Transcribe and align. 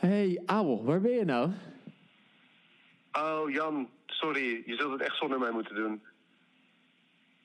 Hey, 0.00 0.42
Abel, 0.46 0.84
waar 0.84 1.00
ben 1.00 1.10
je 1.10 1.24
nou? 1.24 1.50
Oh, 3.12 3.50
Jan, 3.50 3.88
sorry. 4.06 4.62
Je 4.66 4.76
zult 4.76 4.92
het 4.92 5.00
echt 5.00 5.16
zonder 5.16 5.38
mij 5.38 5.50
moeten 5.50 5.74
doen. 5.74 6.02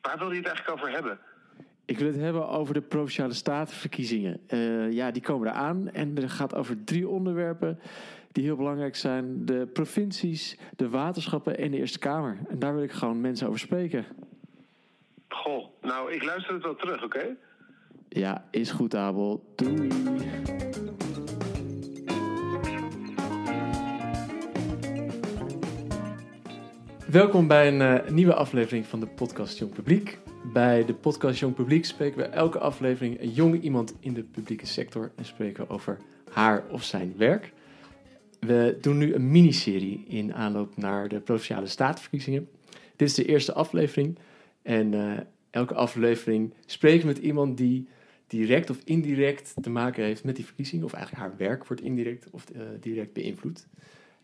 Waar 0.01 0.17
wil 0.17 0.31
je 0.31 0.37
het 0.37 0.47
eigenlijk 0.47 0.77
over 0.77 0.91
hebben? 0.91 1.19
Ik 1.85 1.97
wil 1.97 2.07
het 2.07 2.19
hebben 2.19 2.47
over 2.47 2.73
de 2.73 2.81
Provinciale 2.81 3.33
Statenverkiezingen. 3.33 4.41
Eh, 4.47 4.91
ja, 4.91 5.11
die 5.11 5.21
komen 5.21 5.47
eraan 5.47 5.89
en 5.91 6.17
er 6.17 6.29
gaat 6.29 6.55
over 6.55 6.83
drie 6.83 7.07
onderwerpen 7.07 7.79
die 8.31 8.43
heel 8.43 8.55
belangrijk 8.55 8.95
zijn. 8.95 9.45
De 9.45 9.67
provincies, 9.73 10.57
de 10.75 10.89
waterschappen 10.89 11.57
en 11.57 11.71
de 11.71 11.77
Eerste 11.77 11.99
Kamer. 11.99 12.37
En 12.49 12.59
daar 12.59 12.73
wil 12.73 12.83
ik 12.83 12.91
gewoon 12.91 13.21
mensen 13.21 13.47
over 13.47 13.59
spreken. 13.59 14.05
Goh, 15.29 15.65
nou, 15.81 16.13
ik 16.13 16.23
luister 16.23 16.53
het 16.53 16.63
wel 16.63 16.75
terug, 16.75 17.03
oké? 17.03 17.35
Ja, 18.09 18.47
is 18.51 18.71
goed, 18.71 18.95
Abel. 18.95 19.53
Doei. 19.55 20.54
Welkom 27.15 27.47
bij 27.47 27.67
een 27.67 27.81
eh, 27.81 28.11
nieuwe 28.11 28.33
aflevering 28.33 28.85
van 28.85 28.99
de 28.99 29.07
podcast 29.07 29.57
Jong 29.57 29.73
Publiek. 29.73 30.19
Bij 30.53 30.85
de 30.85 30.93
podcast 30.93 31.39
Jong 31.39 31.55
Publiek 31.55 31.85
spreken 31.85 32.17
we 32.17 32.23
elke 32.23 32.59
aflevering 32.59 33.21
een 33.21 33.31
jong 33.31 33.61
iemand 33.61 33.95
in 33.99 34.13
de 34.13 34.23
publieke 34.23 34.65
sector 34.65 35.11
en 35.15 35.25
spreken 35.25 35.69
over 35.69 35.97
haar 36.31 36.63
of 36.69 36.83
zijn 36.83 37.13
werk. 37.17 37.53
We 38.39 38.77
doen 38.81 38.97
nu 38.97 39.13
een 39.13 39.31
miniserie 39.31 40.05
in 40.07 40.33
aanloop 40.33 40.77
naar 40.77 41.07
de 41.07 41.19
provinciale 41.19 41.67
statenverkiezingen. 41.67 42.49
Dit 42.95 43.07
is 43.07 43.13
de 43.13 43.25
eerste 43.25 43.53
aflevering 43.53 44.17
en 44.61 44.93
eh, 44.93 45.19
elke 45.49 45.73
aflevering 45.73 46.53
spreken 46.66 47.07
we 47.07 47.13
met 47.13 47.23
iemand 47.23 47.57
die 47.57 47.88
direct 48.27 48.69
of 48.69 48.77
indirect 48.83 49.53
te 49.61 49.69
maken 49.69 50.03
heeft 50.03 50.23
met 50.23 50.35
die 50.35 50.45
verkiezingen, 50.45 50.85
of 50.85 50.93
eigenlijk 50.93 51.23
haar 51.23 51.38
werk 51.38 51.67
wordt 51.67 51.81
indirect 51.81 52.27
of 52.31 52.49
eh, 52.49 52.61
direct 52.79 53.13
beïnvloed. 53.13 53.67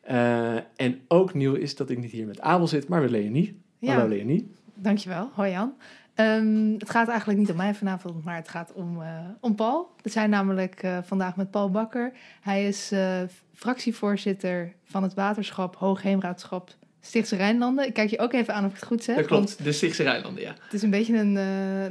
Uh, 0.10 0.56
en 0.76 1.02
ook 1.08 1.34
nieuw 1.34 1.54
is 1.54 1.76
dat 1.76 1.90
ik 1.90 1.98
niet 1.98 2.12
hier 2.12 2.28
met 2.28 2.42
Abel 2.42 2.68
zit, 2.68 2.88
maar 2.88 3.02
met 3.02 3.10
Leonie. 3.10 3.62
Ja. 3.78 3.94
Hallo 3.94 4.08
Leonie. 4.08 4.52
Dankjewel. 4.74 5.30
Hoi 5.34 5.52
Jan. 5.52 5.74
Um, 6.16 6.74
het 6.78 6.90
gaat 6.90 7.08
eigenlijk 7.08 7.40
niet 7.40 7.50
om 7.50 7.56
mij 7.56 7.74
vanavond, 7.74 8.24
maar 8.24 8.36
het 8.36 8.50
gaat 8.50 8.74
om, 8.74 9.02
uh, 9.02 9.20
om 9.40 9.56
Paul. 9.56 9.96
We 10.02 10.10
zijn 10.10 10.30
namelijk 10.30 10.84
uh, 10.84 10.98
vandaag 11.04 11.36
met 11.36 11.52
Paul 11.52 11.72
Bakker. 11.72 12.12
Hij 12.42 12.68
is 12.68 12.92
uh, 12.92 13.22
fractievoorzitter 13.54 14.74
van 14.84 15.04
het 15.04 15.14
waterschap 15.14 15.76
Hoogheemraadschap 15.76 16.76
Stichtse 17.02 17.36
Rijnlanden. 17.36 17.88
Ik 17.88 17.94
kijk 17.94 18.10
je 18.10 18.20
ook 18.20 18.34
even 18.34 18.54
aan 18.54 18.66
of 18.66 18.70
ik 18.70 18.76
het 18.76 18.86
goed 18.86 19.04
zeg. 19.04 19.16
Dat 19.16 19.26
klopt, 19.26 19.64
de 19.64 19.72
Stichtse 19.72 20.04
Rijnlanden, 20.04 20.44
ja. 20.44 20.56
Het 20.62 20.74
is 20.74 20.82
een 20.82 20.90
beetje 20.90 21.18
een, 21.18 21.34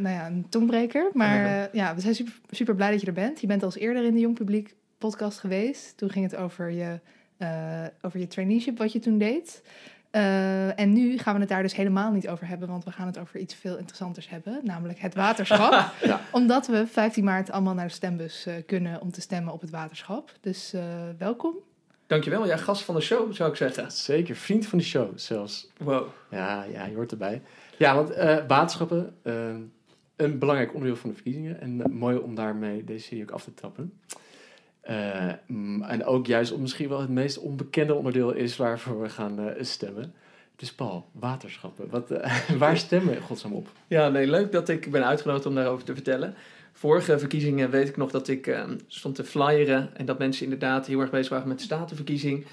nou 0.02 0.08
ja, 0.08 0.26
een 0.26 0.46
tongbreker, 0.48 1.10
maar 1.12 1.46
ja, 1.46 1.68
ja 1.72 1.94
we 1.94 2.00
zijn 2.00 2.14
super, 2.14 2.32
super 2.50 2.74
blij 2.74 2.90
dat 2.90 3.00
je 3.00 3.06
er 3.06 3.12
bent. 3.12 3.40
Je 3.40 3.46
bent 3.46 3.62
al 3.62 3.68
eens 3.68 3.78
eerder 3.78 4.04
in 4.04 4.14
de 4.14 4.20
Jong 4.20 4.34
Publiek 4.34 4.74
podcast 4.98 5.38
geweest. 5.38 5.96
Toen 5.96 6.10
ging 6.10 6.30
het 6.30 6.40
over 6.40 6.70
je 6.70 7.00
uh, 7.42 7.84
over 8.02 8.20
je 8.20 8.27
traineeship, 8.27 8.78
wat 8.78 8.92
je 8.92 8.98
toen 8.98 9.19
deed. 9.19 9.62
Uh, 10.12 10.78
en 10.80 10.92
nu 10.92 11.19
gaan 11.19 11.34
we 11.34 11.41
het 11.41 11.48
daar 11.48 11.62
dus 11.62 11.74
helemaal 11.74 12.12
niet 12.12 12.28
over 12.28 12.47
hebben, 12.47 12.69
want 12.69 12.84
we 12.84 12.91
gaan 12.91 13.06
het 13.06 13.19
over 13.19 13.41
iets 13.41 13.55
veel 13.55 13.77
interessanters 13.77 14.28
hebben, 14.28 14.60
namelijk 14.62 14.98
het 14.98 15.14
waterschap. 15.14 15.92
ja. 16.02 16.20
Omdat 16.32 16.66
we 16.66 16.86
15 16.86 17.24
maart 17.24 17.50
allemaal 17.50 17.74
naar 17.74 17.86
de 17.86 17.92
stembus 17.92 18.47
uh, 18.47 18.55
kunnen 18.66 19.00
om 19.00 19.12
te 19.12 19.20
stemmen 19.20 19.52
op 19.52 19.60
het 19.60 19.70
waterschap. 19.70 20.32
Dus 20.41 20.74
welkom. 21.19 21.55
Dankjewel, 22.06 22.47
ja, 22.47 22.56
gast 22.56 22.82
van 22.82 22.94
de 22.94 23.00
show 23.00 23.32
zou 23.32 23.50
ik 23.50 23.56
zeggen. 23.56 23.92
Zeker, 23.92 24.36
vriend 24.36 24.66
van 24.66 24.78
de 24.78 24.84
show 24.84 25.19
zelfs. 25.19 25.69
Wow. 25.78 26.06
Ja, 26.30 26.64
ja 26.72 26.86
je 26.86 26.94
hoort 26.94 27.10
erbij. 27.10 27.42
Ja, 27.77 27.94
want 27.94 28.14
waterschappen, 28.47 29.16
een 30.16 30.38
belangrijk 30.38 30.75
onderdeel 30.75 30.97
van 30.97 31.08
de 31.08 31.14
verkiezingen 31.14 31.60
en 31.60 31.92
mooi 31.92 32.16
om 32.16 32.34
daarmee 32.34 32.84
deze 32.84 33.04
serie 33.04 33.22
ook 33.22 33.30
af 33.30 33.44
te 33.44 33.54
trappen. 33.54 33.92
Uh, 34.88 35.90
en 35.90 36.04
ook 36.04 36.26
juist 36.26 36.52
om 36.52 36.60
misschien 36.60 36.88
wel 36.88 37.00
het 37.00 37.10
meest 37.10 37.38
onbekende 37.38 37.94
onderdeel 37.94 38.32
is 38.32 38.56
waarvoor 38.56 39.00
we 39.00 39.08
gaan 39.08 39.40
uh, 39.40 39.50
stemmen. 39.60 40.14
Dus 40.56 40.72
Paul, 40.72 41.06
waterschappen. 41.12 41.90
Wat, 41.90 42.10
uh, 42.10 42.40
waar 42.58 42.76
stemmen 42.76 43.18
we 43.28 43.48
op? 43.50 43.68
Ja, 43.86 44.08
nee, 44.08 44.26
leuk 44.26 44.52
dat 44.52 44.69
ik 44.69 44.90
ben 44.90 45.06
uitgenodigd 45.06 45.46
om 45.46 45.54
daarover 45.54 45.84
te 45.84 45.94
vertellen. 45.94 46.34
Vorige 46.72 47.19
verkiezingen 47.19 47.70
weet 47.70 47.88
ik 47.88 47.96
nog 47.96 48.10
dat 48.10 48.28
ik 48.28 48.58
stond 48.86 49.14
te 49.14 49.24
flyeren 49.24 49.96
en 49.96 50.06
dat 50.06 50.19
mensen 50.19 50.44
inderdaad 50.44 50.86
heel 50.86 51.00
erg 51.00 51.10
bezig 51.10 51.28
waren 51.28 51.48
met 51.48 51.58
de 51.58 51.64
statenverkiezing. 51.64 52.46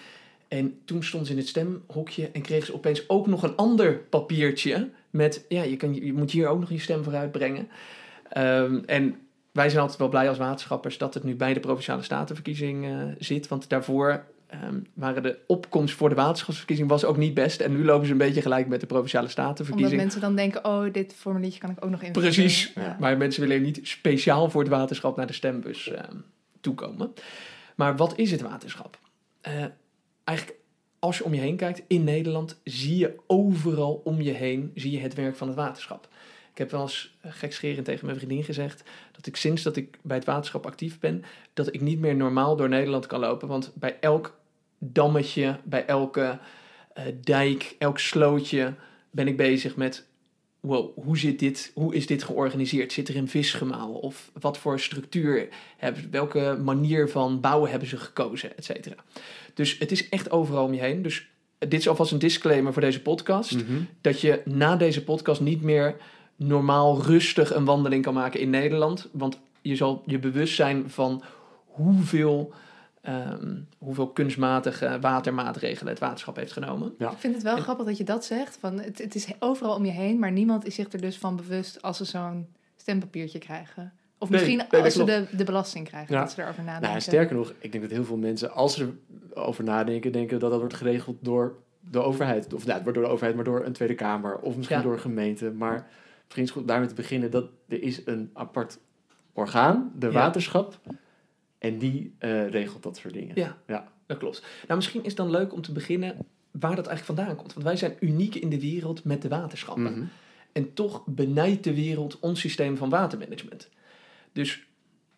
En 0.48 0.80
toen 0.86 1.04
stond 1.04 1.26
ze 1.26 1.32
in 1.32 1.38
het 1.38 1.48
stemhokje 1.48 2.30
en 2.32 2.42
kreeg 2.42 2.66
ze 2.66 2.74
opeens 2.74 3.10
ook 3.10 3.28
nog 3.28 3.44
een 3.44 3.56
ander 3.56 3.94
papiertje 3.94 4.90
met, 5.10 5.46
ja, 5.50 5.64
je, 5.64 5.78
kan, 5.78 5.94
je 5.94 6.14
moet 6.14 6.32
hier 6.32 6.48
ook 6.48 6.60
nog 6.60 6.70
je 6.70 6.80
stem 6.80 7.04
voor 7.04 7.16
uitbrengen. 7.16 7.68
Um, 8.38 8.84
en 8.86 9.16
wij 9.58 9.70
zijn 9.70 9.82
altijd 9.82 10.00
wel 10.00 10.10
blij 10.10 10.30
als 10.30 10.38
waterschappers 10.38 10.98
dat 10.98 11.14
het 11.14 11.24
nu 11.24 11.36
bij 11.36 11.54
de 11.54 11.60
Provinciale 11.60 12.02
Statenverkiezing 12.02 12.86
uh, 12.86 13.04
zit. 13.20 13.48
Want 13.48 13.70
daarvoor 13.70 14.24
um, 14.64 14.88
waren 14.94 15.24
de 15.24 15.38
opkomst 15.48 15.96
voor 15.96 16.10
de 16.10 16.16
waterschapsverkiezing 16.16 16.90
was 16.90 17.06
ook 17.06 17.18
niet 17.18 17.34
best. 17.34 17.62
En 17.62 17.72
nu 17.72 17.86
lopen 17.86 18.06
ze 18.06 18.12
een 18.12 18.18
beetje 18.18 18.42
gelijk 18.42 18.68
met 18.68 18.80
de 18.80 18.86
Provinciale 18.86 19.28
Statenverkiezing. 19.28 20.02
Omdat 20.02 20.02
mensen 20.02 20.22
dan 20.22 20.36
denken, 20.36 20.66
oh, 20.66 20.94
dit 20.94 21.14
formuliertje 21.14 21.60
kan 21.60 21.70
ik 21.70 21.86
ook 21.86 21.90
nog 21.90 22.02
invullen. 22.02 22.30
Precies, 22.30 22.72
ja. 22.76 22.98
maar 23.00 23.18
mensen 23.18 23.42
willen 23.48 23.62
niet 23.62 23.80
speciaal 23.84 24.50
voor 24.50 24.62
het 24.62 24.72
waterschap 24.72 25.16
naar 25.16 25.28
de 25.28 25.34
stembus 25.34 25.88
uh, 25.88 26.00
toekomen. 26.62 27.14
Maar 27.76 27.96
wat 27.96 28.18
is 28.18 28.32
het 28.32 28.42
waterschap? 28.42 29.00
Uh, 29.48 29.54
eigenlijk, 30.24 30.58
als 31.00 31.18
je 31.18 31.24
om 31.24 31.34
je 31.34 31.42
heen 31.42 31.56
kijkt, 31.56 31.82
in 31.88 32.04
Nederland 32.04 32.60
zie 32.64 32.98
je 32.98 33.16
overal 33.28 34.02
om 34.04 34.22
je 34.22 34.32
heen 34.32 34.72
zie 34.76 34.92
je 34.92 35.00
het 35.00 35.14
werk 35.14 35.36
van 35.36 35.48
het 35.48 35.56
waterschap. 35.56 36.08
Ik 36.58 36.64
heb 36.64 36.72
wel 36.72 36.82
eens 36.82 37.16
gekscherend 37.22 37.86
tegen 37.86 38.06
mijn 38.06 38.18
vriendin 38.18 38.44
gezegd 38.44 38.84
dat 39.12 39.26
ik 39.26 39.36
sinds 39.36 39.64
dat 39.64 39.76
ik 39.76 39.98
bij 40.02 40.18
het 40.18 40.26
waterschap 40.26 40.66
actief 40.66 41.00
ben, 41.00 41.24
dat 41.54 41.74
ik 41.74 41.82
niet 41.82 42.00
meer 42.00 42.16
normaal 42.16 42.56
door 42.56 42.70
Nederland 42.70 43.06
kan 43.06 43.20
lopen. 43.20 43.48
Want 43.48 43.72
bij 43.74 43.98
elk 44.00 44.40
dammetje, 44.78 45.60
bij 45.64 45.86
elke 45.86 46.40
uh, 46.98 47.04
dijk, 47.22 47.76
elk 47.80 48.00
slootje 48.00 48.74
ben 49.12 49.28
ik 49.28 49.38
bezig 49.38 49.76
met 49.76 50.06
wow, 50.60 50.98
hoe, 51.04 51.18
zit 51.18 51.40
dit, 51.40 51.72
hoe 51.74 51.96
is 51.96 52.08
dit 52.08 52.24
georganiseerd? 52.24 52.94
Zit 52.94 53.08
er 53.08 53.16
een 53.16 53.30
visgemaal? 53.30 53.94
Of 53.94 54.32
wat 54.40 54.58
voor 54.58 54.80
structuur 54.80 55.48
hebben 55.78 56.12
Welke 56.12 56.60
manier 56.64 57.10
van 57.10 57.42
bouwen 57.42 57.70
hebben 57.70 57.90
ze 57.90 57.98
gekozen? 57.98 58.58
Et 58.58 58.66
cetera. 58.66 58.96
Dus 59.54 59.78
het 59.78 59.92
is 59.92 60.10
echt 60.10 60.32
overal 60.32 60.66
om 60.66 60.74
je 60.74 60.82
heen. 60.82 61.02
Dus 61.02 61.30
dit 61.58 61.80
is 61.80 61.88
alvast 61.88 62.12
een 62.12 62.20
disclaimer 62.20 62.74
voor 62.74 62.82
deze 62.82 63.02
podcast. 63.02 63.56
Mm-hmm. 63.56 63.88
Dat 64.02 64.22
je 64.22 64.42
na 64.46 64.76
deze 64.76 65.04
podcast 65.04 65.42
niet 65.42 65.62
meer 65.62 65.96
normaal 66.38 67.02
rustig 67.02 67.54
een 67.54 67.66
wandeling 67.66 68.04
kan 68.04 68.14
maken 68.14 68.40
in 68.40 68.50
Nederland. 68.50 69.10
Want 69.12 69.40
je 69.62 69.76
zal 69.76 70.04
je 70.06 70.20
bewust 70.20 70.56
zijn 70.56 70.90
van 70.90 71.24
hoeveel, 71.66 72.54
um, 73.08 73.68
hoeveel 73.78 74.08
kunstmatige 74.08 74.98
watermaatregelen 75.02 75.92
het 75.92 76.02
waterschap 76.02 76.36
heeft 76.36 76.52
genomen. 76.52 76.94
Ja. 76.98 77.12
Ik 77.12 77.18
vind 77.18 77.34
het 77.34 77.44
wel 77.44 77.56
en, 77.56 77.62
grappig 77.62 77.86
dat 77.86 77.98
je 77.98 78.04
dat 78.04 78.26
zegt. 78.26 78.58
Van 78.60 78.80
het, 78.80 78.98
het 78.98 79.16
is 79.16 79.28
overal 79.40 79.76
om 79.76 79.86
je 79.86 79.92
heen, 79.92 80.20
maar 80.20 80.32
niemand 80.32 80.66
is 80.66 80.76
zich 80.76 80.92
er 80.92 81.02
dus 81.02 81.18
van 81.18 81.36
bewust 81.36 81.82
als 81.82 81.98
ze 81.98 82.06
zo'n 82.06 82.48
stempapiertje 82.76 83.40
krijgen. 83.40 83.94
Of 84.20 84.30
misschien 84.30 84.58
nee, 84.58 84.68
nee, 84.72 84.84
als 84.84 84.94
ze 84.94 85.04
de, 85.04 85.26
de 85.32 85.44
belasting 85.44 85.88
krijgen, 85.88 86.16
ja. 86.16 86.22
dat 86.22 86.32
ze 86.32 86.42
erover 86.42 86.64
nadenken. 86.64 86.90
Nou, 86.90 87.02
sterker 87.02 87.36
nog, 87.36 87.54
ik 87.60 87.72
denk 87.72 87.84
dat 87.84 87.94
heel 87.94 88.04
veel 88.04 88.18
mensen, 88.18 88.52
als 88.52 88.76
ze 88.76 88.90
erover 89.36 89.64
nadenken, 89.64 90.12
denken 90.12 90.40
dat 90.40 90.52
dat 90.52 90.60
wordt 90.60 90.76
geregeld 90.76 91.18
door 91.22 91.56
de 91.80 92.00
overheid. 92.00 92.54
Of 92.54 92.66
nou, 92.66 92.74
het 92.74 92.84
wordt 92.84 92.98
door 92.98 93.08
de 93.08 93.14
overheid, 93.14 93.36
maar 93.36 93.46
door 93.46 93.66
een 93.66 93.74
Tweede 93.74 93.96
Kamer. 93.96 94.38
Of 94.38 94.56
misschien 94.56 94.78
ja. 94.78 94.84
door 94.84 94.94
een 94.94 95.00
gemeente. 95.00 95.52
Maar 95.52 95.88
misschien 96.28 96.44
is 96.44 96.50
het 96.50 96.58
goed 96.58 96.68
daarmee 96.68 96.88
te 96.88 96.94
beginnen 96.94 97.32
dat 97.32 97.50
er 97.68 97.82
is 97.82 98.02
een 98.06 98.30
apart 98.34 98.80
orgaan, 99.34 99.92
de 100.00 100.06
Ja. 100.08 100.14
waterschap. 100.14 100.80
En 101.58 101.78
die 101.78 102.14
eh, 102.18 102.50
regelt 102.50 102.84
dat 102.84 102.98
soort 102.98 103.14
dingen. 103.14 103.36
Ja. 103.36 103.58
ja. 103.68 103.92
Dat 104.06 104.18
klopt. 104.18 104.44
Nou, 104.62 104.76
misschien 104.76 105.02
is 105.02 105.08
het 105.08 105.18
dan 105.18 105.30
leuk 105.30 105.54
om 105.54 105.62
te 105.62 105.72
beginnen 105.72 106.18
waar 106.52 106.76
dat 106.76 106.88
eigenlijk 106.88 107.20
vandaan 107.20 107.36
komt. 107.36 107.54
Want 107.54 107.66
wij 107.66 107.76
zijn 107.76 107.96
uniek 108.00 108.36
in 108.36 108.50
de 108.50 108.60
wereld 108.60 109.04
met 109.04 109.22
de 109.22 109.28
waterschappen. 109.28 109.92
Mhm. 109.92 110.06
En 110.52 110.74
toch 110.74 111.04
benijdt 111.06 111.64
de 111.64 111.74
wereld 111.74 112.20
ons 112.20 112.40
systeem 112.40 112.78
van 112.78 112.90
watermanagement. 112.90 113.70
Dus 114.34 114.68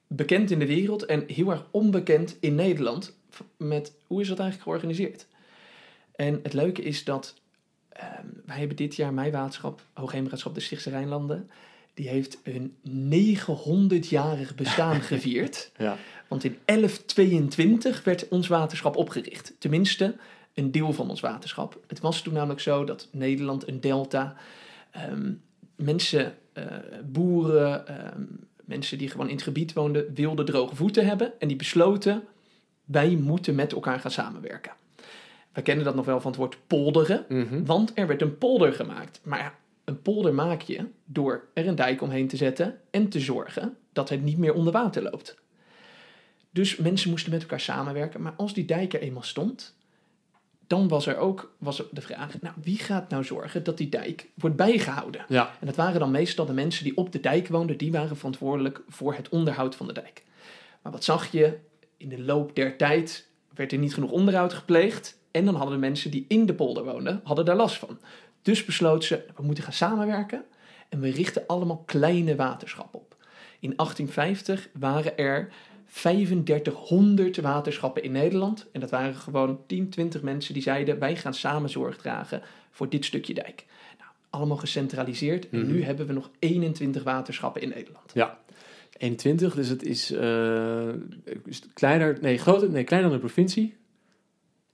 bekend 0.08 0.52
in 0.52 0.59
de 0.59 0.66
wereld 0.66 1.06
en 1.06 1.24
heel 1.28 1.52
erg 1.52 1.66
onbekend 1.72 2.38
in 2.40 2.56
Nederland 2.56 3.18
met 3.58 3.94
hoe 4.08 4.22
is 4.22 4.28
dat 4.28 4.40
eigenlijk 4.40 4.69
georganiseerd. 4.69 5.28
En 6.16 6.39
het 6.44 6.54
leuke 6.54 6.81
is 6.81 7.04
dat 7.04 7.36
ehm, 8.00 8.25
wij 8.46 8.57
hebben 8.57 8.78
dit 8.78 8.96
jaar 8.96 9.13
mijn 9.13 9.31
waterschap, 9.31 9.81
Hoogheemraadschap 9.94 10.54
de 10.54 10.60
Stichtse 10.60 10.90
Rijnlanden, 10.90 11.50
die 11.94 12.10
heeft 12.10 12.38
een 12.44 12.75
900-jarig 13.96 14.56
bestaan 14.56 15.01
gevierd. 15.12 15.72
Ja. 15.78 15.98
Want 16.28 16.44
in 16.44 16.57
1122 16.66 18.04
werd 18.04 18.28
ons 18.28 18.48
waterschap 18.48 18.96
opgericht. 18.96 19.54
Tenminste, 19.60 20.16
een 20.54 20.72
deel 20.72 20.94
van 20.94 21.10
ons 21.10 21.19
waterschap. 21.19 21.80
Het 21.88 22.00
was 22.00 22.22
toen 22.22 22.34
namelijk 22.34 22.60
zo 22.60 22.84
dat 22.84 23.07
Nederland 23.12 23.68
een 23.68 23.81
delta, 23.81 24.36
ehm, 24.92 25.31
mensen, 25.75 26.36
eh, 26.54 26.66
boeren, 27.06 27.88
ehm, 27.88 28.24
mensen 28.66 28.98
die 28.98 29.10
gewoon 29.10 29.28
in 29.28 29.36
het 29.36 29.44
gebied 29.44 29.74
woonden, 29.74 30.13
wilden 30.13 30.46
droge 30.46 30.75
voeten 30.75 31.06
hebben. 31.06 31.40
En 31.40 31.48
die 31.48 31.57
besloten, 31.57 32.24
wij 32.86 33.16
moeten 33.16 33.56
met 33.56 33.74
elkaar 33.74 34.00
gaan 34.00 34.12
samenwerken. 34.12 34.72
Wij 35.54 35.63
kennen 35.63 35.86
dat 35.86 35.96
nog 35.96 36.06
wel 36.06 36.22
van 36.22 36.31
het 36.31 36.40
woord 36.40 36.57
polderen, 36.68 37.25
Mhm. 37.30 37.66
want 37.66 37.92
er 37.96 38.07
werd 38.07 38.22
een 38.22 38.38
polder 38.38 38.74
gemaakt. 38.74 39.19
Maar 39.24 39.40
ja, 39.40 39.54
een 39.86 40.01
polder 40.01 40.34
maak 40.34 40.62
je 40.62 40.86
door 41.06 41.48
er 41.54 41.68
een 41.68 41.75
dijk 41.75 42.01
omheen 42.01 42.28
te 42.28 42.38
zetten 42.38 42.80
en 42.92 43.10
te 43.10 43.19
zorgen 43.19 43.78
dat 43.94 44.10
het 44.10 44.24
niet 44.24 44.38
meer 44.38 44.54
onder 44.54 44.74
water 44.74 45.04
loopt. 45.04 45.38
Dus 46.51 46.75
mensen 46.78 47.10
moesten 47.10 47.31
met 47.31 47.42
elkaar 47.42 47.60
samenwerken. 47.60 48.22
Maar 48.22 48.34
als 48.38 48.54
die 48.54 48.66
dijk 48.66 48.94
er 48.94 49.01
eenmaal 49.01 49.24
stond, 49.24 49.75
dan 50.68 50.88
was 50.88 51.06
er 51.07 51.18
ook 51.18 51.56
was 51.57 51.80
er 51.80 51.86
de 51.92 52.01
vraag: 52.01 52.42
nou, 52.42 52.56
wie 52.63 52.78
gaat 52.78 53.10
nou 53.10 53.24
zorgen 53.24 53.63
dat 53.63 53.78
die 53.78 53.90
dijk 53.90 54.30
wordt 54.36 54.56
bijgehouden? 54.56 55.25
Ja. 55.28 55.51
En 55.60 55.66
dat 55.66 55.75
waren 55.75 56.00
dan 56.00 56.12
meestal 56.12 56.46
de 56.46 56.54
mensen 56.54 56.84
die 56.84 56.98
op 56.98 57.12
de 57.12 57.19
dijk 57.19 57.48
woonden, 57.48 57.78
die 57.78 57.92
waren 57.92 58.18
verantwoordelijk 58.18 58.81
voor 58.88 59.13
het 59.13 59.30
onderhoud 59.30 59.75
van 59.75 59.88
de 59.88 59.94
dijk. 59.94 60.24
Maar 60.81 60.92
wat 60.92 61.04
zag 61.04 61.31
je? 61.31 61.57
In 61.98 62.10
de 62.10 62.22
loop 62.22 62.56
der 62.56 62.78
tijd 62.78 63.28
werd 63.54 63.72
er 63.72 63.78
niet 63.78 63.94
genoeg 63.94 64.12
onderhoud 64.12 64.54
gepleegd. 64.54 65.19
En 65.31 65.46
dan 65.46 65.56
hadden 65.56 65.74
de 65.74 65.80
mensen 65.88 66.12
die 66.12 66.26
in 66.28 66.46
de 66.46 66.54
polder 66.54 66.84
woonden, 66.84 67.22
hadden 67.24 67.46
daar 67.46 67.56
last 67.56 67.78
van. 67.78 68.00
Dus 68.42 68.66
besloot 68.66 69.04
ze, 69.04 69.26
we 69.36 69.44
moeten 69.44 69.64
gaan 69.64 69.74
samenwerken. 69.74 70.44
En 70.90 71.00
we 71.00 71.10
richten 71.12 71.44
allemaal 71.48 71.84
kleine 71.86 72.36
waterschappen 72.36 73.00
op. 73.00 73.16
In 73.60 73.74
1850 73.76 74.70
waren 74.80 75.18
er 75.18 75.50
3500 75.92 77.38
waterschappen 77.38 78.04
in 78.04 78.12
Nederland. 78.12 78.68
En 78.72 78.80
dat 78.80 78.90
waren 78.90 79.16
gewoon 79.16 79.60
10, 79.68 79.90
20 79.90 80.22
mensen 80.22 80.54
die 80.54 80.64
zeiden: 80.64 81.00
wij 81.00 81.16
gaan 81.16 81.34
samen 81.34 81.70
zorg 81.70 81.98
dragen 81.98 82.42
voor 82.72 82.90
dit 82.90 83.06
stukje 83.06 83.34
dijk. 83.34 83.66
Nou, 83.98 84.12
allemaal 84.30 84.58
gecentraliseerd. 84.58 85.50
En 85.50 85.60
Mhm. 85.60 85.72
nu 85.72 85.84
hebben 85.84 86.08
we 86.08 86.14
nog 86.14 86.30
21 86.40 87.04
waterschappen 87.04 87.62
in 87.62 87.70
Nederland. 87.70 88.12
Ja. 88.14 88.38
21, 88.98 89.56
dus 89.56 89.68
het 89.70 89.84
is, 89.84 90.12
eh, 90.12 90.88
is 91.46 91.62
kleiner, 91.74 92.18
nee, 92.22 92.38
groter, 92.38 92.70
nee, 92.70 92.84
kleiner 92.84 93.10
dan 93.10 93.20
de 93.20 93.25
provincie. 93.25 93.75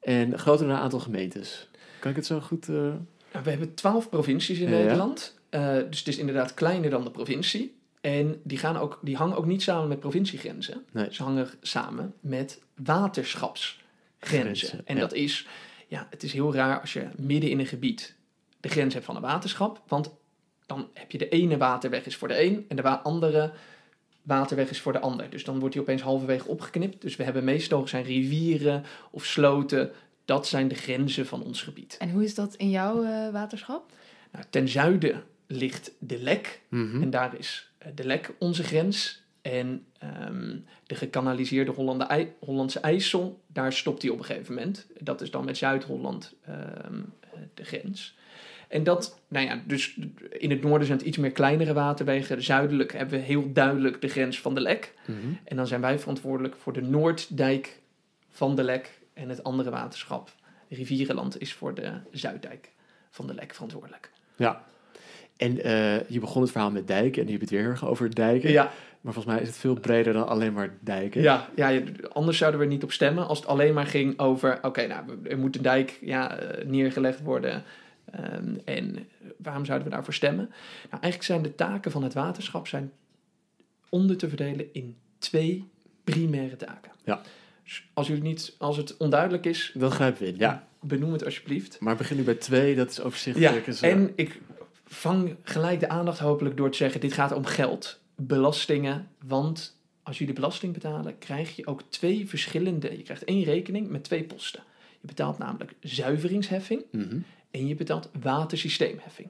En 0.05 0.39
groter 0.39 0.67
dan 0.67 0.75
een 0.75 0.81
aantal 0.81 0.99
gemeentes. 0.99 1.69
Kan 1.99 2.09
ik 2.11 2.15
het 2.17 2.25
zo 2.25 2.39
goed... 2.39 2.69
eh, 2.69 2.75
Nou, 2.75 3.43
we 3.43 3.49
hebben 3.49 3.73
12 3.73 4.09
provincies 4.09 4.59
in 4.59 4.69
Ja. 4.69 4.77
Nederland. 4.77 5.39
Eh, 5.49 5.75
dus 5.89 5.99
het 5.99 6.07
is 6.07 6.17
inderdaad 6.17 6.53
kleiner 6.53 6.89
dan 6.89 7.03
de 7.03 7.11
provincie. 7.11 7.75
En 8.01 8.39
die, 8.43 8.57
gaan 8.57 8.77
ook, 8.77 8.99
die 9.01 9.15
hangen 9.15 9.37
ook 9.37 9.45
niet 9.45 9.61
samen 9.61 9.87
met 9.87 9.99
provinciegrenzen. 9.99 10.85
Nee. 10.91 11.07
Ze 11.13 11.23
hangen 11.23 11.49
samen 11.61 12.13
met 12.19 12.61
waterschapsgrenzen. 12.75 13.83
Grenzen, 14.19 14.81
en 14.85 14.95
ja. 14.95 15.01
dat 15.01 15.13
is, 15.13 15.47
ja, 15.87 16.07
het 16.09 16.23
is 16.23 16.33
heel 16.33 16.53
raar 16.53 16.81
als 16.81 16.93
je 16.93 17.07
midden 17.17 17.49
in 17.49 17.59
een 17.59 17.65
gebied 17.65 18.15
de 18.59 18.69
grens 18.69 18.93
hebt 18.93 19.05
van 19.05 19.15
een 19.15 19.21
waterschap. 19.21 19.81
Want 19.87 20.13
dan 20.65 20.89
heb 20.93 21.11
je 21.11 21.17
de 21.17 21.29
ene 21.29 21.57
waterweg 21.57 22.05
is 22.05 22.15
voor 22.15 22.27
de 22.27 22.43
een 22.43 22.65
en 22.67 22.75
de 22.75 22.81
wa- 22.81 23.01
waterweg 24.25 24.69
is 24.69 24.81
voor 24.81 24.93
de 24.93 24.99
ander. 24.99 25.29
Dus 25.29 25.43
dan 25.43 25.59
wordt 25.59 25.73
die 25.73 25.81
opeens 25.81 26.01
halverwege 26.01 26.47
opgeknipt. 26.47 27.01
Dus 27.01 27.15
we 27.15 27.23
hebben 27.23 27.43
meestal 27.43 27.87
zijn 27.87 28.03
rivieren 28.03 28.83
of 29.11 29.25
sloten. 29.25 29.91
Dat 30.25 30.47
zijn 30.47 30.67
de 30.67 30.75
grenzen 30.75 31.25
van 31.25 31.43
ons 31.43 31.61
gebied. 31.61 31.97
En 31.99 32.09
hoe 32.09 32.23
is 32.23 32.35
dat 32.35 32.55
in 32.55 32.69
jouw 32.69 33.03
eh, 33.03 33.31
waterschap? 33.31 33.91
Nou, 34.31 34.45
ten 34.49 34.67
zuiden 34.67 35.23
ligt 35.47 35.91
de 35.99 36.19
Lek. 36.19 36.61
mhm. 36.69 37.01
En 37.01 37.09
daar 37.09 37.37
is 37.37 37.71
eh, 37.77 37.91
de 37.95 38.05
Lek 38.05 38.33
onze 38.39 38.63
grens. 38.63 39.23
En 39.41 39.85
ehm, 39.97 40.57
de 40.87 40.95
gekanaliseerde 40.95 41.71
Hollande 41.71 42.29
Hollandse 42.39 42.79
IJssel, 42.79 43.41
daar 43.47 43.73
stopt 43.73 44.01
hij 44.01 44.11
op 44.11 44.17
een 44.19 44.25
gegeven 44.25 44.53
moment. 44.53 44.87
Dat 44.99 45.21
is 45.21 45.31
dan 45.31 45.45
met 45.45 45.57
Zuid-Holland 45.57 46.33
ehm, 46.41 47.01
eh, 47.19 47.39
de 47.53 47.63
grens. 47.63 48.17
En 48.67 48.83
dat, 48.83 49.19
nou 49.27 49.45
ja, 49.45 49.61
dus 49.65 49.97
in 50.29 50.49
het 50.49 50.61
noorden 50.61 50.87
zijn 50.87 50.97
het 50.97 51.07
iets 51.07 51.17
meer 51.17 51.31
kleinere 51.31 51.73
waterwegen. 51.73 52.43
Zuidelijk 52.43 52.93
hebben 52.93 53.19
we 53.19 53.25
heel 53.25 53.53
duidelijk 53.53 54.01
de 54.01 54.07
grens 54.07 54.41
van 54.41 54.55
de 54.55 54.61
Lek. 54.61 54.93
Mhm. 55.05 55.17
En 55.43 55.55
dan 55.55 55.67
zijn 55.67 55.81
wij 55.81 55.99
verantwoordelijk 55.99 56.55
voor 56.55 56.73
de 56.73 56.81
Noorddijk 56.81 57.79
van 58.31 58.55
de 58.55 58.63
Lek. 58.63 58.99
En 59.13 59.29
het 59.29 59.43
andere 59.43 59.69
waterschap, 59.69 60.31
Rivierenland, 60.69 61.41
is 61.41 61.53
voor 61.53 61.73
de 61.73 61.91
Zuiddijk 62.11 62.69
van 63.09 63.27
de 63.27 63.33
Lek 63.33 63.53
verantwoordelijk. 63.53 64.11
Ja. 64.35 64.63
En 65.37 65.63
eh, 65.63 66.09
je 66.09 66.19
begon 66.19 66.41
het 66.41 66.51
verhaal 66.51 66.71
met 66.71 66.87
dijken 66.87 67.25
en 67.25 67.31
je 67.31 67.37
het 67.37 67.49
weer 67.49 67.61
heel 67.61 67.69
erg 67.69 67.85
over 67.85 68.15
dijken. 68.15 68.51
Ja, 68.51 68.71
Maar 69.01 69.13
volgens 69.13 69.33
mij 69.33 69.41
is 69.41 69.47
het 69.47 69.57
veel 69.57 69.79
breder 69.79 70.13
dan 70.13 70.27
alleen 70.27 70.53
maar 70.53 70.73
dijken. 70.79 71.21
Ja, 71.21 71.49
ja, 71.55 71.81
anders 72.11 72.37
zouden 72.37 72.59
we 72.59 72.65
er 72.65 72.71
niet 72.71 72.83
op 72.83 72.91
stemmen 72.91 73.27
als 73.27 73.39
het 73.39 73.47
alleen 73.47 73.73
maar 73.73 73.85
ging 73.85 74.19
over... 74.19 74.59
oké, 74.61 74.87
nou, 74.87 75.03
er 75.23 75.37
moet 75.37 75.55
een 75.55 75.61
dijk 75.61 75.97
ja, 76.01 76.37
eh, 76.37 76.65
neergelegd 76.65 77.21
worden... 77.21 77.63
ehm, 78.17 78.55
en 78.65 79.07
waarom 79.37 79.65
zouden 79.65 79.87
we 79.87 79.93
daarvoor 79.93 80.13
stemmen? 80.13 80.45
Nou, 80.89 81.01
eigenlijk 81.01 81.23
zijn 81.23 81.41
de 81.41 81.55
taken 81.55 81.91
van 81.91 82.03
het 82.03 82.13
waterschap 82.13 82.67
zijn 82.67 82.91
onder 83.89 84.17
te 84.17 84.29
verdelen 84.29 84.73
in 84.73 84.95
twee 85.17 85.69
primaire 86.03 86.55
taken. 86.55 86.91
Ja. 87.03 87.21
Dus 87.63 87.87
als, 87.93 88.09
u 88.09 88.19
niet, 88.19 88.55
als 88.57 88.77
het 88.77 88.97
onduidelijk 88.97 89.45
is, 89.45 89.71
Dat 89.73 89.93
grijpen 89.93 90.21
we 90.21 90.27
in, 90.27 90.37
ja. 90.37 90.67
benoem 90.81 91.11
het 91.11 91.25
alsjeblieft. 91.25 91.79
Maar 91.79 91.95
begin 91.95 92.17
nu 92.17 92.23
bij 92.23 92.35
twee, 92.35 92.75
dat 92.75 92.89
is 92.89 92.97
Ja, 92.97 93.03
overzichtelijk. 93.03 93.67
is, 93.67 93.81
eh, 93.81 93.91
en 93.91 94.11
ik 94.15 94.41
vang 94.85 95.35
gelijk 95.43 95.79
de 95.79 95.89
aandacht 95.89 96.19
hopelijk 96.19 96.57
door 96.57 96.71
te 96.71 96.77
zeggen: 96.77 97.01
dit 97.01 97.13
gaat 97.13 97.31
om 97.31 97.45
geld, 97.45 97.99
belastingen. 98.15 99.07
Want 99.25 99.77
als 100.03 100.17
jullie 100.17 100.33
belasting 100.33 100.73
betalen, 100.73 101.17
krijg 101.17 101.55
je 101.55 101.67
ook 101.67 101.81
twee 101.89 102.27
verschillende. 102.27 102.97
Je 102.97 103.03
krijgt 103.03 103.23
één 103.23 103.43
rekening 103.43 103.89
met 103.89 104.03
twee 104.03 104.23
posten. 104.23 104.63
Je 105.01 105.07
betaalt 105.07 105.37
namelijk 105.37 105.73
zuiveringsheffing 105.79 106.83
mhm. 106.91 107.17
En 107.55 107.67
je 107.67 107.75
betaalt 107.75 108.09
watersysteemheffing. 108.21 109.29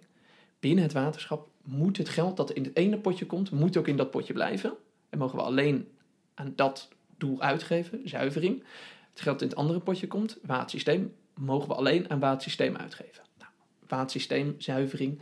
Binnen 0.59 0.83
het 0.83 0.93
waterschap 0.93 1.47
moet 1.63 1.97
het 1.97 2.09
geld 2.09 2.37
dat 2.37 2.51
in 2.51 2.63
het 2.63 2.75
ene 2.77 2.97
potje 2.97 3.25
komt, 3.25 3.51
moet 3.51 3.77
ook 3.77 3.87
in 3.87 3.97
dat 3.97 4.11
potje 4.11 4.33
blijven. 4.33 4.73
En 5.09 5.17
mogen 5.17 5.37
we 5.37 5.43
alleen 5.43 5.87
aan 6.33 6.53
dat 6.55 6.89
doel 7.17 7.41
uitgeven, 7.41 8.01
zuivering. 8.09 8.63
Het 9.09 9.21
geld 9.21 9.41
in 9.41 9.47
het 9.47 9.57
andere 9.57 9.79
potje 9.79 10.07
komt, 10.07 10.37
watersysteem, 10.41 11.13
mogen 11.33 11.67
we 11.67 11.73
alleen 11.75 12.09
aan 12.09 12.19
watersysteem 12.19 12.75
uitgeven. 12.75 13.23
Nou, 13.37 13.51
watersysteem, 13.87 14.55
zuivering, 14.57 15.21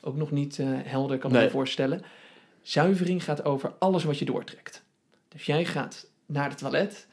ook 0.00 0.16
nog 0.16 0.30
niet 0.30 0.58
eh, 0.58 0.66
helder, 0.70 1.18
kan 1.18 1.30
ik 1.30 1.36
Nee. 1.36 1.44
me 1.44 1.50
voorstellen. 1.50 2.02
Zuivering 2.62 3.24
gaat 3.24 3.44
over 3.44 3.74
alles 3.78 4.04
wat 4.04 4.18
je 4.18 4.24
doortrekt. 4.24 4.82
Dus 5.28 5.46
jij 5.46 5.64
gaat 5.64 6.10
naar 6.26 6.48
het 6.48 6.58
toilet, 6.58 7.06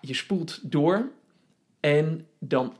je 0.00 0.14
spoelt 0.14 0.70
door 0.70 1.10
en 1.80 2.26
dan 2.38 2.76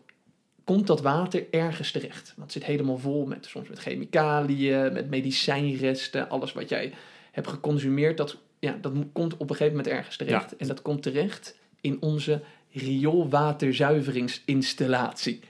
komt 0.64 0.86
dat 0.86 1.00
water 1.00 1.46
ergens 1.50 1.90
terecht. 1.90 2.32
Want 2.36 2.52
het 2.52 2.52
zit 2.52 2.64
helemaal 2.64 2.98
vol 2.98 3.26
met 3.26 3.46
soms 3.46 3.68
met 3.68 3.78
chemicaliën, 3.78 4.92
met 4.92 5.10
medicijnresten, 5.10 6.28
alles 6.28 6.52
wat 6.52 6.68
jij 6.68 6.92
hebt 7.30 7.48
geconsumeerd, 7.48 8.16
dat, 8.16 8.36
ja, 8.58 8.78
dat 8.80 8.92
komt 9.12 9.32
op 9.32 9.50
een 9.50 9.56
gegeven 9.56 9.76
moment 9.76 9.94
ergens 9.94 10.16
terecht. 10.16 10.50
Ja. 10.50 10.56
En 10.58 10.66
dat 10.66 10.82
komt 10.82 11.02
terecht 11.02 11.58
in 11.80 12.02
onze 12.02 12.42
rioolwaterzuiveringsinstallatie. 12.70 15.40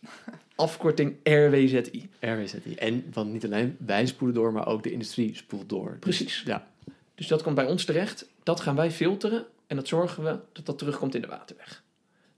Afkorting 0.54 1.16
RWZI. 1.22 2.08
RWZI. 2.20 2.74
En 2.74 3.04
want 3.12 3.32
niet 3.32 3.44
alleen 3.44 3.76
wij 3.78 4.06
spoelen 4.06 4.36
door, 4.36 4.52
maar 4.52 4.66
ook 4.66 4.82
de 4.82 4.92
industrie 4.92 5.36
spoelt 5.36 5.68
door. 5.68 5.90
Dus, 5.90 5.98
Precies. 5.98 6.42
ja. 6.46 6.68
Dus 7.14 7.26
dat 7.26 7.42
komt 7.42 7.54
bij 7.54 7.66
ons 7.66 7.84
terecht. 7.84 8.28
Dat 8.42 8.60
gaan 8.60 8.76
wij 8.76 8.90
filteren 8.90 9.46
en 9.66 9.76
dat 9.76 9.88
zorgen 9.88 10.24
we 10.24 10.38
dat 10.52 10.66
dat 10.66 10.78
terugkomt 10.78 11.14
in 11.14 11.20
de 11.20 11.26
waterweg. 11.26 11.82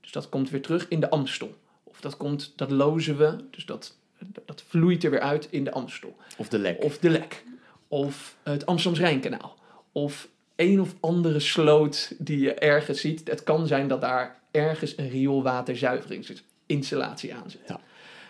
Dus 0.00 0.12
dat 0.12 0.29
komt 0.29 0.50
weer 0.50 0.62
terug 0.62 0.88
in 0.88 1.00
de 1.00 1.11
Amstel. 1.11 1.56
Of 1.98 2.05
dat, 2.05 2.17
komt, 2.17 2.52
dat 2.56 2.70
lozen 2.70 3.17
we, 3.17 3.36
dus 3.50 3.67
dat, 3.67 3.96
dat 4.44 4.62
vloeit 4.67 5.05
er 5.05 5.10
weer 5.10 5.20
uit 5.20 5.48
in 5.50 5.64
de 5.64 5.72
Amstel. 5.72 6.17
Of 6.36 6.48
de 6.48 6.58
lek. 6.58 6.84
Of 6.84 6.98
de 6.98 7.10
Lek. 7.10 7.44
Of 7.88 8.36
het 8.43 8.67
Amsterdams-Rijnkanaal. 8.67 9.56
Of 9.93 10.28
een 10.56 10.81
of 10.81 10.94
andere 11.00 11.40
sloot 11.40 12.14
die 12.19 12.38
je 12.40 12.55
ergens 12.55 13.00
ziet. 13.00 13.28
Het 13.28 13.43
kan 13.43 13.67
zijn 13.67 13.88
dat 13.88 14.00
daar 14.00 14.40
ergens 14.50 14.98
een 14.98 15.08
rioolwaterzuiveringsinstallatie 15.08 17.34
aan 17.34 17.50
zit. 17.50 17.60
Ja. 17.69 17.81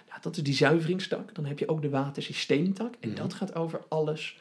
Nou, 0.09 0.21
dat 0.21 0.37
is 0.37 0.43
die 0.43 0.55
zuiveringstak. 0.55 1.35
Dan 1.35 1.45
heb 1.45 1.59
je 1.59 1.69
ook 1.69 1.83
de 1.83 1.91
watersysteemtak. 1.91 2.95
En 3.01 3.09
Mhm. 3.09 3.19
dat 3.19 3.35
gaat 3.35 3.55
over 3.55 3.81
alles 3.89 4.39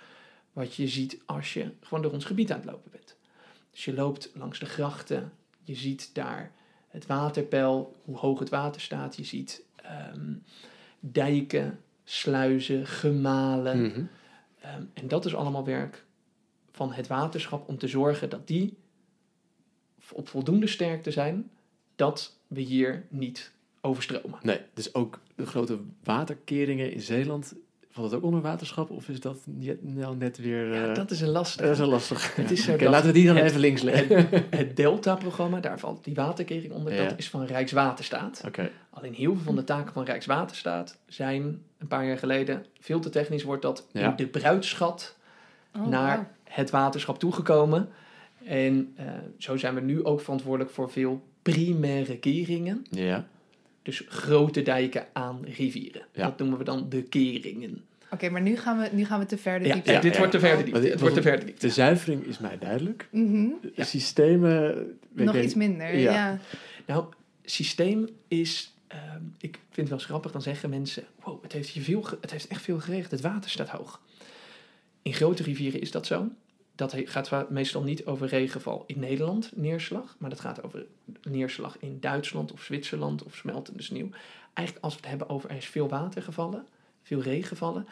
wat 0.54 0.76
je 0.76 0.88
ziet 0.88 1.18
als 1.26 1.54
je 1.54 1.70
gewoon 1.82 2.04
door 2.04 2.12
ons 2.12 2.26
gebied 2.26 2.52
aan 2.52 2.60
het 2.60 2.70
lopen 2.70 2.92
bent. 2.92 3.16
Dus 3.72 3.86
je 3.86 3.94
loopt 3.94 4.30
langs 4.34 4.60
de 4.60 4.66
grachten. 4.66 5.32
Je 5.64 5.76
ziet 5.76 6.10
daar 6.14 6.52
het 6.98 7.06
waterpeil, 7.06 7.96
hoe 8.04 8.18
hoog 8.18 8.40
het 8.40 8.50
water 8.50 8.82
staat. 8.82 9.16
Je 9.16 9.24
ziet 9.24 9.64
ehm, 9.76 10.34
dijken, 11.00 11.80
sluizen, 12.04 12.86
gemalen. 12.88 13.82
Mhm. 13.82 14.04
Ehm, 14.60 14.84
en 14.94 15.08
dat 15.08 15.26
is 15.26 15.36
allemaal 15.36 15.66
werk 15.66 16.06
van 16.72 16.94
het 16.94 17.08
waterschap 17.08 17.68
om 17.68 17.78
te 17.78 17.88
zorgen 17.88 18.30
dat 18.30 18.48
die 18.48 18.78
op 20.12 20.28
voldoende 20.28 20.68
sterkte 20.68 21.12
zijn 21.12 21.50
dat 21.96 22.38
we 22.48 22.62
hier 22.62 23.06
niet 23.10 23.52
overstromen. 23.82 24.40
Nee, 24.42 24.62
dus 24.74 24.94
ook 24.94 25.20
de 25.36 25.46
grote 25.46 25.80
waterkeringen 26.04 26.92
in 26.92 27.02
Zeeland, 27.02 27.56
valt 27.98 28.10
dat 28.12 28.20
ook 28.20 28.26
onder 28.26 28.42
waterschap? 28.42 28.90
Of 28.90 29.10
is 29.10 29.20
dat 29.20 29.38
net, 29.46 29.84
nou 29.84 30.16
net 30.16 30.38
weer... 30.38 30.74
Ja, 30.74 30.88
eh, 30.90 30.96
dat 30.96 31.12
is 31.12 31.22
een 31.22 31.30
lastig. 31.30 31.62
dat 31.62 31.72
is 31.72 31.78
wel 31.80 31.88
lastig. 31.88 32.36
Het 32.36 32.52
is 32.52 32.64
zo 32.64 32.72
Oké, 32.74 32.84
dat 32.84 32.92
laten 32.92 33.08
we 33.08 33.14
die 33.14 33.26
dan 33.26 33.36
het- 33.36 33.46
even 33.46 33.60
links 33.60 33.82
leggen. 33.82 34.30
Het, 34.30 34.44
het 34.60 34.76
Delta-programma, 34.76 35.60
daar 35.60 35.80
valt 35.80 36.04
die 36.04 36.16
waterkering 36.16 36.74
onder, 36.74 36.94
Ja. 36.94 37.04
dat 37.10 37.18
is 37.18 37.30
van 37.30 37.46
Rijkswaterstaat. 37.46 38.42
Oké, 38.46 38.70
Alleen 38.90 39.14
heel 39.14 39.34
veel 39.36 39.44
van 39.44 39.56
de 39.56 39.64
taken 39.64 39.94
van 39.94 40.04
Rijkswaterstaat 40.04 40.98
zijn 41.08 41.62
een 41.78 41.88
paar 41.88 42.06
jaar 42.06 42.18
geleden, 42.18 42.66
veel 42.80 43.00
te 43.00 43.10
technisch 43.10 43.44
wordt 43.44 43.62
dat 43.62 43.88
Ja. 43.92 44.10
in 44.10 44.16
de 44.16 44.28
bruidschat 44.28 45.16
Oh, 45.76 45.88
naar 45.88 46.32
het 46.44 46.70
waterschap 46.70 47.20
toegekomen. 47.20 47.90
En 48.46 48.94
eh, 48.96 49.06
zo 49.38 49.58
zijn 49.58 49.76
we 49.76 49.82
nu 49.82 50.04
ook 50.06 50.22
verantwoordelijk 50.22 50.72
voor 50.74 50.92
veel 50.92 51.22
primaire 51.42 52.18
keringen. 52.18 52.86
ja. 52.90 53.28
Dus 53.88 54.04
grote 54.08 54.62
dijken 54.62 55.08
aan 55.14 55.40
rivieren. 55.46 56.02
Ja. 56.14 56.24
Dat 56.24 56.38
noemen 56.40 56.58
we 56.58 56.64
dan 56.64 56.90
de 56.90 57.04
keringen. 57.04 57.84
Oké, 58.12 58.30
maar 58.30 58.42
nu 58.42 58.58
gaan, 58.58 58.78
we, 58.80 58.90
nu 58.92 59.06
gaan 59.06 59.20
we 59.20 59.26
te 59.26 59.38
ver 59.38 59.60
de 59.60 59.68
Ja, 59.68 59.74
diepte. 59.74 59.92
ja, 59.92 60.00
dit 60.00 60.12
ja. 60.12 60.18
wordt 60.18 60.34
te 60.34 60.40
ver 60.40 60.58
de 60.58 60.64
diepte. 60.64 60.88
Het 60.88 61.00
wordt 61.00 61.16
te 61.16 61.22
ver 61.22 61.40
de 61.40 61.46
diepte. 61.46 61.68
De 61.68 61.74
zuivering 61.74 62.24
is 62.26 62.40
mij 62.40 62.58
duidelijk. 62.58 63.08
Mhm. 63.12 63.48
Systemen... 63.78 64.88
Nog 65.12 65.36
ik- 65.36 65.44
iets 65.44 65.54
minder, 65.54 65.98
ja. 65.98 66.12
ja. 66.14 66.40
Nou, 66.86 67.06
systeem 67.44 68.08
is. 68.28 68.74
ehm, 68.88 69.22
ik 69.40 69.54
vind 69.56 69.76
het 69.76 69.88
wel 69.90 69.98
eens 69.98 70.06
grappig, 70.08 70.32
dan 70.32 70.42
zeggen 70.42 70.70
mensen: 70.70 71.04
wow, 71.24 71.44
het 71.44 71.52
heeft, 71.52 71.70
hier 71.70 71.84
veel 71.84 72.08
het 72.22 72.32
heeft 72.32 72.48
echt 72.48 72.62
veel 72.62 72.80
geregend, 72.80 73.12
het 73.12 73.22
water 73.22 73.50
staat 73.50 73.70
hoog. 73.70 74.02
In 75.02 75.14
grote 75.14 75.44
rivieren 75.44 75.82
is 75.82 75.92
dat 75.92 76.06
zo. 76.06 76.28
Dat 76.78 76.96
gaat 77.06 77.50
meestal 77.50 77.84
niet 77.84 78.06
over 78.06 78.28
regenval 78.28 78.84
in 78.88 79.00
Nederland, 79.00 79.52
neerslag, 79.56 80.16
maar 80.20 80.30
dat 80.30 80.40
gaat 80.40 80.64
over 80.64 80.86
neerslag 81.24 81.78
in 81.80 82.00
Duitsland 82.00 82.52
of 82.52 82.62
Zwitserland 82.62 83.24
of 83.24 83.36
smeltende 83.36 83.84
sneeuw. 83.84 84.10
Eigenlijk 84.54 84.86
als 84.86 84.94
we 84.94 85.00
het 85.00 85.10
hebben 85.10 85.30
over 85.30 85.50
er 85.50 85.56
is 85.56 85.66
veel 85.66 85.90
water 85.90 86.22
gevallen, 86.22 86.68
veel 87.02 87.22
regen 87.22 87.48
gevallen, 87.48 87.88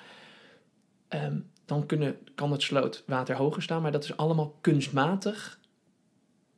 ehm, 1.07 1.39
dan 1.65 1.85
kunnen, 1.85 2.17
kan 2.35 2.51
het 2.51 2.61
slootwater 2.61 3.35
hoger 3.35 3.61
staan, 3.61 3.81
maar 3.81 3.91
dat 3.91 4.03
is 4.03 4.17
allemaal 4.17 4.55
kunstmatig 4.61 5.59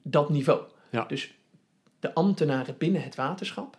dat 0.02 0.30
niveau. 0.30 0.62
Ja. 0.90 1.06
Dus 1.06 1.34
de 2.00 2.14
ambtenaren 2.14 2.78
binnen 2.78 3.04
het 3.04 3.16
waterschap, 3.16 3.78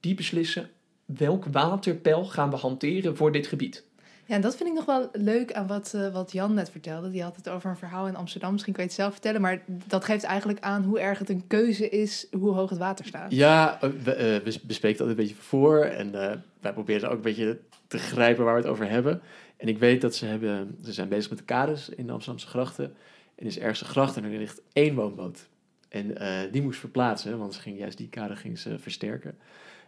die 0.00 0.14
beslissen 0.14 0.70
welk 1.04 1.44
waterpeil 1.44 2.24
gaan 2.24 2.50
we 2.50 2.56
hanteren 2.56 3.16
voor 3.16 3.32
dit 3.32 3.46
gebied. 3.46 3.84
Ja, 4.24 4.34
en 4.34 4.40
dat 4.40 4.56
vind 4.56 4.68
ik 4.68 4.74
nog 4.74 4.84
wel 4.84 5.08
leuk 5.12 5.52
aan 5.52 5.66
wat, 5.66 5.92
eh, 5.94 6.12
wat 6.12 6.32
Jan 6.32 6.54
net 6.54 6.70
vertelde. 6.70 7.10
Die 7.10 7.22
had 7.22 7.36
het 7.36 7.48
over 7.48 7.70
een 7.70 7.76
verhaal 7.76 8.06
in 8.06 8.16
Amsterdam. 8.16 8.52
Misschien 8.52 8.72
kan 8.72 8.82
je 8.82 8.88
het 8.88 8.98
zelf 8.98 9.12
vertellen. 9.12 9.40
Maar 9.40 9.62
dat 9.66 10.04
geeft 10.04 10.24
eigenlijk 10.24 10.60
aan 10.60 10.82
hoe 10.82 11.00
erg 11.00 11.18
het 11.18 11.28
een 11.28 11.46
keuze 11.46 11.88
is 11.88 12.26
hoe 12.30 12.54
hoog 12.54 12.70
het 12.70 12.78
water 12.78 13.04
staat. 13.04 13.32
Ja, 13.32 13.80
eh, 13.80 13.90
we, 14.02 14.14
eh, 14.14 14.44
we 14.44 14.60
bespreken 14.62 15.00
altijd 15.00 15.18
een 15.18 15.24
beetje 15.24 15.42
voor. 15.42 15.84
En 15.84 16.12
wij 16.60 16.72
proberen 16.72 17.08
ook 17.08 17.16
een 17.16 17.22
beetje 17.22 17.58
te 17.86 17.98
grijpen 17.98 18.44
waar 18.44 18.54
we 18.54 18.60
het 18.60 18.70
over 18.70 18.88
hebben. 18.88 19.20
En 19.56 19.68
ik 19.68 19.78
weet 19.78 20.00
dat 20.00 20.14
ze, 20.14 20.26
hebben, 20.26 20.78
ze 20.84 20.92
zijn 20.92 21.08
bezig 21.08 21.30
met 21.30 21.38
de 21.38 21.44
kades 21.44 21.88
in 21.88 22.06
de 22.06 22.12
Amsterdamse 22.12 22.48
grachten. 22.48 22.94
En 23.34 23.46
is 23.46 23.58
ergens 23.58 23.80
een 23.80 23.86
gracht 23.86 24.16
en 24.16 24.24
er 24.24 24.38
ligt 24.38 24.62
één 24.72 24.94
woonboot. 24.94 25.48
En 25.88 26.14
die 26.50 26.62
moest 26.62 26.80
verplaatsen, 26.80 27.38
want 27.38 27.54
ze 27.54 27.60
ging 27.60 27.78
juist 27.78 27.98
die 27.98 28.08
kade 28.08 28.36
ging 28.36 28.58
ze 28.58 28.78
versterken. 28.78 29.38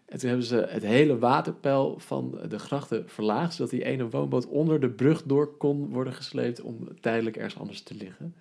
En 0.05 0.19
toen 0.19 0.29
hebben 0.29 0.47
ze 0.47 0.67
het 0.69 0.83
hele 0.83 1.19
waterpeil 1.19 1.99
van 1.99 2.39
de 2.49 2.59
grachten 2.59 3.09
verlaagd... 3.09 3.55
zodat 3.55 3.71
die 3.71 3.85
ene 3.85 4.09
woonboot 4.09 4.47
onder 4.47 4.81
de 4.81 4.91
brug 4.91 5.23
door 5.23 5.57
kon 5.57 5.89
worden 5.89 6.13
gesleept... 6.13 6.61
om 6.61 6.89
tijdelijk 7.01 7.37
ergens 7.37 7.59
anders 7.59 7.83
te 7.83 7.95
liggen. 7.95 8.35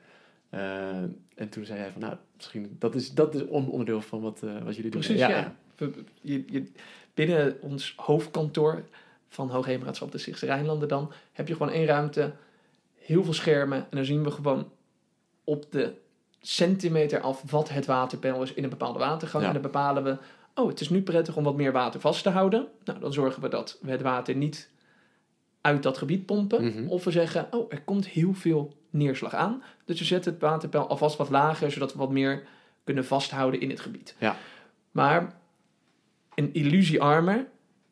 Eh, 0.50 0.98
en 1.36 1.50
toen 1.50 1.66
zei 1.66 1.80
hij 1.80 1.92
van, 1.92 2.02
nou, 2.02 2.16
misschien... 2.36 2.76
dat 2.80 2.96
is, 2.96 3.14
dat 3.14 3.36
is 3.36 3.46
on- 3.46 3.70
onderdeel 3.70 4.02
van 4.02 4.22
wat, 4.22 4.44
eh, 4.44 4.64
wat 4.64 4.76
jullie 4.76 4.92
doen. 4.92 5.02
Precies, 5.02 5.20
ja. 5.20 5.56
We- 5.76 6.04
je, 6.22 6.44
je, 6.48 6.72
binnen 7.14 7.58
ons 7.62 7.94
hoofdkantoor 7.98 8.84
van 9.30 9.50
Hoogheemraadschap 9.50 10.12
de 10.12 10.18
Stichtse 10.18 10.46
Rijnlanden 10.46 10.88
dan, 10.88 11.12
heb 11.32 11.48
je 11.48 11.54
gewoon 11.54 11.72
één 11.72 11.86
ruimte, 11.86 12.34
heel 12.96 13.24
veel 13.24 13.34
schermen 13.34 13.78
en 13.78 13.98
dan 13.98 14.06
zien 14.06 14.24
we 14.24 14.32
gewoon 14.32 14.70
op 15.44 15.72
de 15.72 15.94
centimeter 16.42 17.20
af 17.20 17.52
wat 17.52 17.70
het 17.70 17.86
waterpeil 17.86 18.42
is 18.42 18.54
in 18.54 18.64
een 18.64 18.70
bepaalde 18.70 19.00
watergang. 19.00 19.42
Ja. 19.44 19.48
En 19.48 19.54
dan 19.54 19.72
bepalen 19.72 20.04
we, 20.04 20.18
oh, 20.56 20.68
het 20.68 20.80
is 20.80 20.90
nu 20.90 21.02
prettig 21.02 21.36
om 21.36 21.44
wat 21.44 21.56
meer 21.56 21.72
water 21.72 22.00
vast 22.00 22.24
te 22.24 22.30
houden. 22.30 22.68
Nou, 22.84 23.00
dan 23.00 23.14
zorgen 23.14 23.42
we 23.42 23.50
dat 23.50 23.78
we 23.82 23.92
het 23.92 24.02
water 24.02 24.36
niet 24.36 24.70
uit 25.62 25.84
dat 25.84 25.98
gebied 25.98 26.26
pompen. 26.26 26.66
Mhm. 26.66 26.88
Of 26.88 27.04
we 27.04 27.12
zeggen, 27.12 27.48
oh, 27.52 27.74
er 27.74 27.82
komt 27.82 28.08
heel 28.08 28.34
veel 28.34 28.74
neerslag 28.90 29.34
aan. 29.34 29.64
Dus 29.86 30.00
we 30.00 30.06
zetten 30.06 30.32
het 30.32 30.42
waterpeil 30.42 30.88
alvast 30.88 31.18
wat 31.18 31.30
lager, 31.30 31.72
zodat 31.72 31.94
we 31.94 32.00
wat 32.00 32.12
meer 32.12 32.44
kunnen 32.84 33.06
vasthouden 33.06 33.60
in 33.60 33.70
het 33.70 33.80
gebied. 33.80 34.16
Ja. 34.18 34.36
Maar 34.92 35.36
een 36.36 36.54
illusiearmer 36.54 37.48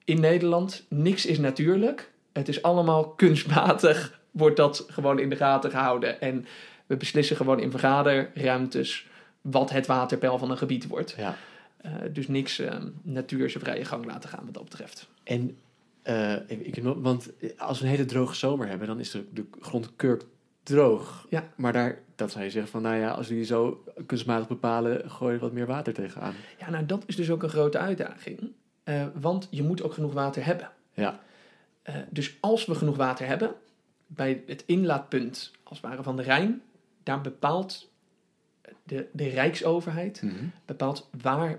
in 0.06 0.20
Nederland, 0.20 0.86
niks 0.90 1.26
is 1.26 1.40
natuurlijk. 1.40 2.12
Het 2.34 2.48
is 2.48 2.62
allemaal 2.62 3.10
kunstmatig, 3.10 4.20
wordt 4.32 4.58
dat 4.58 4.86
gewoon 4.88 5.20
in 5.20 5.30
de 5.30 5.36
gaten 5.36 5.70
gehouden. 5.70 6.22
En 6.22 6.46
we 6.86 6.98
beslissen 6.98 7.36
gewoon 7.36 7.60
in 7.60 7.72
vergaderruimtes 7.72 9.08
wat 9.42 9.70
het 9.70 9.88
waterpeil 9.88 10.38
van 10.38 10.52
een 10.52 10.58
gebied 10.58 10.88
wordt. 10.88 11.16
Ja. 11.18 11.36
Eh, 11.82 11.94
dus 12.14 12.28
niks 12.28 12.60
eh, 12.60 12.82
natuur 13.02 13.50
zijn 13.50 13.64
vrije 13.64 13.86
gang 13.86 14.06
laten 14.06 14.30
gaan 14.30 14.46
wat 14.46 14.54
dat 14.54 14.64
betreft. 14.64 15.10
En, 15.24 15.58
eh, 16.02 16.50
ik, 16.50 16.84
want 16.84 17.32
als 17.58 17.80
we 17.80 17.86
een 17.86 17.92
hele 17.92 18.06
droge 18.06 18.36
zomer 18.36 18.68
hebben, 18.68 18.88
dan 18.88 19.00
is 19.00 19.12
de, 19.12 19.26
de 19.34 19.46
grond 19.60 19.96
kurk 19.96 20.24
droog. 20.64 21.26
Ja. 21.30 21.50
Maar 21.56 21.74
daar, 21.74 22.00
dat 22.16 22.32
zou 22.32 22.44
je 22.44 22.50
zeggen 22.50 22.72
van, 22.72 22.82
nou 22.82 22.96
ja, 22.96 23.12
als 23.12 23.28
jullie 23.28 23.46
zo 23.46 23.84
kunstmatig 24.06 24.48
bepalen, 24.48 25.12
gooi 25.12 25.34
je 25.34 25.40
wat 25.40 25.52
meer 25.52 25.66
water 25.66 25.94
tegenaan. 25.94 26.34
Ja, 26.60 26.70
nou 26.70 26.86
dat 26.86 27.04
is 27.06 27.16
dus 27.16 27.30
ook 27.30 27.44
een 27.44 27.50
grote 27.50 27.78
uitdaging. 27.78 28.52
Eh, 28.84 29.06
want 29.20 29.48
je 29.52 29.64
moet 29.64 29.84
ook 29.84 29.94
genoeg 29.94 30.14
water 30.14 30.46
hebben. 30.46 30.72
Ja. 30.94 31.20
Dus 32.10 32.38
als 32.40 32.66
we 32.66 32.76
genoeg 32.76 32.96
water 32.96 33.28
hebben, 33.28 33.54
bij 34.08 34.44
het 34.48 34.64
inlaatpunt 34.66 35.52
als 35.64 35.82
het 35.82 35.90
ware 35.90 36.04
van 36.04 36.16
de 36.16 36.22
Rijn, 36.22 36.62
daar 37.04 37.22
bepaalt 37.22 37.91
de, 38.84 39.08
de 39.14 39.28
Rijksoverheid 39.30 40.24
bepaalt 40.66 41.10
waar, 41.22 41.58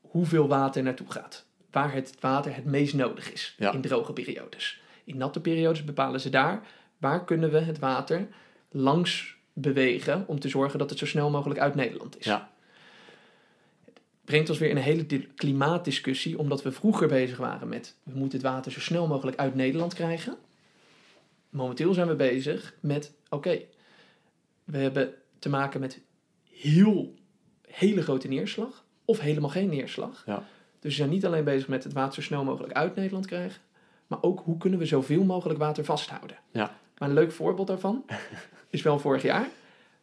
hoeveel 0.00 0.48
water 0.48 0.82
naartoe 0.82 1.10
gaat. 1.10 1.46
Waar 1.70 1.92
het 1.92 2.14
water 2.20 2.54
het 2.54 2.64
meest 2.64 2.94
nodig 2.94 3.32
is 3.32 3.54
Ja. 3.58 3.72
in 3.72 3.80
droge 3.80 4.12
periodes. 4.12 4.80
In 5.04 5.16
natte 5.16 5.40
periodes 5.40 5.84
bepalen 5.84 6.20
ze 6.20 6.30
daar 6.30 6.62
waar 6.98 7.24
kunnen 7.24 7.50
we 7.50 7.58
het 7.58 7.78
water 7.78 8.26
langs 8.70 9.36
bewegen 9.52 10.24
om 10.26 10.40
te 10.40 10.48
zorgen 10.48 10.78
dat 10.78 10.90
het 10.90 10.98
zo 10.98 11.06
snel 11.06 11.30
mogelijk 11.30 11.60
uit 11.60 11.74
Nederland 11.74 12.18
is. 12.18 12.24
Ja. 12.24 12.50
Brengt 14.24 14.48
ons 14.48 14.58
weer 14.58 14.70
in 14.70 14.76
een 14.76 14.82
hele 14.82 15.06
di- 15.06 15.28
klimaatdiscussie, 15.34 16.38
omdat 16.38 16.62
we 16.62 16.72
vroeger 16.72 17.08
bezig 17.08 17.36
waren 17.38 17.68
met 17.68 17.96
we 18.02 18.18
moeten 18.18 18.38
het 18.38 18.46
water 18.48 18.72
zo 18.72 18.80
snel 18.80 19.06
mogelijk 19.06 19.36
uit 19.36 19.54
Nederland 19.54 19.94
krijgen. 19.94 20.36
Momenteel 21.50 21.94
zijn 21.94 22.08
we 22.08 22.14
bezig 22.14 22.74
met 22.80 23.12
oké, 23.28 23.60
we 24.64 24.78
hebben 24.78 25.14
te 25.38 25.48
maken 25.48 25.80
met 25.80 26.00
heel 26.54 27.14
hele 27.68 28.02
grote 28.02 28.28
neerslag 28.28 28.84
of 29.04 29.20
helemaal 29.20 29.50
geen 29.50 29.68
neerslag. 29.68 30.22
Ja. 30.26 30.46
Dus 30.80 30.90
we 30.92 30.98
zijn 30.98 31.10
niet 31.10 31.26
alleen 31.26 31.44
bezig 31.44 31.68
met 31.68 31.84
het 31.84 31.92
water 31.92 32.14
zo 32.14 32.22
snel 32.22 32.44
mogelijk 32.44 32.72
uit 32.72 32.94
Nederland 32.94 33.26
krijgen, 33.26 33.62
maar 34.06 34.22
ook 34.22 34.40
hoe 34.44 34.56
kunnen 34.56 34.78
we 34.78 34.86
zoveel 34.86 35.24
mogelijk 35.24 35.58
water 35.58 35.84
vasthouden. 35.84 36.36
Ja. 36.50 36.76
Maar 36.98 37.08
een 37.08 37.14
leuk 37.14 37.32
voorbeeld 37.32 37.66
daarvan 37.66 38.04
is 38.70 38.82
wel 38.82 38.98
vorig 38.98 39.22
jaar, 39.22 39.48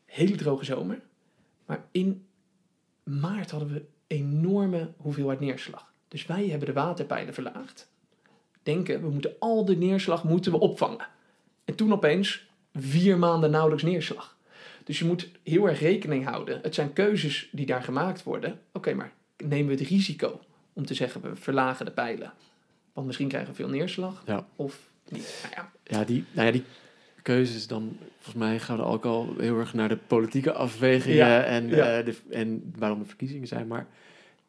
hele 0.05 0.35
droge 0.35 0.65
zomer, 0.65 1.01
maar 1.65 1.85
in 1.91 2.25
maart 3.03 3.51
hadden 3.51 3.73
we 3.73 3.85
enorme 4.07 4.93
hoeveelheid 4.97 5.39
neerslag. 5.39 5.93
Dus 6.07 6.25
wij 6.25 6.47
hebben 6.47 6.67
de 6.67 6.73
waterpeilen 6.73 7.33
verlaagd. 7.33 7.89
Denken, 8.63 9.01
we 9.01 9.09
moeten 9.09 9.35
al 9.39 9.65
de 9.65 9.75
neerslag 9.75 10.23
moeten 10.23 10.51
we 10.51 10.59
opvangen. 10.59 11.07
En 11.65 11.75
toen 11.75 11.93
opeens 11.93 12.49
vier 12.73 13.17
maanden 13.17 13.51
nauwelijks 13.51 13.83
neerslag. 13.83 14.37
Dus 14.83 14.99
je 14.99 15.05
moet 15.05 15.29
heel 15.43 15.69
erg 15.69 15.79
rekening 15.79 16.25
houden. 16.25 16.59
Het 16.61 16.75
zijn 16.75 16.93
keuzes 16.93 17.49
die 17.51 17.65
daar 17.65 17.83
gemaakt 17.83 18.23
worden. 18.23 18.59
Oké, 18.73 18.93
maar 18.93 19.11
nemen 19.45 19.75
we 19.75 19.79
het 19.81 19.89
risico 19.89 20.39
om 20.73 20.85
te 20.85 20.93
zeggen 20.93 21.21
we 21.21 21.35
verlagen 21.35 21.85
de 21.85 21.91
pijlen? 21.91 22.33
Want 22.93 23.07
misschien 23.07 23.27
krijgen 23.27 23.49
we 23.49 23.55
veel 23.55 23.69
neerslag. 23.69 24.23
Ja. 24.25 24.47
Of 24.55 24.89
niet. 25.09 25.39
Nou 25.43 25.53
ja, 25.55 25.71
Ja, 25.99 26.03
die, 26.05 26.23
nou 26.31 26.45
ja, 26.45 26.51
die 26.51 26.63
keuzes 27.21 27.67
dan, 27.67 27.97
volgens 28.19 28.43
mij 28.45 28.59
gaan 28.59 28.77
we 28.77 28.83
ook 28.83 29.05
al 29.05 29.33
heel 29.37 29.59
erg 29.59 29.73
naar 29.73 29.89
de 29.89 29.97
politieke 30.07 30.53
afwegingen 30.53 31.17
Ja, 31.17 31.43
en, 31.43 31.67
ja. 31.69 31.97
eh, 31.97 32.05
de, 32.05 32.15
en 32.29 32.73
waarom 32.77 32.99
de 32.99 33.05
verkiezingen 33.05 33.47
zijn. 33.47 33.67
Maar 33.67 33.87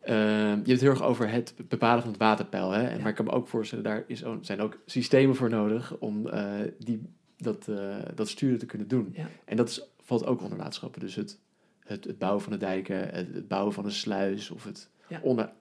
eh, 0.01 0.15
je 0.17 0.17
hebt 0.55 0.67
het 0.71 0.81
heel 0.81 0.91
erg 0.91 1.03
over 1.03 1.29
het 1.31 1.55
bepalen 1.69 2.03
van 2.03 2.11
het 2.11 2.21
waterpeil. 2.21 2.71
Hè? 2.71 2.83
En, 2.83 2.97
Ja. 2.97 3.01
Maar 3.01 3.09
ik 3.11 3.15
kan 3.15 3.25
me 3.25 3.31
ook 3.31 3.49
voorstellen, 3.49 3.85
daar 3.85 4.05
is, 4.07 4.25
ook- 4.25 4.45
zijn 4.45 4.61
ook 4.61 4.79
systemen 4.87 5.37
voor 5.37 5.51
nodig 5.51 5.97
om 5.99 6.29
eh, 6.29 6.51
die, 6.79 7.03
dat, 7.37 7.69
dat 8.15 8.29
sturen 8.29 8.59
te 8.59 8.67
kunnen 8.67 8.89
doen. 8.89 9.17
En 9.45 9.57
dat 9.57 9.69
is, 9.69 9.83
valt 10.03 10.25
ook 10.27 10.43
onder 10.43 10.59
waterschappen. 10.59 11.01
Dus 11.01 11.15
het, 11.15 11.39
het, 11.81 12.05
het 12.05 12.19
bouwen 12.19 12.43
van 12.43 12.53
de 12.53 12.59
dijken, 12.59 12.97
het, 13.09 13.35
het 13.35 13.49
bouwen 13.49 13.73
van 13.73 13.85
een 13.85 13.93
sluis 13.93 14.51
of 14.51 14.65
het 14.65 14.89
Ja. 15.09 15.21
onder... 15.23 15.53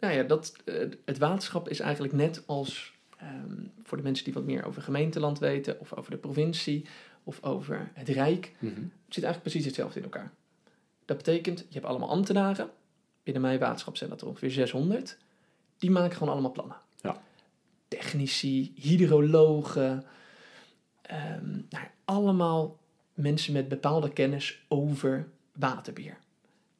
Nou 0.00 0.14
ja, 0.14 0.22
dat, 0.22 0.52
eh, 0.64 0.74
het 1.04 1.18
waterschap 1.18 1.68
is 1.68 1.80
eigenlijk 1.80 2.12
net 2.12 2.42
als 2.46 2.94
ehm, 3.16 3.64
voor 3.82 3.96
de 3.96 4.02
mensen 4.02 4.24
die 4.24 4.34
wat 4.34 4.44
meer 4.44 4.64
over 4.64 4.82
gemeenteland 4.82 5.38
weten, 5.38 5.80
of 5.80 5.94
over 5.94 6.10
de 6.10 6.16
provincie, 6.16 6.86
of 7.24 7.42
over 7.44 7.90
het 7.94 8.08
Rijk. 8.08 8.52
Mhm. 8.58 8.74
Het 8.74 9.14
zit 9.14 9.24
eigenlijk 9.24 9.42
precies 9.42 9.64
hetzelfde 9.64 9.98
in 9.98 10.04
elkaar. 10.04 10.32
Dat 11.04 11.16
betekent, 11.16 11.58
je 11.58 11.66
hebt 11.74 11.84
allemaal 11.86 12.08
ambtenaren. 12.10 12.70
Binnen 13.22 13.42
mijn 13.42 13.58
waterschap 13.58 13.96
zijn 13.96 14.10
dat 14.10 14.20
er 14.20 14.26
ongeveer 14.26 14.50
600. 14.50 15.18
Die 15.78 15.90
maken 15.90 16.16
gewoon 16.16 16.32
allemaal 16.32 16.52
plannen. 16.52 16.76
Ja. 17.00 17.22
Technici, 17.88 18.72
hydrologen. 18.74 20.04
ehm, 21.02 21.50
nou, 21.68 21.84
allemaal 22.04 22.78
mensen 23.18 23.52
met 23.52 23.68
bepaalde 23.68 24.12
kennis 24.12 24.64
over 24.68 25.28
waterbeheer. 25.52 26.18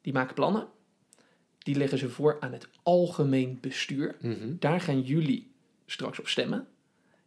Die 0.01 0.13
maken 0.13 0.35
plannen. 0.35 0.67
Die 1.57 1.75
leggen 1.75 1.97
ze 1.97 2.09
voor 2.09 2.37
aan 2.39 2.53
het 2.53 2.67
algemeen 2.83 3.57
bestuur. 3.61 4.15
Mhm. 4.21 4.53
Daar 4.59 4.81
gaan 4.81 5.01
jullie 5.01 5.51
straks 5.85 6.19
op 6.19 6.27
stemmen 6.27 6.67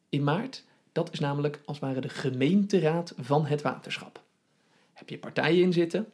in 0.08 0.24
maart. 0.24 0.64
Dat 0.92 1.12
is 1.12 1.18
namelijk 1.18 1.60
als 1.64 1.80
het 1.80 1.86
ware 1.86 2.00
de 2.00 2.08
gemeenteraad 2.08 3.14
van 3.16 3.46
het 3.46 3.62
waterschap. 3.62 4.22
Heb 4.92 5.08
je 5.08 5.18
partijen 5.18 5.62
in 5.62 5.72
zitten? 5.72 6.06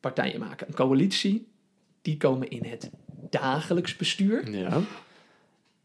Partijen 0.00 0.40
maken 0.40 0.68
een 0.68 0.74
coalitie. 0.74 1.46
Die 2.02 2.16
komen 2.16 2.50
in 2.50 2.64
het 2.64 2.90
dagelijks 3.30 3.96
bestuur. 3.96 4.50
Ja. 4.50 4.80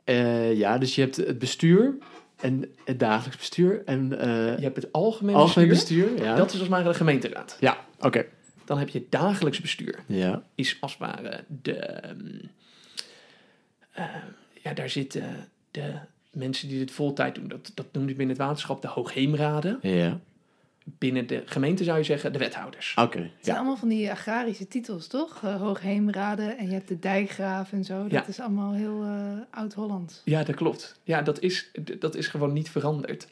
Eh, 0.03 0.57
ja, 0.57 0.77
dus 0.77 0.95
je 0.95 1.01
hebt 1.01 1.15
het 1.15 1.39
bestuur 1.39 1.97
En 2.35 2.73
het 2.85 2.99
dagelijks 2.99 3.37
bestuur 3.37 3.81
en 3.85 4.19
eh 4.19 4.27
Je 4.57 4.63
hebt 4.63 4.75
het 4.75 4.91
algemeen, 4.91 5.35
algemeen 5.35 5.69
bestuur. 5.69 6.05
bestuur. 6.09 6.25
Ja, 6.25 6.35
Dat 6.35 6.45
is 6.47 6.51
als 6.53 6.61
het 6.61 6.69
ware 6.71 6.89
de 6.89 6.93
gemeenteraad. 6.93 7.57
ja 7.59 7.77
oké. 7.99 8.25
Dan 8.65 8.77
heb 8.77 8.89
je 8.89 8.99
het 8.99 9.11
dagelijks 9.11 9.61
bestuur. 9.61 9.99
Ja, 10.05 10.43
Is 10.55 10.77
als 10.79 10.91
het 10.91 11.01
ware 11.01 11.43
de... 11.61 11.73
ehm, 11.75 12.17
eh, 13.91 14.05
ja, 14.63 14.73
daar 14.73 14.89
zitten 14.89 15.49
de 15.71 15.93
mensen 16.31 16.67
die 16.67 16.77
dit 16.79 16.91
voltijd 16.91 17.35
doen. 17.35 17.47
Dat, 17.47 17.71
dat 17.73 17.85
noemen 17.91 18.11
ze 18.11 18.17
binnen 18.17 18.35
het 18.35 18.45
waterschap 18.45 18.81
de 18.81 18.87
hoogheemraden. 18.87 19.79
ja. 19.81 20.19
Binnen 20.87 21.27
de 21.27 21.43
gemeente 21.45 21.83
zou 21.83 21.97
je 21.97 22.03
zeggen 22.03 22.33
de 22.33 22.39
wethouders. 22.39 22.93
oké. 23.01 23.19
Het 23.19 23.31
zijn 23.39 23.55
allemaal 23.57 23.77
van 23.77 23.87
die 23.87 24.11
agrarische 24.11 24.67
titels, 24.67 25.07
toch? 25.07 25.41
Uh, 25.43 25.55
Hoogheemraden 25.61 26.57
en 26.57 26.65
je 26.67 26.73
hebt 26.73 26.87
de 26.87 26.99
dijkgraaf 26.99 27.71
en 27.71 27.83
zo. 27.83 28.01
Dat 28.01 28.11
Ja. 28.11 28.27
is 28.27 28.39
allemaal 28.39 28.73
heel 28.73 29.03
eh, 29.03 29.37
oud-Hollands. 29.49 30.21
Ja, 30.25 30.43
dat 30.43 30.55
klopt. 30.55 30.99
Ja, 31.03 31.21
dat 31.21 31.39
is, 31.39 31.71
dat 31.99 32.15
is 32.15 32.27
gewoon 32.27 32.53
niet 32.53 32.69
veranderd. 32.69 33.27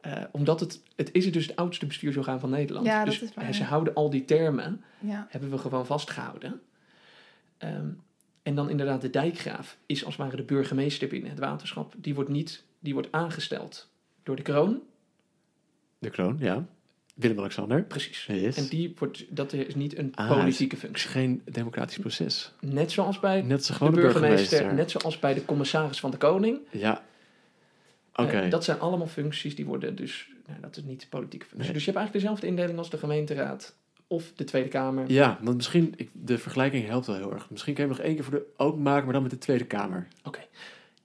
Eh, 0.00 0.22
omdat 0.32 0.60
het, 0.60 0.80
het 0.96 1.12
is 1.12 1.32
dus 1.32 1.46
het 1.46 1.56
oudste 1.56 1.86
bestuursorgaan 1.86 2.40
van 2.40 2.50
Nederland. 2.50 2.86
Ja, 2.86 3.04
dat 3.04 3.12
dus 3.14 3.22
is 3.22 3.34
waar, 3.34 3.44
eh, 3.46 3.52
ze 3.52 3.64
houden 3.64 3.94
al 3.94 4.10
die 4.10 4.24
termen, 4.24 4.84
Ja. 5.00 5.26
hebben 5.30 5.50
we 5.50 5.58
gewoon 5.58 5.86
vastgehouden. 5.86 6.60
Ehm, 7.58 7.88
en 8.42 8.54
dan 8.54 8.70
inderdaad 8.70 9.00
de 9.00 9.10
dijkgraaf 9.10 9.76
is 9.86 10.04
als 10.04 10.14
het 10.16 10.24
ware 10.24 10.36
de 10.36 10.42
burgemeester 10.42 11.08
binnen 11.08 11.30
het 11.30 11.38
waterschap. 11.38 11.94
Die 11.96 12.14
wordt, 12.14 12.30
niet, 12.30 12.64
die 12.78 12.92
wordt 12.92 13.08
aangesteld 13.12 13.88
door 14.22 14.36
de 14.36 14.42
kroon. 14.42 14.80
De 15.98 16.10
kroon, 16.10 16.36
ja. 16.40 16.66
Willem-Alexander. 17.14 17.82
Precies. 17.82 18.24
Yes. 18.26 18.56
En 18.56 18.66
die 18.66 18.94
wordt, 18.98 19.24
dat 19.36 19.52
is 19.52 19.74
niet 19.74 19.98
een 19.98 20.12
Ah, 20.14 20.28
politieke 20.28 20.74
Het 20.74 20.84
is 20.84 20.90
functie. 20.90 21.08
geen 21.10 21.42
democratisch 21.44 21.98
proces. 21.98 22.52
Net 22.60 22.92
zoals 22.92 23.20
bij 23.20 23.42
Net 23.42 23.64
zo 23.64 23.72
de 23.72 23.78
burgemeester, 23.78 24.20
burgemeester. 24.20 24.74
net 24.74 24.90
zoals 24.90 25.18
bij 25.18 25.34
de 25.34 25.44
commissaris 25.44 26.00
van 26.00 26.10
de 26.10 26.16
koning. 26.16 26.58
Ja. 26.70 27.04
Oké. 28.14 28.38
Eh, 28.40 28.50
dat 28.50 28.64
zijn 28.64 28.78
allemaal 28.80 29.06
functies 29.06 29.54
die 29.54 29.64
worden 29.66 29.96
dus, 29.96 30.28
nou, 30.46 30.60
dat 30.60 30.76
is 30.76 30.82
niet 30.82 31.06
politieke 31.08 31.44
functie. 31.46 31.64
Nee. 31.64 31.72
Dus 31.72 31.84
je 31.84 31.90
hebt 31.90 31.96
eigenlijk 32.04 32.12
dezelfde 32.12 32.46
indeling 32.46 32.78
als 32.78 32.90
de 32.90 32.98
gemeenteraad 32.98 33.76
of 34.06 34.32
de 34.36 34.44
Tweede 34.44 34.68
Kamer. 34.68 35.10
Ja, 35.10 35.38
want 35.42 35.56
misschien, 35.56 35.92
ik, 35.96 36.10
de 36.12 36.38
vergelijking 36.38 36.86
helpt 36.86 37.06
wel 37.06 37.16
heel 37.16 37.32
erg. 37.32 37.50
Misschien 37.50 37.74
kan 37.74 37.84
je 37.84 37.88
hem 37.90 37.98
nog 37.98 38.06
één 38.08 38.14
keer 38.16 38.24
voor 38.24 38.34
de 38.34 38.46
open 38.56 38.82
maken, 38.82 39.04
maar 39.04 39.12
dan 39.12 39.22
met 39.22 39.30
de 39.30 39.38
Tweede 39.38 39.64
Kamer. 39.64 40.08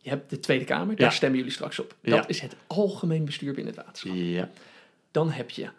Je 0.01 0.10
hebt 0.10 0.30
de 0.30 0.39
Tweede 0.39 0.66
Kamer, 0.66 0.96
daar 0.96 1.08
Ja. 1.10 1.13
stemmen 1.13 1.38
jullie 1.38 1.54
straks 1.54 1.80
op. 1.80 1.96
Ja. 2.01 2.16
Dat 2.16 2.30
is 2.30 2.39
het 2.42 2.56
algemeen 2.68 3.25
bestuur 3.25 3.54
binnen 3.54 3.74
het 3.75 3.84
waterschap. 3.86 4.16
Ja. 4.16 4.50
Dan 5.12 5.30
heb 5.32 5.50
je 5.50 5.70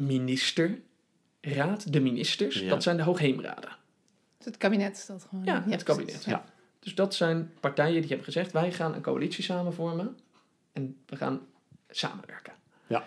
ministerraad, 0.00 1.92
de 1.92 2.00
ministers, 2.00 2.58
Ja. 2.60 2.68
dat 2.68 2.82
zijn 2.82 2.96
de 2.96 3.02
hoogheemraden. 3.02 3.70
Dus 4.36 4.46
het 4.46 4.56
kabinet 4.56 4.96
is 4.96 5.06
dat 5.06 5.26
gewoon. 5.28 5.44
Ja, 5.44 5.52
Ja, 5.54 5.58
het 5.58 5.64
precies. 5.84 5.84
kabinet. 5.84 6.24
Ja. 6.24 6.44
Dus 6.80 6.94
dat 6.94 7.14
zijn 7.14 7.52
partijen 7.60 7.98
die 8.00 8.06
hebben 8.08 8.24
gezegd, 8.24 8.52
wij 8.52 8.72
gaan 8.72 8.94
een 8.94 9.02
coalitie 9.02 9.44
samen 9.44 9.72
vormen 9.74 10.18
en 10.72 10.96
we 11.06 11.16
gaan 11.16 11.40
samenwerken. 11.90 12.52
Ja. 12.86 13.04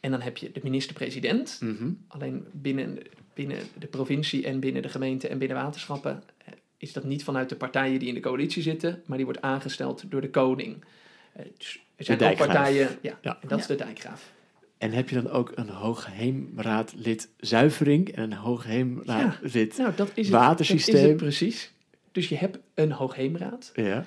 En 0.00 0.10
dan 0.10 0.20
heb 0.20 0.36
je 0.36 0.52
de 0.52 0.60
minister-president, 0.62 1.58
Mhm. 1.60 1.90
Alleen 2.08 2.46
binnen, 2.52 2.98
binnen 3.34 3.58
de 3.78 3.86
provincie 3.86 4.46
en 4.46 4.60
binnen 4.60 4.82
de 4.82 4.88
gemeente 4.88 5.28
en 5.28 5.38
binnen 5.38 5.56
waterschappen 5.56 6.22
eh, 6.38 6.52
is 6.76 6.92
dat 6.92 7.04
niet 7.04 7.24
vanuit 7.24 7.48
de 7.48 7.56
partijen 7.56 7.98
die 7.98 8.08
in 8.08 8.14
de 8.14 8.20
coalitie 8.20 8.62
zitten, 8.62 9.02
maar 9.06 9.16
die 9.16 9.26
wordt 9.26 9.40
aangesteld 9.42 10.10
door 10.10 10.20
de 10.20 10.30
koning. 10.30 10.84
Eh, 11.32 11.44
Dus 11.58 11.80
er 11.96 12.04
zijn 12.04 12.20
ook 12.22 12.36
partijen, 12.36 12.98
ja, 13.02 13.18
Ja. 13.22 13.38
en 13.42 13.48
dat 13.48 13.58
is 13.58 13.66
de 13.66 13.74
dijkgraaf. 13.74 14.32
En 14.80 14.92
heb 14.92 15.08
je 15.08 15.22
dan 15.22 15.30
ook 15.32 15.52
een 15.54 15.68
hoogheemraadlid 15.68 17.28
zuivering 17.38 18.08
en 18.08 18.22
een 18.22 18.32
hoogheemraadlid... 18.32 19.76
Nou, 19.78 19.94
dat 19.96 20.10
is 20.14 20.26
het, 20.26 20.34
Watersysteem. 20.36 20.94
Dat 20.94 21.02
is 21.04 21.08
het 21.08 21.16
precies. 21.16 21.72
Dus 22.12 22.28
je 22.28 22.36
hebt 22.36 22.58
een 22.74 22.92
hoogheemraad 22.92 23.70
Ja. 23.74 24.04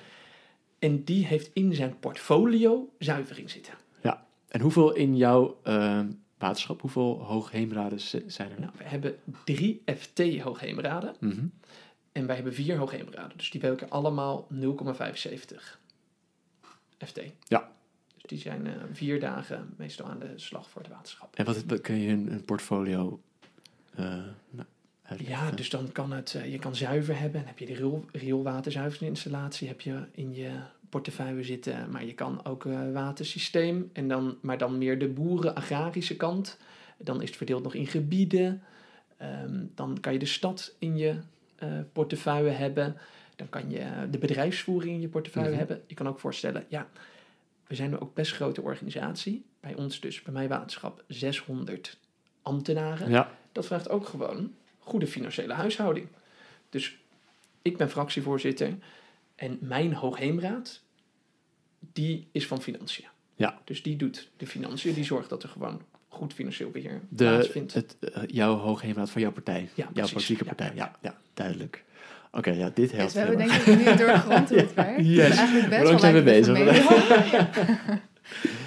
en 0.78 1.04
die 1.04 1.26
heeft 1.26 1.50
in 1.52 1.74
zijn 1.74 1.98
portfolio 1.98 2.88
zuivering 2.98 3.50
zitten. 3.50 3.74
En 4.48 4.60
hoeveel 4.60 4.94
in 4.94 5.16
jouw 5.16 5.58
eh, 5.62 6.00
waterschap, 6.38 6.80
hoeveel 6.80 7.18
hoogheemraden 7.22 8.00
zijn 8.26 8.50
er? 8.50 8.60
Nou, 8.60 8.72
we 8.78 8.84
hebben 8.84 9.16
drie 9.44 9.82
FT-hoogheemraden 9.98 11.14
Mhm. 11.20 11.44
en 12.12 12.26
wij 12.26 12.34
hebben 12.34 12.54
vier 12.54 12.76
hoogheemraden. 12.76 13.36
Dus 13.36 13.50
die 13.50 13.60
welken 13.60 13.90
allemaal 13.90 14.46
0,75 14.50 15.80
FT. 17.06 17.20
Ja. 17.48 17.72
Die 18.26 18.38
zijn 18.38 18.66
eh, 18.66 18.72
vier 18.92 19.20
dagen 19.20 19.74
meestal 19.76 20.06
aan 20.06 20.18
de 20.18 20.32
slag 20.36 20.70
voor 20.70 20.82
het 20.82 20.90
waterschap. 20.90 21.36
En 21.36 21.44
wat, 21.44 21.64
wat 21.64 21.80
kun 21.80 22.00
je 22.00 22.08
een, 22.12 22.32
een 22.32 22.44
portfolio 22.44 23.20
eh 23.94 24.22
nou? 24.50 24.66
Ja, 25.18 25.50
dus 25.50 25.70
dan 25.70 25.92
kan 25.92 26.12
het, 26.12 26.34
eh, 26.34 26.52
je 26.52 26.58
kan 26.58 26.76
zuiver 26.76 27.18
hebben. 27.18 27.40
Dan 27.40 27.48
heb 27.48 27.58
je 27.58 27.66
de 27.66 27.74
riool, 27.74 28.04
rioolwaterzuiveringsinstallatie 28.12 29.68
heb 29.68 29.80
je 29.80 30.04
in 30.12 30.34
je 30.34 30.50
portefeuille 30.88 31.42
zitten. 31.42 31.90
Maar 31.90 32.04
je 32.04 32.14
kan 32.14 32.44
ook 32.44 32.62
watersysteem. 32.92 33.90
En 33.92 34.08
dan, 34.08 34.38
maar 34.40 34.58
dan 34.58 34.78
meer 34.78 34.98
de 34.98 35.08
boeren-agrarische 35.08 36.16
kant. 36.16 36.58
Dan 36.98 37.22
is 37.22 37.28
het 37.28 37.36
verdeeld 37.36 37.62
nog 37.62 37.74
in 37.74 37.86
gebieden. 37.86 38.62
Ehm, 39.16 39.64
dan 39.74 40.00
kan 40.00 40.12
je 40.12 40.18
de 40.18 40.26
stad 40.26 40.74
in 40.78 40.96
je 40.96 41.16
portefeuille 41.92 42.50
hebben. 42.50 42.96
Dan 43.36 43.48
kan 43.48 43.70
je 43.70 43.86
de 44.10 44.18
bedrijfsvoering 44.18 44.94
in 44.94 45.00
je 45.00 45.08
portefeuille 45.08 45.48
Mhm. 45.48 45.58
hebben. 45.58 45.82
Je 45.86 45.94
kan 45.94 46.08
ook 46.08 46.18
voorstellen, 46.18 46.64
ja, 46.68 46.88
we 47.74 47.80
zijn 47.80 48.00
ook 48.00 48.14
best 48.14 48.32
grote 48.32 48.62
organisatie. 48.62 49.44
Bij 49.60 49.74
ons 49.74 50.00
dus, 50.00 50.22
bij 50.22 50.32
mijn 50.32 50.48
waterschap, 50.48 51.04
600 51.08 51.98
ambtenaren 52.42 53.10
Ja, 53.10 53.36
dat 53.52 53.66
vraagt 53.66 53.88
ook 53.88 54.06
gewoon 54.06 54.54
goede 54.78 55.06
financiële 55.06 55.52
huishouding. 55.52 56.08
Dus 56.70 56.96
ik 57.62 57.76
ben 57.76 57.90
fractievoorzitter 57.90 58.74
en 59.34 59.58
mijn 59.60 59.92
hoogheemraad, 59.94 60.80
die 61.92 62.28
is 62.32 62.46
van 62.46 62.62
financiën. 62.62 63.06
Ja. 63.36 63.60
Dus 63.64 63.82
die 63.82 63.96
doet 63.96 64.30
de 64.36 64.46
financiën, 64.46 64.94
die 64.94 65.04
zorgt 65.04 65.28
dat 65.28 65.42
er 65.42 65.48
gewoon 65.48 65.82
goed 66.08 66.32
financieel 66.32 66.70
beheer 66.70 67.00
de, 67.08 67.24
plaatsvindt. 67.24 67.74
het, 67.74 67.96
eh, 68.00 68.22
jouw 68.26 68.56
hoogheemraad 68.56 69.10
van 69.10 69.20
jouw 69.20 69.32
partij. 69.32 69.60
Ja, 69.60 69.68
jouw 69.74 69.92
precies. 69.92 70.12
politieke 70.12 70.44
Ja. 70.44 70.54
partij. 70.54 70.76
Ja, 70.76 70.96
ja, 71.02 71.18
duidelijk. 71.34 71.84
Oké, 72.36 72.50
ja, 72.50 72.70
dit 72.74 72.92
helpt 72.92 73.04
Dus 73.04 73.12
we 73.12 73.18
hebben 73.18 73.38
denk 73.38 73.52
ik 73.52 73.66
nu 73.66 73.96
doorgrond 74.06 74.48
hoe 74.48 74.58
het 74.58 74.74
werkt. 74.84 75.06
Yes. 75.06 75.28
Dus 75.28 75.36
eigenlijk 75.36 75.68
best 75.68 75.82
Hoe 75.82 75.90
lang 75.90 75.90
wel 75.90 75.98
zijn 75.98 76.14
we 76.14 76.22
bezig? 76.22 78.02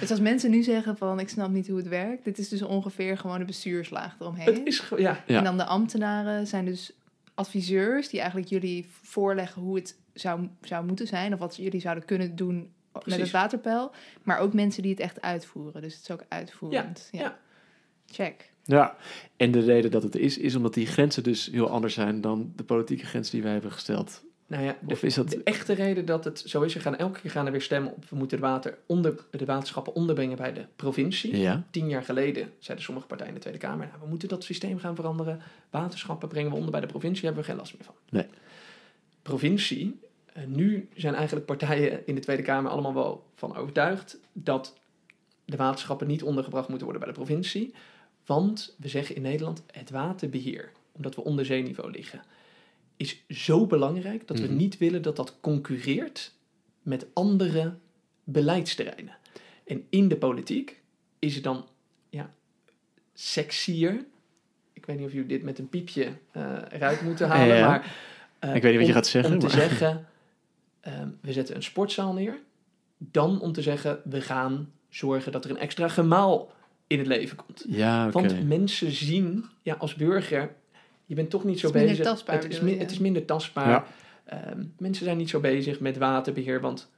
Dus 0.00 0.10
als 0.10 0.20
mensen 0.20 0.50
nu 0.50 0.62
zeggen 0.62 0.96
van 0.96 1.20
ik 1.20 1.28
snap 1.28 1.50
niet 1.50 1.68
hoe 1.68 1.76
het 1.76 1.88
werkt, 1.88 2.24
dit 2.24 2.38
is 2.38 2.48
dus 2.48 2.62
ongeveer 2.62 3.18
gewoon 3.18 3.38
de 3.38 3.44
bestuurslaag 3.44 4.16
eromheen. 4.18 4.46
Het 4.46 4.60
is, 4.64 4.88
ja, 4.96 5.22
Ja. 5.26 5.38
En 5.38 5.44
dan 5.44 5.56
de 5.56 5.64
ambtenaren 5.64 6.46
zijn 6.46 6.64
dus 6.64 6.92
adviseurs 7.34 8.08
die 8.08 8.20
eigenlijk 8.20 8.50
jullie 8.50 8.86
voorleggen 9.02 9.62
hoe 9.62 9.76
het 9.76 9.96
zou, 10.14 10.48
zou 10.60 10.86
moeten 10.86 11.06
zijn 11.06 11.32
of 11.32 11.38
wat 11.38 11.56
jullie 11.56 11.80
zouden 11.80 12.04
kunnen 12.04 12.36
doen 12.36 12.70
met 13.04 13.20
het 13.20 13.30
waterpeil. 13.30 13.92
Maar 14.22 14.38
ook 14.38 14.52
mensen 14.52 14.82
die 14.82 14.90
het 14.90 15.00
echt 15.00 15.20
uitvoeren. 15.20 15.82
Dus 15.82 15.94
het 15.94 16.02
is 16.02 16.10
ook 16.10 16.24
uitvoerend. 16.28 17.08
ja. 17.10 17.38
Check. 18.06 18.50
Ja, 18.68 18.96
en 19.36 19.50
de 19.50 19.60
reden 19.60 19.90
dat 19.90 20.02
het 20.02 20.16
is, 20.16 20.38
is 20.38 20.54
omdat 20.54 20.74
die 20.74 20.86
grenzen 20.86 21.22
dus 21.22 21.48
heel 21.52 21.68
anders 21.68 21.94
zijn 21.94 22.20
dan 22.20 22.52
de 22.56 22.64
politieke 22.64 23.06
grenzen 23.06 23.32
die 23.32 23.42
wij 23.42 23.52
hebben 23.52 23.72
gesteld. 23.72 24.22
nou 24.46 24.64
ja, 24.64 24.76
de, 24.80 24.92
Of 24.92 25.02
is 25.02 25.14
dat... 25.14 25.28
de 25.30 25.40
echte 25.44 25.72
reden 25.72 26.04
dat 26.06 26.24
het 26.24 26.42
zo 26.46 26.62
is, 26.62 26.74
we 26.74 26.80
gaan 26.80 26.96
elke 26.96 27.20
keer 27.20 27.30
gaan 27.30 27.46
er 27.46 27.52
weer 27.52 27.62
stemmen 27.62 27.92
op, 27.92 28.04
we 28.08 28.16
moeten 28.16 28.40
de, 28.40 28.46
water 28.46 28.78
onder, 28.86 29.24
de 29.30 29.44
waterschappen 29.44 29.94
onderbrengen 29.94 30.36
bij 30.36 30.52
de 30.52 30.66
provincie. 30.76 31.36
Ja, 31.36 31.66
Tien 31.70 31.88
jaar 31.88 32.02
geleden 32.02 32.52
zeiden 32.58 32.86
sommige 32.86 33.06
partijen 33.06 33.32
in 33.32 33.38
de 33.38 33.44
Tweede 33.44 33.66
Kamer, 33.66 33.86
nou, 33.86 34.00
we 34.00 34.08
moeten 34.08 34.28
dat 34.28 34.44
systeem 34.44 34.78
gaan 34.78 34.94
veranderen. 34.94 35.40
Waterschappen 35.70 36.28
brengen 36.28 36.50
we 36.50 36.56
onder 36.56 36.70
bij 36.70 36.80
de 36.80 36.86
provincie, 36.86 37.24
hebben 37.24 37.42
we 37.42 37.48
geen 37.48 37.58
last 37.58 37.74
meer 37.74 37.84
van. 37.84 37.94
Nee. 38.10 38.26
Provincie, 39.22 40.00
eh, 40.32 40.44
nu 40.46 40.88
zijn 40.94 41.14
eigenlijk 41.14 41.46
partijen 41.46 42.06
in 42.06 42.14
de 42.14 42.20
Tweede 42.20 42.42
Kamer 42.42 42.70
allemaal 42.70 42.94
wel 42.94 43.24
van 43.34 43.56
overtuigd 43.56 44.18
dat 44.32 44.74
de 45.44 45.56
waterschappen 45.56 46.06
niet 46.06 46.22
ondergebracht 46.22 46.68
moeten 46.68 46.86
worden 46.86 47.04
bij 47.04 47.14
de 47.14 47.20
provincie. 47.24 47.74
Want 48.28 48.74
we 48.78 48.88
zeggen 48.88 49.14
in 49.16 49.22
Nederland, 49.22 49.62
het 49.72 49.90
waterbeheer, 49.90 50.72
omdat 50.92 51.14
we 51.14 51.24
onder 51.24 51.44
zeeniveau 51.44 51.90
liggen, 51.90 52.22
is 52.96 53.22
zo 53.28 53.66
belangrijk 53.66 54.26
dat 54.28 54.38
we 54.38 54.46
Mhm. 54.46 54.56
niet 54.56 54.78
willen 54.78 55.02
dat 55.02 55.16
dat 55.16 55.36
concurreert 55.40 56.32
met 56.82 57.06
andere 57.12 57.74
beleidsterreinen. 58.24 59.16
En 59.66 59.86
in 59.88 60.08
de 60.08 60.16
politiek 60.16 60.80
is 61.18 61.34
het 61.34 61.44
dan 61.44 61.66
ja, 62.10 62.30
sexier. 63.14 64.04
Ik 64.72 64.86
weet 64.86 64.96
niet 64.96 65.06
of 65.06 65.12
jullie 65.12 65.28
dit 65.28 65.42
met 65.42 65.58
een 65.58 65.68
piepje 65.68 66.12
eh, 66.30 66.42
eruit 66.70 67.00
moeten 67.02 67.28
halen, 67.28 67.56
Ja. 67.56 67.68
maar 67.68 67.96
eh, 68.38 68.54
Ik 68.54 68.62
weet 68.62 68.70
niet 68.70 68.80
wat 68.80 68.80
je 68.80 68.86
om- 68.86 68.92
gaat 68.92 69.06
zeggen, 69.06 69.32
Om 69.32 69.38
te 69.38 69.46
maar- 69.46 69.54
zeggen, 69.54 70.06
ehm, 70.80 71.08
we 71.20 71.32
zetten 71.32 71.56
een 71.56 71.62
sportzaal 71.62 72.12
neer, 72.12 72.38
dan 72.98 73.40
om 73.40 73.52
te 73.52 73.62
zeggen, 73.62 74.00
we 74.04 74.20
gaan 74.20 74.72
zorgen 74.88 75.32
dat 75.32 75.44
er 75.44 75.50
een 75.50 75.58
extra 75.58 75.88
gemaal 75.88 76.52
in 76.88 76.98
het 76.98 77.06
leven 77.06 77.36
komt. 77.36 77.64
ja. 77.68 78.10
Want 78.10 78.46
mensen 78.48 78.90
zien, 78.90 79.44
ja, 79.62 79.74
als 79.78 79.94
burger, 79.94 80.54
je 81.06 81.14
bent 81.14 81.30
toch 81.30 81.44
niet 81.44 81.58
zo 81.60 81.66
Het 81.66 81.74
is 81.76 81.80
minder 81.82 81.96
bezig. 81.98 82.12
tastbaar, 82.12 82.34
het, 82.42 82.44
is 82.62 82.78
het 82.78 82.90
is 82.90 82.98
minder 82.98 83.24
tastbaar. 83.24 83.68
Ja. 83.68 83.86
Ehm, 84.24 84.64
mensen 84.78 85.04
zijn 85.04 85.16
niet 85.16 85.30
zo 85.30 85.40
bezig 85.40 85.80
met 85.80 85.96
waterbeheer, 85.96 86.60
want 86.60 86.90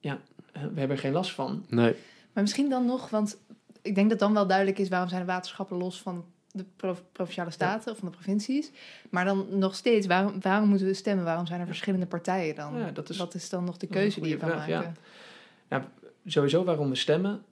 ja, 0.00 0.20
eh, 0.52 0.62
we 0.62 0.78
hebben 0.78 0.96
er 0.96 0.98
geen 1.02 1.12
last 1.12 1.32
van. 1.32 1.64
Nee, 1.68 1.94
Maar 2.32 2.42
misschien 2.42 2.68
dan 2.70 2.84
nog, 2.86 3.10
want 3.10 3.38
ik 3.82 3.94
denk 3.94 4.10
dat 4.10 4.18
dan 4.18 4.32
wel 4.34 4.46
duidelijk 4.46 4.78
is 4.78 4.88
waarom 4.88 5.08
zijn 5.08 5.20
de 5.20 5.26
waterschappen 5.26 5.76
los 5.76 6.00
van 6.02 6.24
de 6.52 6.64
pro- 6.76 6.96
provinciale 7.12 7.50
staten 7.50 7.92
of 7.92 7.98
van 7.98 8.08
de 8.08 8.14
provincies. 8.14 8.70
Maar 9.10 9.24
dan 9.24 9.46
nog 9.50 9.74
steeds, 9.74 10.06
waarom, 10.06 10.40
waarom 10.40 10.68
moeten 10.68 10.86
we 10.86 10.94
stemmen? 10.94 11.24
Waarom 11.24 11.46
zijn 11.46 11.60
er 11.60 11.66
verschillende 11.66 12.06
partijen 12.06 12.54
dan? 12.54 12.78
Ja, 12.78 12.90
dat 12.90 13.08
is- 13.08 13.16
Wat 13.16 13.34
is 13.34 13.48
dan 13.48 13.64
nog 13.64 13.76
de 13.76 13.86
keuze 13.86 14.20
die 14.20 14.30
je 14.30 14.36
kan 14.36 14.48
vraag, 14.48 14.68
maken? 14.68 14.96
ja. 15.68 15.88
sowieso 16.26 16.64
waarom 16.64 16.88
we 16.88 16.94
stemmen. 16.96 17.42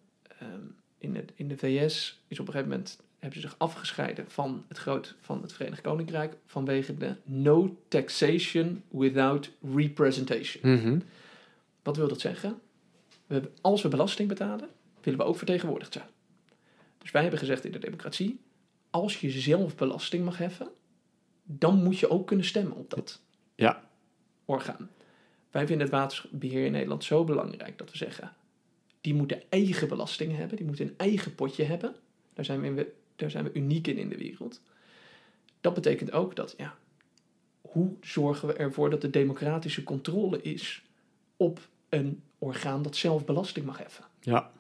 In, 0.99 1.17
het, 1.17 1.33
in 1.35 1.49
de 1.49 1.57
VS 1.57 2.21
is 2.29 2.41
op 2.41 2.47
een 2.47 2.53
gegeven 2.53 2.73
moment 2.73 3.01
hebben 3.19 3.41
ze 3.41 3.49
zich 3.49 3.59
afgescheiden 3.59 4.31
van 4.31 4.65
het 4.69 4.79
groot 4.79 5.15
van 5.21 5.43
het 5.43 5.53
Verenigd 5.53 5.81
Koninkrijk 5.81 6.37
vanwege 6.47 6.97
de 6.97 7.15
no 7.25 7.77
taxation 7.89 8.83
without 8.89 9.51
representation. 9.75 10.75
Mhm. 10.75 10.99
Wat 11.83 11.97
wil 11.97 12.09
dat 12.09 12.21
zeggen? 12.21 12.61
We 13.27 13.51
als 13.61 13.83
we 13.83 13.89
belasting 13.89 14.29
betalen, 14.29 14.69
willen 15.03 15.19
we 15.19 15.25
ook 15.25 15.37
vertegenwoordigd 15.37 15.93
zijn. 15.93 16.09
Dus 16.99 17.11
wij 17.11 17.23
hebben 17.23 17.41
gezegd 17.41 17.65
in 17.65 17.73
de 17.73 17.79
democratie, 17.79 18.41
als 18.91 19.21
je 19.21 19.31
zelf 19.31 19.77
belasting 19.77 20.25
mag 20.25 20.39
heffen, 20.39 20.69
dan 21.43 21.83
moet 21.83 21.99
je 21.99 22.11
ook 22.11 22.27
kunnen 22.27 22.47
stemmen 22.47 22.77
op 22.77 22.91
dat 22.91 23.21
Ja. 23.55 23.85
orgaan. 24.45 24.91
Wij 25.51 25.67
vinden 25.67 25.87
het 25.87 25.97
waterbeheer 25.97 26.65
in 26.65 26.73
Nederland 26.73 27.05
zo 27.05 27.25
belangrijk 27.25 27.79
dat 27.79 27.91
we 27.91 27.97
zeggen, 27.97 28.33
die 29.01 29.15
moeten 29.15 29.43
eigen 29.49 29.89
belasting 29.89 30.37
hebben, 30.37 30.57
die 30.57 30.67
moeten 30.67 30.87
een 30.87 30.95
eigen 30.97 31.35
potje 31.35 31.65
hebben. 31.65 31.95
Daar 32.35 32.45
zijn 32.45 32.75
we, 32.75 32.93
daar 33.17 33.31
zijn 33.31 33.45
we 33.45 33.51
uniek 33.53 33.87
in 33.87 33.97
in 33.97 34.09
de 34.09 34.19
wereld. 34.19 34.61
Dat 35.61 35.75
betekent 35.75 36.13
ook 36.13 36.37
dat, 36.37 36.55
ja, 36.57 36.75
hoe 37.61 37.93
zorgen 38.01 38.49
we 38.49 38.55
ervoor 38.55 38.91
dat 38.91 39.01
de 39.01 39.11
democratische 39.11 39.83
controle 39.83 40.43
is 40.43 40.83
op 41.37 41.69
een 41.89 42.23
orgaan 42.39 42.83
dat 42.83 42.97
zelf 42.97 43.25
belasting 43.25 43.67
mag 43.67 43.79
heffen? 43.79 44.05
Ja. 44.21 44.51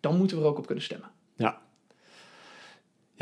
Dan 0.00 0.16
moeten 0.16 0.36
we 0.36 0.42
er 0.42 0.48
ook 0.48 0.58
op 0.58 0.66
kunnen 0.66 0.84
stemmen. 0.84 1.10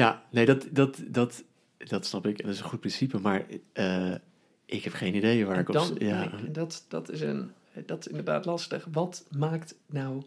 Ja, 0.00 0.22
nee, 0.30 0.46
dat, 0.46 0.66
dat, 0.70 1.02
dat, 1.06 1.44
dat 1.76 2.06
snap 2.06 2.26
ik. 2.26 2.38
En 2.38 2.44
dat 2.44 2.54
is 2.54 2.60
een 2.60 2.68
goed 2.68 2.80
principe. 2.80 3.18
Maar 3.18 3.46
eh, 3.72 4.14
ik 4.66 4.84
heb 4.84 4.92
geen 4.92 5.14
idee 5.14 5.46
waar 5.46 5.54
En 5.54 5.60
ik 5.60 5.68
op... 5.68 5.74
ja. 5.98 6.18
nee, 6.18 6.28
en 6.28 6.52
dat, 6.52 6.84
dat, 6.88 7.10
is 7.10 7.20
een, 7.20 7.52
dat 7.86 7.98
is 7.98 8.06
inderdaad 8.06 8.44
lastig. 8.44 8.86
Wat 8.92 9.26
maakt 9.36 9.74
nou 9.86 10.22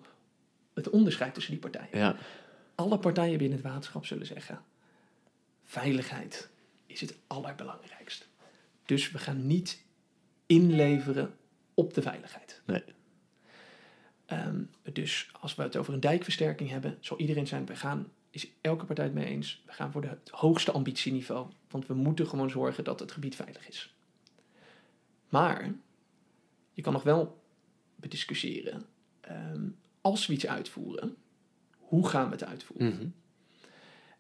het 0.74 0.90
onderscheid 0.90 1.34
tussen 1.34 1.52
die 1.52 1.62
partijen? 1.62 1.98
ja. 2.00 2.16
Alle 2.76 3.00
partijen 3.00 3.38
binnen 3.38 3.58
het 3.58 3.68
waterschap 3.68 4.06
zullen 4.06 4.26
zeggen: 4.26 4.62
veiligheid 5.64 6.50
is 6.86 7.02
het 7.02 7.18
allerbelangrijkst. 7.28 8.28
Dus 8.86 9.12
we 9.12 9.18
gaan 9.18 9.48
niet 9.48 9.84
inleveren 10.46 11.36
op 11.74 11.94
de 11.94 12.02
veiligheid. 12.02 12.62
Nee. 12.66 12.84
Ehm, 14.26 14.64
dus 14.94 15.30
als 15.40 15.56
we 15.56 15.64
het 15.64 15.76
over 15.78 15.94
een 15.94 16.00
dijkversterking 16.00 16.70
hebben, 16.70 16.98
zal 17.00 17.18
iedereen 17.20 17.48
zijn: 17.48 17.66
we 17.66 17.76
gaan, 17.76 18.12
is 18.30 18.48
elke 18.62 18.86
partij 18.86 19.06
het 19.06 19.14
mee 19.14 19.26
eens, 19.26 19.64
we 19.66 19.72
gaan 19.74 19.92
voor 19.92 20.02
de- 20.02 20.08
het 20.08 20.30
hoogste 20.30 20.72
ambitieniveau. 20.72 21.48
Want 21.70 21.88
we 21.88 21.94
moeten 21.94 22.28
gewoon 22.28 22.50
zorgen 22.50 22.84
dat 22.84 23.00
het 23.00 23.12
gebied 23.12 23.36
veilig 23.36 23.68
is. 23.68 23.96
Maar 25.30 25.74
je 26.74 26.82
kan 26.82 26.94
nog 26.94 27.04
wel 27.04 27.42
bediscussiëren. 27.96 28.86
ehm, 29.22 29.68
als 30.04 30.26
we 30.26 30.34
iets 30.34 30.48
uitvoeren, 30.48 31.16
hoe 31.78 32.08
gaan 32.08 32.26
we 32.26 32.32
het 32.32 32.46
uitvoeren? 32.46 32.88
Mhm. 32.88 33.08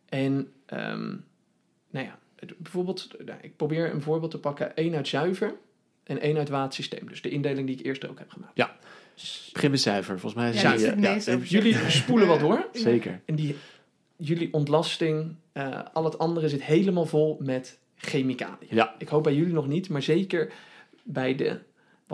En 0.05 0.53
ehm, 0.65 1.15
nou 1.89 2.05
ja, 2.05 2.19
bijvoorbeeld, 2.57 3.25
nou, 3.25 3.39
ik 3.41 3.55
probeer 3.55 3.93
een 3.93 4.01
voorbeeld 4.01 4.31
te 4.31 4.39
pakken. 4.39 4.75
één 4.75 4.95
uit 4.95 5.07
zuiver 5.07 5.55
en 6.03 6.19
één 6.19 6.37
uit 6.37 6.49
watersysteem. 6.49 7.07
Dus 7.07 7.21
de 7.21 7.29
indeling 7.29 7.67
die 7.67 7.77
ik 7.77 7.85
eerst 7.85 8.07
ook 8.07 8.19
heb 8.19 8.29
gemaakt. 8.29 8.57
Begin 9.53 9.71
met 9.71 9.81
zuiver. 9.81 10.19
Volgens 10.19 10.41
mij 10.43 10.53
Ja, 10.53 10.73
is 10.73 10.81
ja, 10.81 10.95
ja. 11.25 11.37
Jullie 11.43 11.75
spoelen 11.89 12.27
wat 12.27 12.39
door. 12.39 12.69
Zeker. 12.73 13.21
En 13.25 13.35
die, 13.35 13.55
jullie 14.15 14.53
ontlasting, 14.53 15.35
eh, 15.51 15.79
al 15.93 16.03
het 16.03 16.17
andere 16.17 16.49
zit 16.49 16.63
helemaal 16.63 17.05
vol 17.05 17.37
met 17.41 17.79
chemicaliën. 17.95 18.75
Ja. 18.75 18.95
Ik 18.97 19.07
hoop 19.07 19.23
bij 19.23 19.35
jullie 19.35 19.53
nog 19.53 19.67
niet, 19.67 19.89
maar 19.89 20.01
zeker 20.01 20.53
bij 21.03 21.35
de 21.35 21.59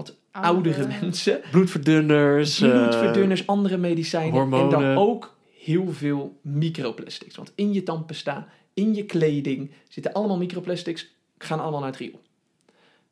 wat 0.05 0.15
oudere 0.31 0.87
mensen. 1.01 1.41
Bloedverdunners. 1.51 2.61
eh, 2.61 2.69
Bloedverdunners, 2.71 3.47
andere 3.47 3.77
medicijnen. 3.77 4.41
En 4.53 4.69
dan 4.69 4.95
ook 4.97 5.35
heel 5.57 5.91
veel 5.93 6.37
microplastics. 6.41 7.35
Want 7.35 7.51
in 7.55 7.73
je 7.73 7.83
tandpasta, 7.83 8.47
in 8.73 8.95
je 8.95 9.05
kleding 9.05 9.71
zitten 9.89 10.13
allemaal 10.13 10.37
microplastics. 10.37 11.07
Gaan 11.37 11.59
allemaal 11.59 11.79
naar 11.79 11.89
het 11.89 11.99
riool. 11.99 12.21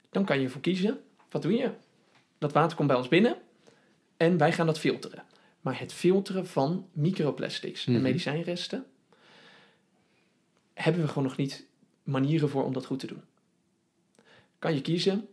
Dan 0.10 0.26
kan 0.26 0.38
je 0.40 0.44
ervoor 0.46 0.62
kiezen. 0.62 1.00
Wat 1.32 1.42
doe 1.42 1.54
je? 1.54 1.72
Dat 2.38 2.52
water 2.54 2.76
komt 2.78 2.88
bij 2.88 2.98
ons 2.98 3.08
binnen. 3.08 3.36
En 4.18 4.38
wij 4.38 4.52
gaan 4.54 4.66
dat 4.66 4.80
filteren. 4.80 5.24
Maar 5.62 5.80
het 5.80 5.94
filteren 5.94 6.48
van 6.48 6.88
microplastics 6.92 7.86
Mhm. 7.86 7.96
en 7.96 8.02
medicijnresten... 8.02 8.86
hebben 10.74 11.02
we 11.02 11.08
gewoon 11.08 11.24
nog 11.24 11.38
niet 11.38 11.66
manieren 12.04 12.50
voor 12.50 12.64
om 12.64 12.74
dat 12.74 12.86
goed 12.86 13.00
te 13.00 13.08
doen. 13.08 13.22
Kan 14.60 14.74
je 14.74 14.82
kiezen. 14.82 15.28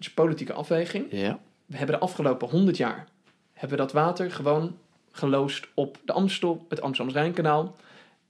Het 0.00 0.08
is 0.08 0.16
een 0.16 0.24
politieke 0.24 0.52
afweging 0.52 1.06
Ja. 1.10 1.40
we 1.66 1.76
hebben 1.76 1.96
de 1.96 2.02
afgelopen 2.02 2.48
100 2.48 2.76
jaar 2.76 3.08
hebben 3.52 3.78
we 3.78 3.84
dat 3.84 3.92
water 3.92 4.30
gewoon 4.30 4.78
geloosd 5.10 5.66
op 5.74 6.00
de 6.04 6.12
Amstel, 6.12 6.66
het 6.68 6.80
Amsterdam-Rijnkanaal. 6.80 7.76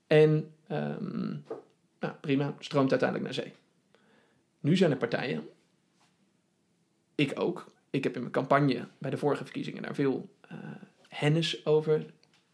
En 0.06 0.52
ehm, 0.66 1.36
nou, 2.00 2.14
prima, 2.20 2.54
stroomt 2.58 2.90
uiteindelijk 2.90 3.34
naar 3.34 3.44
zee. 3.44 3.54
Nu 4.60 4.76
zijn 4.76 4.90
er 4.90 4.96
partijen, 4.96 5.48
ik 7.14 7.40
ook. 7.40 7.72
Ik 7.90 8.04
heb 8.04 8.14
in 8.14 8.20
mijn 8.20 8.32
campagne 8.32 8.88
bij 8.98 9.10
de 9.10 9.18
vorige 9.18 9.44
verkiezingen 9.44 9.82
daar 9.82 9.94
veel 9.94 10.28
eh 10.40 10.56
hennis 11.08 11.66
over 11.66 12.04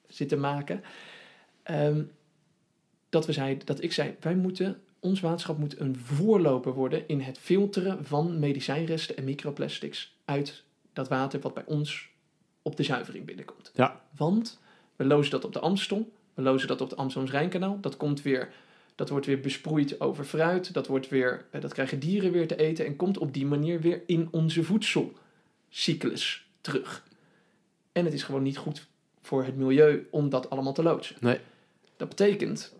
zitten 0.07 0.40
maken. 0.40 0.83
Ehm, 1.62 2.05
dat, 3.09 3.26
we 3.26 3.33
zeiden, 3.33 3.66
dat 3.66 3.83
ik 3.83 3.92
zei, 3.92 4.16
wij 4.20 4.35
moeten, 4.35 4.83
ons 5.07 5.21
waterschap 5.21 5.59
moet 5.59 5.81
een 5.81 5.97
voorloper 5.97 6.73
worden 6.73 7.09
in 7.09 7.21
het 7.21 7.38
filteren 7.38 8.05
van 8.05 8.38
medicijnresten 8.38 9.16
en 9.16 9.25
microplastics 9.25 10.16
uit 10.25 10.62
dat 10.92 11.09
water 11.09 11.40
wat 11.40 11.55
bij 11.55 11.64
ons 11.66 12.09
op 12.62 12.77
de 12.77 12.83
zuivering 12.83 13.25
binnenkomt. 13.25 13.71
Ja. 13.75 14.01
Want 14.16 14.61
we 14.97 15.05
lozen 15.05 15.31
dat 15.31 15.45
op 15.45 15.53
de 15.53 15.59
Amstel, 15.59 16.12
we 16.35 16.42
lozen 16.42 16.69
dat 16.69 16.81
op 16.81 16.90
het 16.90 16.99
Amsterdam-Rijnkanaal. 16.99 17.81
Dat 17.81 17.97
komt 17.97 18.23
weer, 18.23 18.53
dat 18.95 19.09
wordt 19.09 19.27
weer 19.27 19.40
besproeid 19.40 20.01
over 20.01 20.25
fruit, 20.25 20.73
dat, 20.75 20.87
wordt 20.87 21.09
weer, 21.09 21.47
eh, 21.51 21.61
dat 21.61 21.73
krijgen 21.73 21.99
dieren 21.99 22.33
weer 22.33 22.49
te 22.49 22.57
eten 22.57 22.87
en 22.87 22.97
komt 22.97 23.19
op 23.19 23.33
die 23.33 23.47
manier 23.47 23.81
weer 23.81 24.03
in 24.07 24.29
onze 24.31 24.62
voedselcyclus 24.64 26.49
terug. 26.61 27.05
En 27.92 28.05
het 28.05 28.14
is 28.14 28.23
gewoon 28.23 28.42
niet 28.42 28.59
goed 28.59 28.87
voor 29.23 29.45
het 29.45 29.57
milieu 29.57 30.07
om 30.11 30.29
dat 30.29 30.51
allemaal 30.51 30.73
te 30.73 30.83
loodsen. 30.83 31.16
Nee. 31.21 31.38
Dat 31.97 32.09
betekent 32.09 32.75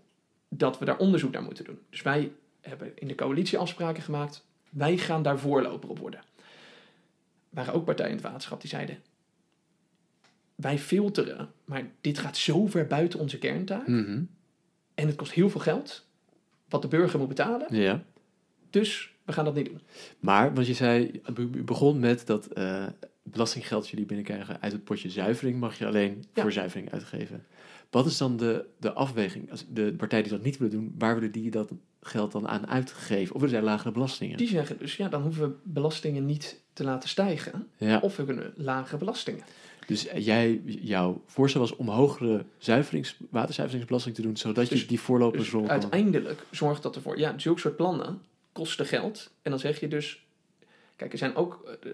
dat 0.57 0.79
we 0.79 0.85
daar 0.85 0.99
onderzoek 0.99 1.33
naar 1.33 1.43
moeten 1.43 1.65
doen. 1.65 1.79
Dus 1.91 2.03
wij 2.03 2.33
hebben 2.61 2.93
in 2.95 3.09
de 3.09 3.15
coalitie 3.15 3.59
afspraken 3.59 4.03
gemaakt. 4.03 4.45
Wij 4.71 4.97
gaan 4.99 5.23
daar 5.23 5.39
voorloper 5.39 5.89
op 5.89 5.99
worden. 5.99 6.21
Er 6.21 7.63
waren 7.63 7.75
ook 7.75 7.85
partijen 7.85 8.11
in 8.11 8.17
het 8.17 8.27
waterschap 8.27 8.61
die 8.61 8.71
zeiden... 8.71 8.99
Wij 10.55 10.79
filteren, 10.79 11.53
maar 11.65 11.91
dit 12.01 12.19
gaat 12.19 12.37
zo 12.37 12.67
ver 12.67 12.87
buiten 12.87 13.19
onze 13.19 13.39
kerntaak. 13.39 13.87
Mhm. 13.87 14.23
En 14.95 15.07
het 15.07 15.17
kost 15.17 15.33
heel 15.33 15.51
veel 15.51 15.61
geld, 15.61 16.07
wat 16.69 16.83
de 16.83 16.89
burger 16.89 17.19
moet 17.19 17.29
betalen. 17.29 17.75
Ja. 17.75 18.03
Dus 18.71 19.13
we 19.25 19.33
gaan 19.33 19.45
dat 19.45 19.55
niet 19.55 19.67
doen. 19.67 19.81
Maar, 20.21 20.55
want 20.55 20.67
je 20.67 20.75
zei, 20.75 21.21
u 21.37 21.47
begon 21.47 21.99
met 21.99 22.27
dat 22.27 22.47
eh, 22.47 22.87
belastinggeld 23.23 23.89
jullie 23.89 24.07
binnenkrijgen 24.07 24.61
uit 24.61 24.73
het 24.73 24.85
potje 24.85 25.11
zuivering 25.11 25.61
mag 25.61 25.79
je 25.79 25.87
alleen 25.87 26.25
Ja. 26.35 26.43
voor 26.43 26.53
zuivering 26.53 26.93
uitgeven. 26.93 27.47
Wat 27.91 28.07
is 28.07 28.17
dan 28.17 28.37
de, 28.37 28.65
de 28.79 28.93
afweging? 28.93 29.51
Als 29.51 29.65
de 29.69 29.95
partij 29.97 30.23
die 30.23 30.31
dat 30.31 30.43
niet 30.43 30.59
willen 30.59 30.75
doen, 30.75 30.95
waar 30.99 31.15
willen 31.15 31.33
die 31.33 31.51
dat 31.51 31.71
geld 32.01 32.33
dan 32.33 32.49
aan 32.49 32.67
uitgegeven? 32.67 33.35
Of 33.35 33.43
er 33.43 33.49
zijn 33.49 33.65
lagere 33.65 33.91
belastingen? 33.91 34.37
Die 34.37 34.49
zeggen 34.49 34.79
dus, 34.79 34.97
ja, 34.97 35.09
dan 35.09 35.23
hoeven 35.23 35.49
we 35.49 35.55
belastingen 35.63 36.27
niet 36.27 36.61
te 36.73 36.85
laten 36.85 37.09
stijgen. 37.09 37.69
Ja. 37.77 37.99
Of 37.99 38.17
we 38.17 38.25
kunnen 38.25 38.53
lagere 38.57 38.97
belastingen. 38.97 39.45
Dus 39.87 40.07
jij, 40.17 40.61
jouw 40.65 41.23
voorstel 41.27 41.61
was 41.61 41.77
om 41.77 41.89
hogere 41.89 42.45
zuiverings, 42.59 43.17
waterzuiveringsbelasting 43.31 44.15
te 44.15 44.23
doen, 44.23 44.37
zodat 44.37 44.69
Dus- 44.69 44.81
je 44.81 44.87
die 44.87 45.01
voorlopersrol 45.01 45.61
Dus 45.61 45.71
uiteindelijk 45.71 46.47
zorgt 46.51 46.83
dat 46.83 46.97
ervoor, 46.97 47.19
ja, 47.19 47.39
zulke 47.39 47.61
soort 47.61 47.77
plannen 47.77 48.23
kosten 48.53 48.87
geld. 48.87 49.31
En 49.43 49.51
dan 49.51 49.61
zeg 49.61 49.81
je 49.81 49.89
dus, 49.89 50.27
kijk, 50.97 51.13
er 51.13 51.19
zijn 51.19 51.35
ook 51.37 51.79
eh, 51.83 51.91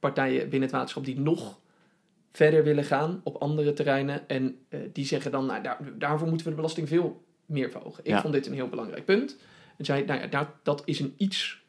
partijen 0.00 0.40
binnen 0.40 0.62
het 0.62 0.70
waterschap 0.70 1.04
die 1.04 1.20
nog 1.20 1.58
verder 2.38 2.64
willen 2.64 2.84
gaan 2.84 3.20
op 3.24 3.36
andere 3.36 3.72
terreinen. 3.72 4.28
En 4.28 4.58
eh, 4.68 4.80
die 4.92 5.06
zeggen 5.06 5.30
dan, 5.30 5.46
nou, 5.46 5.62
daar, 5.62 5.78
daarvoor 5.98 6.26
moeten 6.28 6.46
we 6.46 6.50
de 6.52 6.56
belasting 6.56 6.88
veel 6.88 7.24
meer 7.46 7.70
verhogen. 7.70 8.04
Ik 8.04 8.10
Ja. 8.10 8.20
vond 8.20 8.32
dit 8.32 8.46
een 8.46 8.52
heel 8.52 8.68
belangrijk 8.68 9.04
punt. 9.04 9.36
En 9.76 9.84
zei, 9.84 10.04
nou 10.04 10.20
ja, 10.20 10.26
daar, 10.26 10.50
dat 10.62 10.82
is 10.84 11.00
een 11.00 11.14
iets 11.16 11.62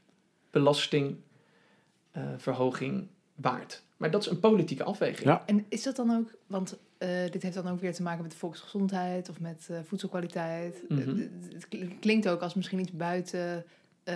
belastingverhoging 0.51 3.07
waard. 3.35 3.83
Maar 3.97 4.11
dat 4.11 4.21
is 4.21 4.27
een 4.29 4.39
politieke 4.39 4.83
afweging. 4.83 5.27
Ja. 5.27 5.43
En 5.45 5.65
is 5.69 5.83
dat 5.83 5.95
dan 5.95 6.15
ook, 6.17 6.33
want 6.47 6.77
eh, 6.97 7.09
dit 7.31 7.43
heeft 7.43 7.55
dan 7.55 7.67
ook 7.67 7.79
weer 7.79 7.93
te 7.93 8.01
maken 8.03 8.21
met 8.21 8.31
de 8.31 8.37
volksgezondheid 8.37 9.29
of 9.29 9.39
met 9.39 9.67
eh, 9.71 9.77
voedselkwaliteit. 9.83 10.83
Mhm. 10.89 10.99
Eh, 11.19 11.25
het 11.53 11.67
kl- 11.67 11.85
klinkt 11.99 12.27
ook 12.29 12.41
als 12.41 12.53
misschien 12.53 12.79
iets 12.79 12.91
buiten 12.91 13.65
eh, 14.03 14.15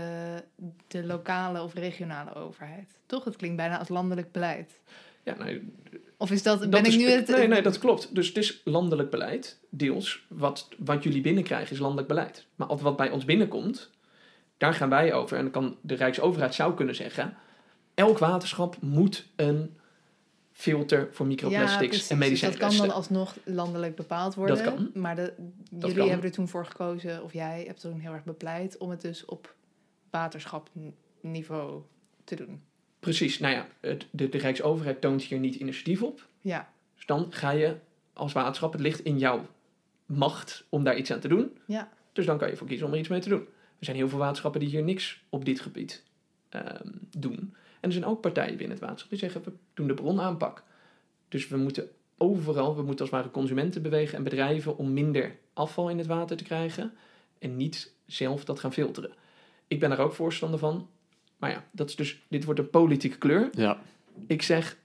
de 0.87 1.05
lokale 1.05 1.61
of 1.63 1.73
regionale 1.73 2.33
overheid. 2.33 2.89
Toch? 3.05 3.23
Het 3.23 3.35
klinkt 3.35 3.57
bijna 3.57 3.79
als 3.79 3.89
landelijk 3.89 4.31
beleid. 4.31 4.79
Ja, 5.23 5.35
nou, 5.37 5.71
Of 6.17 6.31
is 6.31 6.43
dat, 6.43 6.59
Dat 6.59 6.69
ben 6.69 6.85
is- 6.85 6.93
ik 6.93 6.99
nu 6.99 7.05
het... 7.07 7.27
Nee, 7.27 7.47
nee, 7.47 7.61
dat 7.61 7.77
klopt. 7.79 8.15
Dus 8.15 8.27
het 8.27 8.37
is 8.37 8.61
landelijk 8.63 9.09
beleid, 9.09 9.59
deels. 9.69 10.25
Wat, 10.27 10.69
wat 10.77 11.03
jullie 11.03 11.21
binnenkrijgen 11.21 11.73
is 11.73 11.79
landelijk 11.79 12.07
beleid. 12.07 12.45
Maar 12.55 12.77
wat- 12.77 12.95
bij 12.97 13.09
ons 13.11 13.25
binnenkomt, 13.25 13.89
daar 14.57 14.73
gaan 14.73 14.89
wij 14.89 15.13
over. 15.13 15.37
En 15.37 15.43
dan 15.43 15.51
kan 15.51 15.77
de 15.81 15.93
Rijksoverheid 15.95 16.53
zou 16.53 16.73
kunnen 16.73 16.95
zeggen... 16.95 17.37
elk 17.93 18.17
waterschap 18.17 18.77
moet 18.81 19.27
een 19.35 19.77
filter 20.51 21.07
voor 21.11 21.25
Ja, 21.25 21.31
microplastics 21.31 21.87
precies. 21.87 22.09
en 22.09 22.17
Dus 22.19 22.25
medicijnen. 22.27 22.59
dat 22.59 22.69
kan 22.69 22.77
dan 22.87 22.95
alsnog 22.95 23.37
landelijk 23.43 23.95
bepaald 23.95 24.35
worden. 24.35 24.55
Dat 24.63 24.73
kan. 24.73 24.91
Maar 24.93 25.15
de, 25.15 25.33
jullie 25.79 25.95
kan. 25.95 26.07
hebben 26.07 26.25
er 26.25 26.31
toen 26.35 26.47
voor 26.47 26.65
gekozen, 26.65 27.23
of 27.23 27.33
jij 27.33 27.63
hebt 27.67 27.79
toen 27.81 27.99
heel 27.99 28.13
erg 28.13 28.23
bepleit, 28.23 28.77
om 28.77 28.89
het 28.89 29.01
dus 29.01 29.25
op 29.25 29.55
waterschapniveau 30.09 31.81
te 32.23 32.35
doen. 32.35 32.61
Precies, 33.03 33.39
nou 33.39 33.53
ja, 33.53 33.67
het, 33.79 34.05
de, 34.11 34.29
de 34.29 34.37
Rijksoverheid 34.37 35.01
toont 35.01 35.21
hier 35.23 35.39
niet 35.39 35.55
initiatief 35.55 36.03
op. 36.03 36.27
Ja, 36.41 36.69
Dus 36.95 37.05
dan 37.05 37.27
ga 37.29 37.51
je 37.51 37.75
als 38.13 38.33
waterschap, 38.33 38.71
het 38.71 38.81
ligt 38.81 38.99
in 38.99 39.17
jouw 39.17 39.45
macht 40.05 40.65
om 40.69 40.83
daar 40.83 40.97
iets 40.97 41.11
aan 41.11 41.19
te 41.19 41.27
doen. 41.27 41.57
ja. 41.65 41.89
Dus 42.13 42.25
dan 42.25 42.37
kan 42.37 42.49
je 42.49 42.55
voor 42.55 42.67
kiezen 42.67 42.85
om 42.87 42.93
er 42.93 42.99
iets 42.99 43.07
mee 43.07 43.19
te 43.19 43.29
doen. 43.29 43.47
Er 43.79 43.85
zijn 43.85 43.97
heel 43.97 44.09
veel 44.09 44.19
waterschappen 44.19 44.59
die 44.59 44.69
hier 44.69 44.83
niks 44.83 45.23
op 45.29 45.45
dit 45.45 45.59
gebied 45.59 46.03
ehm, 46.49 46.87
doen. 47.17 47.37
En 47.79 47.89
er 47.89 47.91
zijn 47.91 48.05
ook 48.05 48.21
partijen 48.21 48.57
binnen 48.57 48.77
het 48.77 48.79
waterschap 48.79 49.09
die 49.09 49.19
zeggen, 49.19 49.43
we 49.43 49.51
doen 49.73 49.87
de 49.87 49.93
bronaanpak. 49.93 50.63
Dus 51.29 51.47
we 51.47 51.57
moeten 51.57 51.89
overal, 52.17 52.75
we 52.75 52.81
moeten 52.81 52.99
als 52.99 53.09
het 53.09 53.19
ware 53.19 53.31
consumenten 53.31 53.81
bewegen 53.81 54.17
en 54.17 54.23
bedrijven 54.23 54.77
om 54.77 54.93
minder 54.93 55.35
afval 55.53 55.89
in 55.89 55.97
het 55.97 56.07
water 56.07 56.37
te 56.37 56.43
krijgen. 56.43 56.93
En 57.39 57.57
niet 57.57 57.93
zelf 58.05 58.45
dat 58.45 58.59
gaan 58.59 58.73
filteren. 58.73 59.11
Ik 59.67 59.79
ben 59.79 59.89
daar 59.89 59.99
ook 59.99 60.13
voorstander 60.13 60.59
van. 60.59 60.89
Maar 61.43 61.51
ja, 61.51 61.63
dat 61.71 61.89
is 61.89 61.95
dus, 61.95 62.21
dit 62.27 62.43
wordt 62.43 62.59
een 62.59 62.69
politieke 62.69 63.17
kleur. 63.17 63.49
Ja. 63.51 63.77
Ik 64.27 64.41
zeg, 64.41 64.77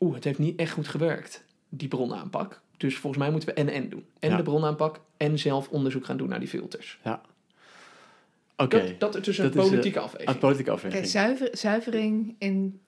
oeh, 0.00 0.14
het 0.14 0.24
heeft 0.24 0.38
niet 0.38 0.58
echt 0.58 0.72
goed 0.72 0.88
gewerkt, 0.88 1.44
die 1.68 1.88
bronaanpak. 1.88 2.60
Dus 2.76 2.96
volgens 2.96 3.22
mij 3.22 3.30
moeten 3.30 3.48
we 3.48 3.54
en-en 3.54 3.88
doen. 3.88 4.04
En 4.18 4.30
Ja. 4.30 4.36
de 4.36 4.42
bronaanpak 4.42 5.00
en 5.16 5.38
zelf 5.38 5.68
onderzoek 5.68 6.04
gaan 6.04 6.16
doen 6.16 6.28
naar 6.28 6.38
die 6.38 6.48
filters. 6.48 6.98
Oké. 8.56 8.78
Dat, 8.78 9.00
dat 9.00 9.16
is 9.16 9.22
dus 9.22 9.38
een 9.38 9.44
Dat 9.44 9.54
is, 9.54 9.60
eh, 9.60 9.68
politieke 9.68 9.98
afweging. 10.00 10.38
politieke 10.38 10.70
Oké, 10.72 10.78
afweging. 10.84 11.06
zuiver, 11.06 11.48
zuivering 11.52 12.34
in 12.38 12.80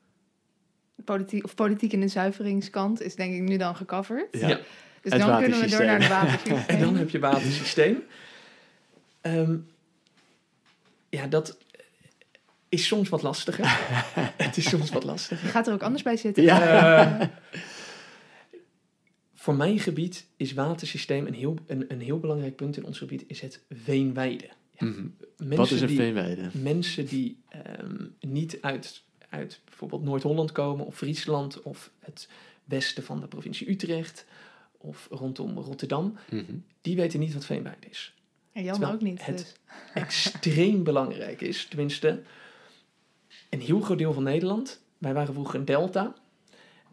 politiek, 1.05 1.45
of 1.45 1.55
politiek 1.55 1.93
in 1.93 2.01
de 2.01 2.09
zuiveringskant 2.09 3.03
is 3.03 3.15
denk 3.15 3.35
ik 3.35 3.41
nu 3.43 3.57
dan 3.57 3.77
gecoverd. 3.77 4.27
Ja. 4.41 4.49
Ja. 4.49 4.61
Dus 5.03 5.13
Het 5.13 5.21
dan 5.21 5.39
kunnen 5.41 5.61
we 5.61 5.69
door 5.69 5.85
naar 5.85 6.01
de 6.01 6.09
watersysteem. 6.09 6.59
En 6.77 6.81
dan 6.81 6.97
heb 6.97 7.11
je 7.11 7.19
watersysteem. 7.19 8.03
Ehm, 9.21 9.57
ja, 11.09 11.27
dat 11.27 11.59
is 12.70 12.87
soms 12.87 13.09
wat 13.09 13.22
lastiger. 13.22 13.64
het 14.46 14.56
is 14.56 14.68
soms 14.68 14.90
wat 14.90 15.04
lastiger. 15.04 15.44
Je 15.46 15.50
gaat 15.50 15.66
er 15.66 15.72
ook 15.72 15.83
anders 15.83 16.02
bij 16.02 16.16
zitten. 16.16 16.42
Ja. 16.42 17.20
Eh, 17.20 17.28
voor 19.35 19.54
mijn 19.54 19.78
gebied 19.78 20.26
is 20.37 20.52
watersysteem 20.52 21.26
een 21.26 21.35
heel, 21.35 21.56
een, 21.66 21.85
een 21.88 22.00
heel 22.00 22.18
belangrijk 22.18 22.56
punt 22.56 22.76
in 22.76 22.85
ons 22.85 22.98
gebied, 22.98 23.24
is 23.26 23.40
het 23.40 23.61
veenweide. 23.70 24.44
Ja, 24.78 24.87
Mhm. 24.87 25.06
Wat 25.37 25.70
is 25.70 25.80
een 25.80 25.87
die, 25.87 25.96
veenweide? 25.96 26.48
Mensen 26.52 27.06
die 27.06 27.38
ehm, 27.48 28.04
niet 28.20 28.59
uit, 28.61 29.02
uit 29.28 29.61
bijvoorbeeld 29.64 30.02
Noord-Holland 30.02 30.52
komen 30.52 30.87
of 30.87 30.96
Friesland 30.96 31.62
of 31.62 31.90
het 31.98 32.28
westen 32.64 33.02
van 33.02 33.20
de 33.20 33.26
provincie 33.26 33.70
Utrecht 33.70 34.26
of 34.78 35.09
rondom 35.11 35.59
Rotterdam, 35.59 36.16
Mhm. 36.30 36.44
die 36.80 36.96
weten 36.96 37.20
niet 37.20 37.35
wat 37.35 37.44
veenweide 37.44 37.87
is. 37.90 38.14
En 38.52 38.64
Jan 38.64 38.85
ook 38.85 39.00
niet. 39.00 39.26
het- 39.26 39.37
Dus. 39.37 39.54
Extreem 39.94 40.83
belangrijk 40.85 41.40
is, 41.40 41.64
tenminste, 41.66 42.22
een 43.51 43.61
heel 43.61 43.81
groot 43.81 43.99
deel 43.99 44.13
van 44.13 44.23
Nederland. 44.23 44.83
Wij 44.99 45.15
waren 45.15 45.35
vroeger 45.35 45.59
een 45.59 45.65
delta 45.65 46.15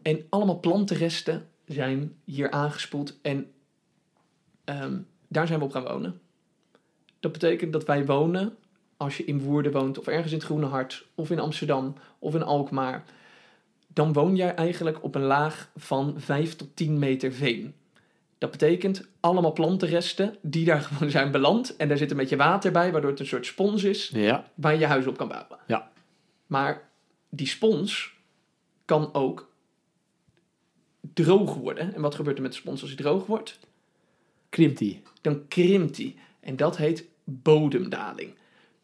en 0.02 0.26
allemaal 0.28 0.60
plantenresten 0.60 1.48
zijn 1.64 2.14
hier 2.24 2.50
aangespoeld 2.50 3.18
en 3.22 3.50
ehm, 4.64 4.98
daar 5.28 5.46
zijn 5.46 5.58
we 5.58 5.64
op 5.64 5.72
gaan 5.72 5.84
wonen. 5.84 6.20
Dat 7.20 7.32
betekent 7.32 7.72
dat 7.72 7.84
wij 7.84 8.06
wonen, 8.06 8.56
als 8.96 9.16
je 9.16 9.24
in 9.24 9.40
Woerden 9.40 9.72
woont 9.72 9.98
of 9.98 10.06
ergens 10.06 10.32
in 10.32 10.38
het 10.38 10.46
Groene 10.46 10.66
Hart 10.66 11.06
of 11.14 11.30
in 11.30 11.38
Amsterdam 11.38 11.94
of 12.18 12.34
in 12.34 12.42
Alkmaar, 12.42 13.04
dan 13.86 14.12
woon 14.12 14.36
jij 14.36 14.54
eigenlijk 14.54 15.02
op 15.04 15.14
een 15.14 15.22
laag 15.22 15.70
van 15.76 16.14
5 16.16 16.56
tot 16.56 16.76
10 16.76 16.98
meter 16.98 17.32
veen. 17.32 17.74
Dat 18.38 18.50
betekent 18.50 19.08
allemaal 19.20 19.52
plantenresten 19.52 20.36
die 20.42 20.64
daar 20.64 20.80
gewoon 20.88 21.10
zijn 21.10 21.30
beland. 21.30 21.76
En 21.76 21.88
daar 21.88 21.96
zit 21.96 22.10
een 22.10 22.16
beetje 22.16 22.36
water 22.36 22.72
bij, 22.72 22.92
waardoor 22.92 23.10
het 23.10 23.20
een 23.20 23.26
soort 23.26 23.46
spons 23.46 23.84
is 23.84 24.08
Ja. 24.08 24.44
waar 24.54 24.72
je 24.72 24.78
je 24.78 24.86
huis 24.86 25.06
op 25.06 25.16
kan 25.16 25.28
bouwen. 25.28 25.58
Ja. 25.66 25.90
Maar 26.48 26.90
die 27.28 27.46
spons 27.46 28.16
kan 28.84 29.14
ook 29.14 29.52
droog 31.00 31.54
worden. 31.54 31.94
En 31.94 32.00
wat 32.00 32.14
gebeurt 32.14 32.36
er 32.36 32.42
met 32.42 32.52
de 32.52 32.58
spons 32.58 32.80
als 32.80 32.90
hij 32.90 32.98
droog 32.98 33.26
wordt? 33.26 33.58
Krimpt 34.48 34.78
die. 34.78 35.02
Dan 35.20 35.48
krimpt 35.48 35.96
hij. 35.96 36.16
En 36.40 36.56
dat 36.56 36.76
heet 36.76 37.04
bodemdaling. 37.24 38.34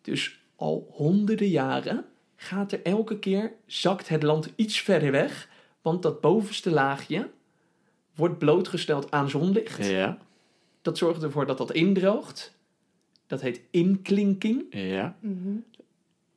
Dus 0.01 0.41
al 0.57 0.89
honderden 0.91 1.49
jaren 1.49 2.05
gaat 2.37 2.73
er 2.73 2.83
elke 2.83 3.19
keer, 3.19 3.53
zakt 3.67 4.09
het 4.09 4.23
land 4.23 4.53
iets 4.57 4.81
verder 4.81 5.11
weg. 5.11 5.49
Want 5.83 6.03
dat 6.03 6.21
bovenste 6.21 6.71
laagje 6.71 7.31
wordt 8.15 8.39
blootgesteld 8.39 9.11
aan 9.11 9.31
zonlicht. 9.31 9.87
Ja. 9.87 10.19
Dat 10.83 10.99
zorgt 10.99 11.23
ervoor 11.23 11.47
dat 11.47 11.59
dat 11.59 11.73
indroogt. 11.73 12.57
Dat 13.27 13.41
heet 13.41 13.61
inklinking. 13.71 14.67
Ja. 14.71 15.17
Mhm. 15.21 15.57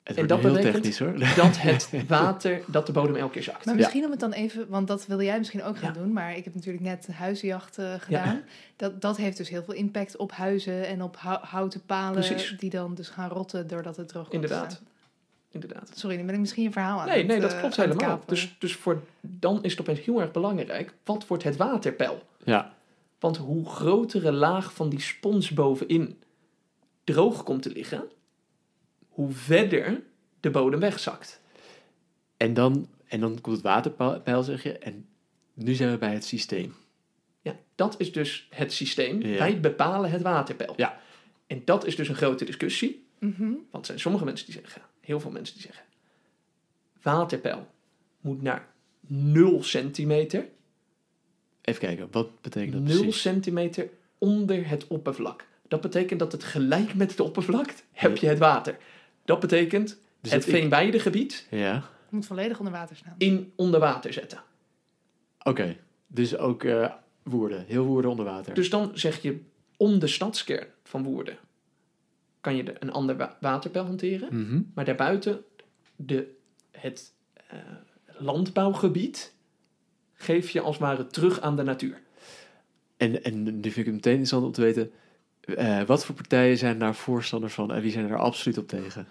Het 0.08 0.18
En 0.18 0.28
dat 0.28 0.40
heel 0.40 0.50
betekent- 0.52 0.74
technisch 0.74 1.00
hoor. 1.00 1.20
Dat 1.36 1.58
het 1.70 1.90
water, 2.08 2.62
dat 2.68 2.86
de 2.86 2.92
bodem 2.92 3.16
elke 3.16 3.34
keer 3.34 3.44
zakt. 3.44 3.66
Maar 3.66 3.76
misschien 3.76 4.06
om 4.06 4.12
het 4.12 4.20
dan 4.20 4.32
even, 4.32 4.66
want 4.70 4.88
dat 4.88 5.06
wilde 5.06 5.24
jij 5.24 5.38
misschien 5.38 5.64
ook 5.64 5.78
gaan 5.78 5.94
Ja. 5.94 6.00
doen, 6.00 6.14
maar 6.14 6.38
ik 6.38 6.44
heb 6.44 6.54
natuurlijk 6.56 6.84
net 6.84 7.08
huizenjacht 7.12 7.78
eh, 7.78 7.94
gedaan. 8.00 8.42
Dat, 8.76 9.02
dat 9.02 9.18
heeft 9.18 9.38
dus 9.38 9.50
heel 9.50 9.64
veel 9.64 9.74
impact 9.74 10.18
op 10.18 10.32
huizen 10.32 10.88
en 10.88 11.02
op 11.02 11.18
hou- 11.18 11.46
houten 11.46 11.82
palen 11.86 12.14
Precies. 12.26 12.56
die 12.60 12.70
dan 12.70 12.96
dus 12.96 13.10
gaan 13.10 13.30
rotten 13.30 13.68
doordat 13.68 13.98
het 13.98 14.08
droog 14.08 14.24
komt 14.28 14.34
Inderdaad. 14.44 14.72
staan. 14.72 14.86
Inderdaad. 15.52 15.92
Sorry, 15.96 16.16
nu 16.18 16.24
ben 16.24 16.34
ik 16.34 16.40
misschien 16.40 16.64
je 16.64 16.72
verhaal 16.72 17.00
aan 17.00 17.08
Nee, 17.08 17.18
het, 17.18 17.28
nee, 17.28 17.40
dat 17.40 17.54
eh, 17.54 17.60
klopt 17.60 17.76
helemaal. 17.76 18.22
Dus, 18.26 18.56
dus 18.60 18.76
voor, 18.76 19.02
dan 19.22 19.64
is 19.64 19.72
het 19.72 19.82
opeens 19.82 20.00
heel 20.06 20.22
erg 20.22 20.32
belangrijk, 20.32 20.94
wat 21.04 21.28
wordt 21.28 21.44
het 21.44 21.56
waterpeil? 21.58 22.22
Ja. 22.44 22.74
Want 23.20 23.38
hoe 23.38 23.66
grotere 23.70 24.32
laag 24.32 24.74
van 24.74 24.90
die 24.90 25.02
spons 25.02 25.52
bovenin 25.52 26.20
droog 27.04 27.44
komt 27.44 27.62
te 27.62 27.70
liggen, 27.70 28.04
hoe 29.18 29.32
verder 29.32 30.02
de 30.40 30.50
bodem 30.50 30.80
wegzakt. 30.80 31.42
En 32.38 32.54
dan, 32.54 32.88
en 33.08 33.20
dan 33.20 33.42
komt 33.42 33.56
het 33.56 33.66
waterpeil, 33.66 34.44
zeg 34.44 34.64
je. 34.64 34.78
En 34.78 35.08
nu 35.54 35.74
zijn 35.74 35.92
we 35.92 35.98
bij 35.98 36.14
het 36.14 36.26
systeem. 36.26 36.76
Ja, 37.42 37.56
dat 37.76 37.96
is 37.98 38.12
dus 38.12 38.48
het 38.50 38.74
systeem. 38.74 39.22
Ja. 39.22 39.38
Wij 39.38 39.60
bepalen 39.60 40.12
het 40.12 40.22
waterpeil. 40.22 40.74
Ja. 40.76 41.00
En 41.48 41.62
dat 41.66 41.86
is 41.86 41.96
dus 41.96 42.08
een 42.10 42.16
grote 42.16 42.46
discussie. 42.46 43.06
Mhm. 43.20 43.50
Want 43.50 43.72
er 43.72 43.86
zijn 43.86 44.00
sommige 44.00 44.26
mensen 44.26 44.46
die 44.46 44.56
zeggen, 44.56 44.82
heel 45.00 45.20
veel 45.20 45.32
mensen 45.32 45.56
die 45.56 45.64
zeggen, 45.64 45.86
waterpeil 47.02 47.68
moet 48.22 48.42
naar 48.42 48.68
0 49.08 49.64
centimeter. 49.64 50.48
Even 51.62 51.82
kijken, 51.82 52.08
wat 52.12 52.42
betekent 52.42 52.74
dat 52.74 52.82
0 52.82 52.98
precies? 52.98 53.22
centimeter 53.22 53.90
onder 54.18 54.68
het 54.68 54.88
oppervlak. 54.88 55.48
Dat 55.68 55.82
betekent 55.82 56.20
dat 56.20 56.32
het 56.32 56.44
gelijk 56.44 56.96
met 56.96 57.12
het 57.12 57.20
oppervlak 57.20 57.74
heb 57.92 58.18
je 58.18 58.28
het 58.28 58.40
water. 58.40 58.78
Dat 59.28 59.40
betekent 59.40 60.00
Dus 60.22 60.32
het 60.32 60.46
veenweidegebied 60.46 61.48
Ja, 61.50 61.84
moet 62.10 62.26
volledig 62.26 62.60
onder 62.60 62.74
water 62.74 62.96
staan. 62.96 63.16
in 63.18 63.52
onder 63.56 63.80
water 63.80 64.14
zetten. 64.14 64.44
oké. 65.44 65.76
Dus 66.08 66.38
ook 66.38 66.64
eh 66.64 66.92
Woerden, 67.24 67.66
heel 67.68 67.86
Woerden 67.86 68.12
onder 68.12 68.26
water. 68.26 68.54
Dus 68.54 68.70
dan 68.70 68.92
zeg 68.94 69.22
je 69.22 69.40
om 69.78 70.00
de 70.00 70.08
stadskern 70.08 70.68
van 70.84 71.04
Woerden 71.04 71.38
kan 72.42 72.56
je 72.56 72.64
de- 72.64 72.76
een 72.80 72.92
ander 72.92 73.18
wa- 73.18 73.38
waterpeil 73.42 73.86
hanteren. 73.86 74.42
Mhm. 74.42 74.62
Maar 74.74 74.86
daarbuiten 74.86 75.44
de, 75.96 76.36
het 76.72 77.14
eh, 77.48 77.58
landbouwgebied 78.18 79.34
geef 80.14 80.50
je 80.50 80.62
als 80.62 80.76
het 80.78 80.84
ware 80.86 81.08
terug 81.08 81.42
aan 81.42 81.56
de 81.56 81.64
natuur. 81.64 82.02
En, 82.98 83.24
en 83.24 83.44
nu 83.44 83.52
vind 83.62 83.78
ik 83.78 83.86
het 83.86 83.94
meteen 83.94 84.12
interessant 84.12 84.46
om 84.46 84.52
te 84.52 84.62
weten... 84.62 84.92
eh, 85.56 85.84
wat 85.84 86.06
voor 86.06 86.16
partijen 86.16 86.58
zijn 86.58 86.80
daar 86.80 86.96
voorstander 86.96 87.50
van 87.50 87.74
en 87.74 87.82
wie 87.82 87.92
zijn 87.92 88.10
er 88.10 88.18
absoluut 88.18 88.58
op 88.58 88.68
tegen? 88.68 89.08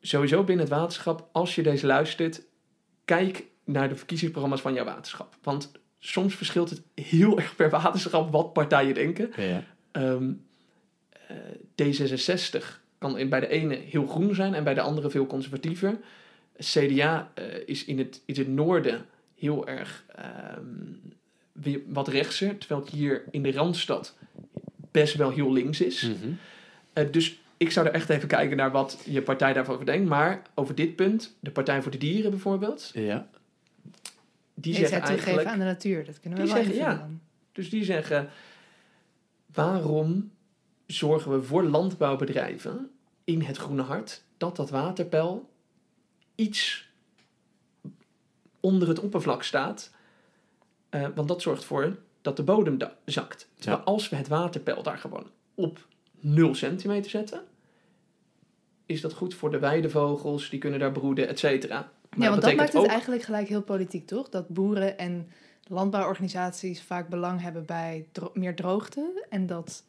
Sowieso 0.00 0.44
binnen 0.44 0.64
het 0.64 0.74
waterschap, 0.74 1.28
als 1.32 1.54
je 1.54 1.62
deze 1.62 1.86
luistert, 1.86 2.42
kijk 3.04 3.44
naar 3.64 3.88
de 3.88 3.96
verkiezingsprogramma's 3.96 4.60
van 4.60 4.74
jouw 4.74 4.84
waterschap. 4.84 5.36
Want 5.42 5.72
soms 5.98 6.34
verschilt 6.34 6.70
het 6.70 6.82
heel 6.94 7.38
erg 7.38 7.56
per 7.56 7.70
waterschap 7.70 8.32
wat 8.32 8.52
partijen 8.52 8.94
denken. 8.94 9.30
Ja. 9.36 9.64
Ehm, 9.90 10.32
eh, 11.26 11.36
D66 11.74 12.80
kan 12.98 13.28
bij 13.28 13.40
de 13.40 13.48
ene 13.48 13.74
heel 13.74 14.06
groen 14.06 14.34
zijn 14.34 14.54
en 14.54 14.64
bij 14.64 14.74
de 14.74 14.80
andere 14.80 15.10
veel 15.10 15.26
conservatiever. 15.26 15.98
CDA 16.58 17.30
eh, 17.34 17.44
is 17.66 17.84
in 17.84 17.98
het, 17.98 18.22
in 18.24 18.34
het 18.34 18.48
noorden 18.48 19.06
heel 19.34 19.66
erg 19.66 20.04
ehm, 20.14 21.82
wat 21.86 22.08
rechtser, 22.08 22.58
terwijl 22.58 22.80
het 22.80 22.90
hier 22.90 23.24
in 23.30 23.42
de 23.42 23.52
Randstad 23.52 24.16
best 25.00 25.14
wel 25.14 25.30
heel 25.30 25.52
links 25.52 25.80
is. 25.80 26.02
Mhm. 26.02 26.32
Eh, 26.92 27.06
dus 27.10 27.40
ik 27.56 27.70
zou 27.70 27.86
er 27.86 27.92
echt 27.92 28.08
even 28.08 28.28
kijken 28.28 28.56
naar 28.56 28.70
wat 28.70 28.98
je 29.04 29.22
partij 29.22 29.52
daarover 29.52 29.86
denkt. 29.86 30.08
Maar 30.08 30.42
over 30.54 30.74
dit 30.74 30.96
punt, 30.96 31.36
de 31.40 31.50
Partij 31.50 31.82
voor 31.82 31.90
de 31.90 31.98
Dieren 31.98 32.30
bijvoorbeeld, 32.30 32.90
Ja. 32.94 33.28
die 34.54 34.74
zeggen 34.74 35.00
eigenlijk... 35.00 35.48
aan 35.48 35.58
de 35.58 35.64
natuur. 35.64 36.04
Dat 36.04 36.20
kunnen 36.20 36.38
we 36.38 36.44
Die 36.44 36.54
wel 36.54 36.64
zeggen, 36.64 36.82
ja. 36.82 37.08
Dus 37.52 37.70
die 37.70 37.84
zeggen, 37.84 38.28
waarom 39.54 40.30
zorgen 40.86 41.32
we 41.32 41.42
voor 41.42 41.64
landbouwbedrijven 41.64 42.90
in 43.24 43.42
het 43.42 43.56
Groene 43.56 43.82
Hart 43.82 44.22
dat 44.36 44.56
dat 44.56 44.70
waterpeil 44.70 45.50
iets 46.34 46.88
onder 48.60 48.88
het 48.88 49.00
oppervlak 49.00 49.42
staat. 49.42 49.90
Eh, 50.88 51.06
want 51.14 51.28
dat 51.28 51.42
zorgt 51.42 51.60
ervoor 51.60 51.96
dat 52.26 52.36
de 52.36 52.42
bodem 52.42 52.78
da- 52.78 52.96
zakt. 53.04 53.48
Terwijl 53.54 53.78
Ja. 53.78 53.84
als 53.84 54.08
we 54.08 54.16
het 54.16 54.28
waterpeil 54.28 54.82
daar 54.82 54.98
gewoon 54.98 55.26
op 55.54 55.86
0 56.20 56.54
centimeter 56.54 57.10
zetten, 57.10 57.42
is 58.86 59.00
dat 59.00 59.12
goed 59.12 59.34
voor 59.34 59.50
de 59.50 59.58
weidevogels, 59.58 60.50
die 60.50 60.58
kunnen 60.58 60.78
daar 60.78 60.92
broeden, 60.92 61.28
et 61.28 61.38
cetera. 61.38 61.74
Ja, 61.76 61.88
want 62.10 62.20
dat 62.20 62.34
betekent 62.34 62.56
maakt 62.56 62.72
het 62.72 62.82
ook- 62.82 62.88
eigenlijk 62.88 63.22
gelijk 63.22 63.48
heel 63.48 63.62
politiek, 63.62 64.06
toch? 64.06 64.28
Dat 64.28 64.48
boeren 64.48 64.98
en 64.98 65.28
landbouworganisaties 65.68 66.82
vaak 66.82 67.08
belang 67.08 67.40
hebben 67.40 67.64
bij 67.66 68.06
dro- 68.12 68.30
meer 68.34 68.54
droogte. 68.54 69.26
En 69.30 69.46
dat 69.46 69.84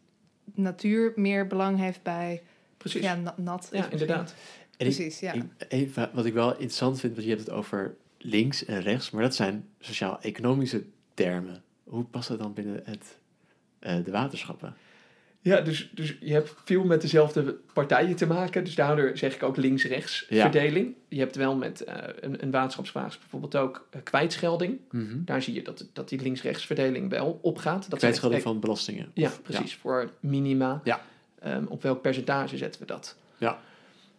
natuur 0.53 1.13
meer 1.15 1.47
belang 1.47 1.77
heeft 1.79 2.03
bij 2.03 2.41
Precies, 2.77 3.01
ja, 3.01 3.13
ja, 3.13 3.19
na- 3.21 3.33
nat. 3.37 3.63
is 3.63 3.69
misschien- 3.69 3.91
inderdaad. 3.91 4.29
En 4.77 4.87
ik- 4.87 4.95
Precies, 4.95 5.19
ja. 5.19 5.33
ik- 5.33 5.43
even, 5.69 6.09
wat 6.13 6.25
ik 6.25 6.33
wel 6.33 6.51
interessant 6.51 6.99
vind, 6.99 7.13
want 7.13 7.25
je 7.27 7.31
hebt 7.33 7.45
het 7.45 7.55
over 7.55 7.95
links 8.17 8.65
en 8.65 8.81
rechts, 8.81 9.09
maar 9.11 9.21
dat 9.23 9.35
zijn 9.35 9.67
sociaal-economische 9.79 10.83
termen. 11.13 11.63
Hoe 11.87 12.03
past 12.03 12.27
dat 12.27 12.39
dan 12.39 12.53
binnen 12.53 12.81
het, 12.83 13.17
eh, 13.79 14.03
de 14.03 14.11
waterschappen? 14.11 14.75
Ja, 15.41 15.61
dus, 15.61 15.89
dus 15.93 16.17
je 16.19 16.33
hebt 16.33 16.53
veel 16.63 16.83
met 16.83 17.01
dezelfde 17.01 17.57
partijen 17.73 18.15
te 18.15 18.25
maken. 18.27 18.63
Dus 18.63 18.75
daardoor 18.75 19.17
zeg 19.17 19.35
ik 19.35 19.43
ook 19.43 19.57
links-rechts 19.57 20.25
Ja. 20.29 20.41
verdeling. 20.41 20.95
Je 21.07 21.19
hebt 21.19 21.35
wel 21.35 21.55
met 21.55 21.83
eh, 21.83 21.95
een, 22.19 22.43
een 22.43 22.51
waterschapsvraag 22.51 23.19
bijvoorbeeld 23.19 23.55
ook 23.55 23.87
eh, 23.91 24.01
kwijtschelding. 24.03 24.79
Mhm. 24.91 25.23
Daar 25.25 25.41
zie 25.41 25.53
je 25.53 25.61
dat, 25.61 25.85
dat 25.93 26.09
die 26.09 26.21
links-rechts 26.21 26.65
verdeling 26.65 27.09
wel 27.09 27.39
opgaat. 27.41 27.89
Dat 27.89 27.99
Kwijtschelding 27.99 28.41
echt- 28.41 28.51
van 28.51 28.59
belastingen. 28.59 29.11
Ja, 29.13 29.27
Of- 29.27 29.41
precies. 29.41 29.75
Voor 29.75 30.11
minima. 30.19 30.81
Ja. 30.83 31.01
Ehm, 31.39 31.65
op 31.65 31.81
welk 31.81 32.01
percentage 32.01 32.57
zetten 32.57 32.81
we 32.81 32.87
dat? 32.87 33.17
Ja. 33.37 33.59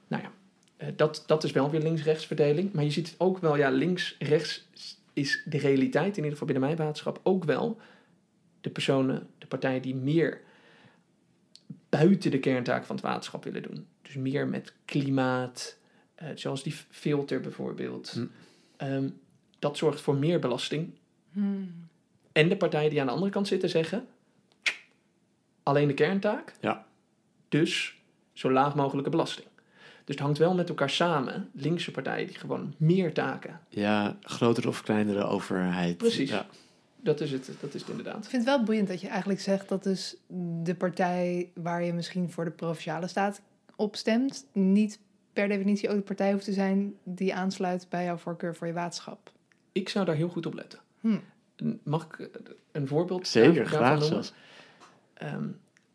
Nou 0.08 0.22
ja, 0.22 0.90
dat, 0.96 1.22
dat 1.26 1.44
is 1.44 1.50
wel 1.52 1.70
weer 1.70 1.80
links-rechts 1.82 2.26
verdeling. 2.26 2.72
Maar 2.72 2.84
je 2.84 2.90
ziet 2.90 3.14
ook 3.18 3.38
wel, 3.38 3.56
ja, 3.56 3.70
links-rechts 3.70 4.66
is 5.18 5.42
de 5.44 5.58
realiteit, 5.58 6.10
in 6.10 6.16
ieder 6.16 6.30
geval 6.30 6.46
binnen 6.46 6.64
mijn 6.64 6.76
waterschap, 6.76 7.20
ook 7.22 7.44
wel 7.44 7.80
de 8.60 8.70
personen, 8.70 9.28
de 9.38 9.46
partijen 9.46 9.82
die 9.82 9.94
meer 9.94 10.40
buiten 11.88 12.30
de 12.30 12.40
kerntaak 12.40 12.84
van 12.84 12.96
het 12.96 13.04
waterschap 13.04 13.44
willen 13.44 13.62
doen. 13.62 13.86
Dus 14.02 14.14
meer 14.14 14.48
met 14.48 14.74
klimaat, 14.84 15.78
eh, 16.14 16.28
zoals 16.34 16.62
die 16.62 16.74
filter 16.90 17.40
bijvoorbeeld. 17.40 18.10
Hm. 18.10 18.26
Ehm, 18.76 19.08
dat 19.58 19.76
zorgt 19.76 20.00
voor 20.00 20.16
meer 20.16 20.38
belasting. 20.38 20.90
Hmm. 21.32 21.88
En 22.32 22.48
de 22.48 22.56
partijen 22.56 22.90
die 22.90 23.00
aan 23.00 23.06
de 23.06 23.12
andere 23.12 23.30
kant 23.30 23.48
zitten 23.48 23.68
zeggen: 23.68 24.06
alleen 25.62 25.88
de 25.88 25.94
kerntaak. 25.94 26.54
Ja. 26.60 26.86
Dus 27.48 27.96
zo 28.32 28.52
laag 28.52 28.74
mogelijke 28.74 29.10
belasting. 29.10 29.47
Dus 30.08 30.16
het 30.16 30.24
hangt 30.24 30.38
wel 30.38 30.54
met 30.54 30.68
elkaar 30.68 30.90
samen. 30.90 31.50
Linkse 31.52 31.90
partijen 31.90 32.26
die 32.26 32.36
gewoon 32.36 32.74
meer 32.76 33.12
taken. 33.12 33.60
Ja, 33.68 34.16
grotere 34.20 34.68
of 34.68 34.82
kleinere 34.82 35.24
overheid. 35.24 35.96
Precies. 35.96 36.30
Ja. 36.30 36.46
Dat 37.00 37.20
is 37.20 37.32
het, 37.32 37.46
dat 37.60 37.74
is 37.74 37.80
het 37.80 37.82
Ik 37.82 37.88
inderdaad. 37.88 38.28
vind 38.28 38.44
het 38.44 38.56
wel 38.56 38.62
boeiend 38.64 38.88
dat 38.88 39.00
je 39.00 39.08
eigenlijk 39.08 39.40
zegt 39.40 39.68
dat 39.68 39.82
dus 39.82 40.16
de 40.62 40.74
partij 40.74 41.50
waar 41.54 41.82
je 41.84 41.92
misschien 41.92 42.30
voor 42.30 42.44
de 42.44 42.50
provinciale 42.50 43.06
staat 43.06 43.40
op 43.76 43.96
stemt, 43.96 44.46
niet 44.52 44.98
per 45.32 45.48
definitie 45.48 45.88
ook 45.88 45.96
de 45.96 46.02
partij 46.02 46.32
hoeft 46.32 46.44
te 46.44 46.52
zijn 46.52 46.94
die 47.02 47.34
aansluit 47.34 47.86
bij 47.88 48.04
jouw 48.04 48.16
voorkeur 48.16 48.56
voor 48.56 48.66
je 48.66 48.72
waterschap. 48.72 49.32
Ik 49.72 49.88
zou 49.88 50.04
daar 50.04 50.16
heel 50.16 50.28
goed 50.28 50.46
op 50.46 50.54
letten. 50.54 50.78
Hm. 51.00 51.18
Mag 51.82 52.04
ik 52.04 52.28
een 52.72 52.86
voorbeeld 52.86 53.28
Zeker, 53.28 53.66
graag 53.66 53.90
noemen? 53.90 54.08
zelfs. 54.08 54.32
Ehm, 55.14 55.48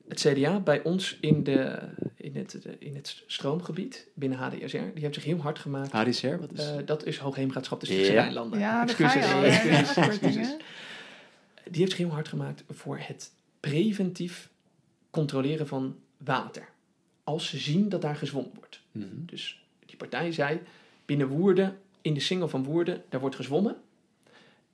het 0.07 0.19
CDA 0.19 0.59
bij 0.59 0.83
ons 0.83 1.17
in, 1.21 1.43
de, 1.43 1.79
in, 2.23 2.35
het, 2.35 2.67
in 2.79 2.95
het 2.95 3.23
stroomgebied 3.27 4.07
binnen 4.13 4.37
HDSR, 4.37 4.77
die 4.77 5.01
heeft 5.01 5.13
zich 5.13 5.23
heel 5.23 5.37
hard 5.37 5.59
gemaakt. 5.59 5.91
HDCR, 5.91 6.37
wat 6.39 6.51
is... 6.53 6.67
Eh, 6.67 6.75
dat 6.85 7.05
is 7.05 7.17
Hoogheemraadschap 7.17 7.79
de 7.79 7.85
Stichtse 7.85 8.11
Ja. 8.11 8.21
Rijnlanden. 8.21 8.59
Ja, 8.59 8.85
daar 8.85 8.95
ga 8.95 9.13
je 9.13 9.45
Excuses, 9.45 10.49
al. 10.49 10.57
Die 11.63 11.79
heeft 11.79 11.91
zich 11.91 11.97
heel 11.97 12.09
hard 12.09 12.27
gemaakt 12.27 12.63
voor 12.69 12.97
het 12.97 13.31
preventief 13.59 14.49
controleren 15.09 15.67
van 15.67 15.95
water. 16.17 16.69
Als 17.23 17.47
ze 17.47 17.57
zien 17.57 17.89
dat 17.89 18.01
daar 18.01 18.15
gezwommen 18.15 18.51
wordt. 18.55 18.81
Mhm. 18.91 19.05
Dus 19.25 19.63
die 19.85 19.97
partij 19.97 20.31
zei, 20.31 20.59
binnen 21.05 21.27
Woerden, 21.27 21.77
in 22.01 22.13
de 22.13 22.19
single 22.19 22.47
van 22.47 22.63
Woerden, 22.63 23.03
daar 23.09 23.19
wordt 23.19 23.35
gezwommen. 23.35 23.75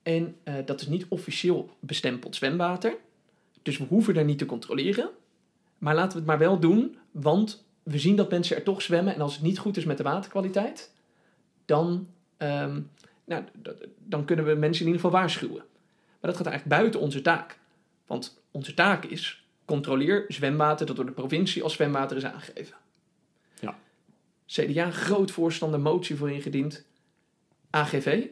En 0.04 0.36
eh, 0.44 0.56
dat 0.66 0.82
is 0.82 0.88
niet 0.88 1.06
officieel 1.08 1.70
bestempeld 1.80 2.36
zwemwater. 2.36 2.96
Dus 3.62 3.78
we 3.78 3.84
hoeven 3.84 4.14
daar 4.14 4.26
niet 4.26 4.38
te 4.38 4.46
controleren. 4.46 5.10
Maar 5.78 5.96
laten 5.96 6.12
we 6.12 6.18
het 6.18 6.28
maar 6.28 6.38
wel 6.38 6.60
doen, 6.60 6.98
want 7.12 7.66
we 7.84 8.00
zien 8.00 8.16
dat 8.16 8.32
mensen 8.32 8.56
er 8.56 8.64
toch 8.64 8.82
zwemmen. 8.82 9.16
En 9.16 9.22
als 9.22 9.34
het 9.34 9.42
niet 9.42 9.60
goed 9.60 9.78
is 9.78 9.86
met 9.86 9.98
de 9.98 10.04
waterkwaliteit, 10.04 10.94
dan, 11.66 12.08
ehm, 12.38 12.82
nou, 13.26 13.44
dan 13.98 14.26
kunnen 14.26 14.46
we 14.46 14.54
mensen 14.54 14.86
in 14.86 14.92
ieder 14.92 15.02
geval 15.02 15.20
waarschuwen. 15.20 15.64
Maar 16.20 16.32
dat 16.32 16.38
gaat 16.38 16.48
eigenlijk 16.48 16.82
buiten 16.82 17.00
onze 17.00 17.22
taak. 17.22 17.60
Want 18.06 18.42
onze 18.52 18.74
taak 18.74 19.06
is, 19.06 19.44
controleer 19.66 20.26
zwemwater 20.28 20.86
dat 20.86 20.96
door 20.96 21.06
de 21.06 21.12
provincie 21.12 21.64
als 21.64 21.74
zwemwater 21.74 22.18
is 22.18 22.26
aangegeven. 22.26 22.78
Ja. 23.60 23.78
CDA, 24.46 24.92
groot 24.92 25.32
voorstander, 25.32 25.80
motie 25.80 26.16
voor 26.16 26.32
ingediend. 26.32 26.86
AGV 27.70 28.28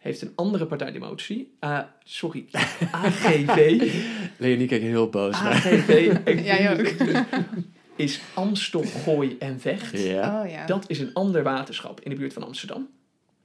heeft 0.00 0.22
een 0.22 0.32
andere 0.34 0.66
partij 0.66 0.90
die 0.90 1.00
motie. 1.00 1.54
Ah, 1.58 1.82
sorry, 2.04 2.46
AGV. 2.92 3.92
Leonie 4.36 4.66
kijkt 4.66 4.84
heel 4.84 5.08
boos 5.08 5.40
naar. 5.40 5.52
AGV 5.52 6.20
Jij 6.44 6.70
ook. 6.78 7.08
is 7.96 8.20
Amstel, 8.34 8.82
Gooi 8.82 9.36
en 9.38 9.60
Vecht. 9.60 9.98
Ja. 10.02 10.42
Oh 10.42 10.50
ja. 10.50 10.66
Dat 10.66 10.90
is 10.90 10.98
een 10.98 11.12
ander 11.14 11.42
waterschap 11.42 12.00
in 12.00 12.10
de 12.10 12.16
buurt 12.16 12.32
van 12.32 12.42
Amsterdam. 12.44 12.88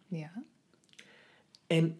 ja. 0.08 0.32
En 1.68 2.00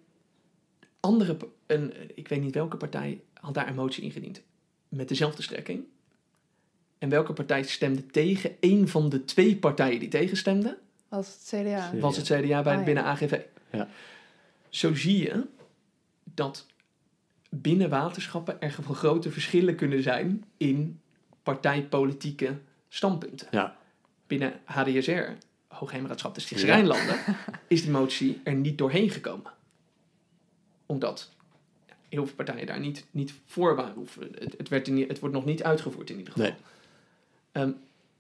andere, 1.00 1.38
een, 1.68 1.94
ik 2.16 2.28
weet 2.28 2.42
niet 2.42 2.54
welke 2.54 2.78
partij 2.78 3.22
had 3.34 3.54
daar 3.54 3.68
een 3.68 3.76
motie 3.76 4.04
ingediend. 4.04 4.42
Met 4.90 5.08
dezelfde 5.08 5.42
strekking. 5.42 5.84
En 6.98 7.10
welke 7.10 7.34
partij 7.34 7.64
stemde 7.64 8.06
tegen? 8.06 8.52
Een 8.60 8.88
van 8.88 9.10
de 9.10 9.26
twee 9.26 9.56
partijen 9.56 10.00
die 10.00 10.10
tegenstemden, 10.10 10.78
Als 11.10 11.28
het 11.28 11.62
CDA. 11.62 11.92
Was 12.00 12.18
het 12.18 12.26
CDA 12.26 12.62
bij, 12.62 12.74
Ah, 12.74 12.80
ja. 12.80 12.84
binnen 12.84 13.04
AGV. 13.04 13.40
Ja. 13.72 13.88
Zo 14.76 14.96
zie 14.96 15.18
je 15.18 15.44
dat 16.24 16.66
binnen 17.50 17.90
waterschappen 17.90 18.62
er 18.62 18.72
gewoon 18.72 18.96
grote 18.96 19.32
verschillen 19.32 19.76
kunnen 19.76 20.04
zijn 20.04 20.44
in 20.58 21.00
partijpolitieke 21.44 22.58
standpunten. 22.90 23.48
Ja. 23.52 23.78
Binnen 24.28 24.54
HDSR, 24.66 25.22
Hoogheemraadschap 25.68 26.36
de 26.36 26.42
Stichtse 26.42 26.66
Ja. 26.68 26.74
Rijnlanden, 26.76 27.20
is 27.68 27.82
die 27.82 27.92
motie 27.92 28.42
er 28.44 28.54
niet 28.56 28.78
doorheen 28.78 29.10
gekomen. 29.10 29.52
Omdat 30.86 31.32
heel 32.10 32.26
veel 32.26 32.36
partijen 32.36 32.66
daar 32.66 32.80
niet, 32.80 33.06
niet 33.12 33.34
voor 33.46 33.76
waren. 33.76 33.98
Of 33.98 34.16
het, 34.40 34.56
het, 34.58 34.70
werd 34.70 34.88
in, 34.88 34.94
niet- 34.94 35.08
het 35.08 35.20
wordt 35.20 35.36
nog 35.36 35.46
niet 35.46 35.64
uitgevoerd 35.64 36.10
in 36.10 36.18
ieder 36.18 36.34
geval. 36.34 36.50
Nee. 36.50 36.58
Ehm, 37.52 37.72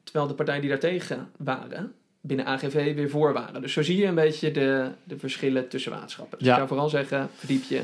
terwijl 0.04 0.28
de 0.28 0.34
partijen 0.34 0.62
die 0.62 0.70
daartegen 0.70 1.32
waren, 1.38 1.96
binnen 2.28 2.46
AGV 2.46 2.96
weer 2.96 3.10
voor 3.10 3.34
waren. 3.34 3.62
Dus 3.62 3.74
zo 3.74 3.82
zie 3.84 3.98
je 3.98 4.06
een 4.06 4.16
beetje 4.16 4.52
de, 4.52 4.92
de 5.04 5.18
verschillen 5.18 5.68
tussen 5.68 5.92
waterschappen. 5.92 6.38
Dus 6.38 6.48
Ja. 6.48 6.52
ik 6.54 6.58
zou 6.58 6.68
vooral 6.70 6.90
zeggen, 6.90 7.30
verdiep 7.36 7.64
je 7.64 7.82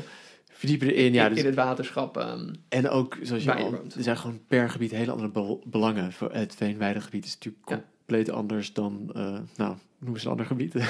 Verdiepen 0.52 0.88
erin, 0.88 1.12
ja. 1.12 1.22
in, 1.24 1.30
Dus, 1.30 1.38
in 1.38 1.46
het 1.46 1.54
waterschap. 1.54 2.16
ehm, 2.16 2.48
en 2.68 2.88
ook, 2.88 3.18
zoals 3.22 3.44
je 3.44 3.54
al, 3.54 3.70
woont. 3.70 3.94
er 3.94 4.02
zijn 4.02 4.16
gewoon 4.16 4.40
per 4.46 4.70
gebied 4.70 4.90
hele 4.90 5.10
andere 5.10 5.28
bel- 5.30 5.62
belangen. 5.64 6.12
Voor 6.12 6.32
het 6.32 6.54
Veenweidegebied 6.54 7.24
is 7.24 7.34
natuurlijk 7.34 7.68
Ja. 7.68 7.82
compleet 7.96 8.30
anders 8.30 8.72
dan, 8.72 9.10
eh, 9.14 9.38
nou, 9.56 9.76
noem 9.98 10.14
eens 10.14 10.24
een 10.24 10.30
ander 10.30 10.46
gebied. 10.46 10.74
eh, 10.74 10.84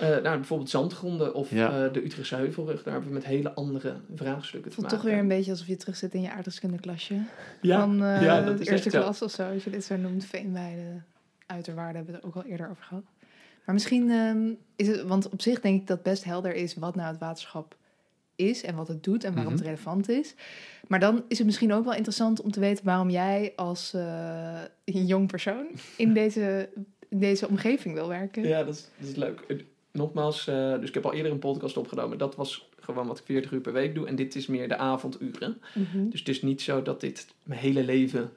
nou, 0.00 0.22
bijvoorbeeld 0.22 0.70
zandgronden 0.70 1.34
of 1.34 1.50
Ja. 1.50 1.84
eh, 1.86 1.92
de 1.92 2.04
Utrechtse 2.04 2.34
Heuvelrug. 2.36 2.82
Daar 2.82 2.92
hebben 2.92 3.10
we 3.10 3.16
met 3.16 3.24
hele 3.26 3.52
andere 3.54 3.96
vraagstukken 4.14 4.70
te 4.70 4.76
voelt 4.76 4.90
maken. 4.90 5.02
toch 5.04 5.10
weer 5.14 5.22
een 5.22 5.28
beetje 5.28 5.50
alsof 5.50 5.66
je 5.66 5.76
terug 5.76 5.96
zit 5.96 6.14
in 6.14 6.20
je 6.22 6.30
aardrijkskundeklasje. 6.30 7.14
ja, 7.60 7.80
van 7.80 8.02
eh, 8.04 8.22
ja, 8.22 8.40
dat 8.42 8.56
de 8.56 8.62
is 8.62 8.68
eerste 8.68 8.84
echt 8.86 8.94
zo. 8.96 9.00
klas 9.02 9.22
of 9.22 9.30
zo, 9.30 9.42
als 9.52 9.64
je 9.64 9.70
dit 9.70 9.84
zo 9.84 9.96
noemt. 9.96 10.24
Veenweide, 10.24 10.82
uiterwaarden 11.50 11.96
hebben 11.96 12.12
we 12.14 12.18
het 12.20 12.26
ook 12.36 12.44
al 12.44 12.50
eerder 12.50 12.68
over 12.70 12.82
gehad. 12.82 13.04
Maar 13.64 13.74
misschien 13.74 14.10
ehm, 14.10 14.50
is 14.76 14.86
het, 14.88 15.02
want 15.02 15.28
op 15.28 15.42
zich 15.42 15.60
denk 15.60 15.80
ik 15.80 15.86
dat 15.86 16.02
best 16.02 16.24
helder 16.24 16.54
is 16.54 16.74
wat 16.74 16.94
nou 16.94 17.08
het 17.08 17.18
waterschap 17.20 17.76
is 18.36 18.62
en 18.62 18.74
wat 18.74 18.88
het 18.88 19.04
doet 19.04 19.24
en 19.24 19.34
waarom 19.34 19.52
Mhm. 19.52 19.62
het 19.62 19.70
relevant 19.70 20.08
is. 20.08 20.34
Maar 20.88 21.00
dan 21.00 21.24
is 21.28 21.36
het 21.38 21.46
misschien 21.46 21.72
ook 21.72 21.84
wel 21.84 21.94
interessant 21.94 22.40
om 22.40 22.50
te 22.50 22.60
weten 22.60 22.84
waarom 22.84 23.10
jij 23.10 23.52
als 23.56 23.94
eh, 23.94 24.60
een 24.84 25.06
jong 25.06 25.26
persoon 25.26 25.66
in 25.96 26.12
deze, 26.20 26.68
in 27.08 27.18
deze 27.18 27.48
omgeving 27.48 27.94
wil 27.94 28.08
werken. 28.08 28.46
Ja, 28.48 28.64
dat 28.64 28.74
is, 28.74 28.88
dat 28.98 29.08
is 29.08 29.16
leuk. 29.16 29.44
Het- 29.48 29.64
Nogmaals, 29.92 30.46
eh, 30.46 30.78
dus 30.78 30.88
ik 30.88 30.94
heb 30.94 31.04
al 31.04 31.12
eerder 31.12 31.32
een 31.32 31.38
podcast 31.38 31.76
opgenomen. 31.76 32.18
Dat 32.18 32.36
was 32.36 32.68
gewoon 32.80 33.06
wat 33.06 33.18
ik 33.18 33.24
40 33.24 33.50
uur 33.52 33.60
per 33.60 33.72
week 33.72 33.94
doe. 33.94 34.06
En 34.06 34.16
dit 34.16 34.34
is 34.34 34.46
meer 34.46 34.68
de 34.68 34.76
avonduren. 34.76 35.60
Mhm. 35.74 36.08
Dus 36.08 36.18
het 36.18 36.28
is 36.28 36.42
niet 36.42 36.62
zo 36.62 36.82
dat 36.82 37.00
dit 37.00 37.26
mijn 37.42 37.60
hele 37.60 37.84
leven 37.84 38.30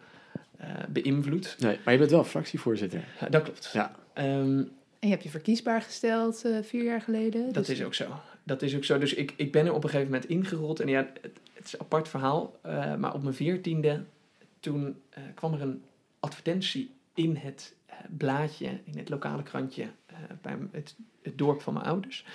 eh, 0.67 0.83
beïnvloedt. 0.89 1.55
nee, 1.59 1.79
maar 1.83 1.93
je 1.93 1.99
bent 1.99 2.11
wel 2.11 2.23
fractievoorzitter. 2.23 3.03
Ja, 3.19 3.27
dat 3.29 3.43
klopt. 3.43 3.69
Ja. 3.73 3.95
Ehm, 4.13 4.57
En 4.99 5.09
je 5.09 5.09
hebt 5.09 5.23
je 5.23 5.29
verkiesbaar 5.29 5.81
gesteld 5.81 6.45
eh, 6.45 6.57
vier 6.61 6.83
jaar 6.83 7.01
geleden. 7.01 7.43
dat 7.53 7.65
dus- 7.65 7.69
is 7.79 7.83
ook 7.85 7.93
zo. 7.93 8.19
Dat 8.43 8.61
is 8.61 8.75
ook 8.75 8.83
zo. 8.83 8.97
Dus 8.97 9.13
ik, 9.13 9.33
ik 9.35 9.51
ben 9.51 9.65
er 9.65 9.73
op 9.73 9.83
een 9.83 9.89
gegeven 9.89 10.11
moment 10.11 10.29
ingerold. 10.29 10.79
En 10.79 10.87
ja, 10.87 11.09
het, 11.21 11.39
het 11.53 11.65
is 11.65 11.73
een 11.73 11.79
apart 11.79 12.07
verhaal. 12.07 12.59
eh, 12.61 12.95
maar 12.95 13.13
op 13.13 13.23
mijn 13.23 13.35
veertiende, 13.35 14.03
toen 14.59 14.95
eh, 15.09 15.23
kwam 15.35 15.53
er 15.53 15.61
een 15.61 15.81
advertentie 16.19 16.91
in 17.13 17.35
het 17.35 17.75
blaadje, 18.17 18.67
in 18.83 18.97
het 18.97 19.09
lokale 19.09 19.43
krantje, 19.43 19.83
eh, 20.05 20.15
bij 20.41 20.57
het, 20.71 20.95
het 21.21 21.37
dorp 21.37 21.61
van 21.61 21.73
mijn 21.73 21.85
ouders. 21.85 22.25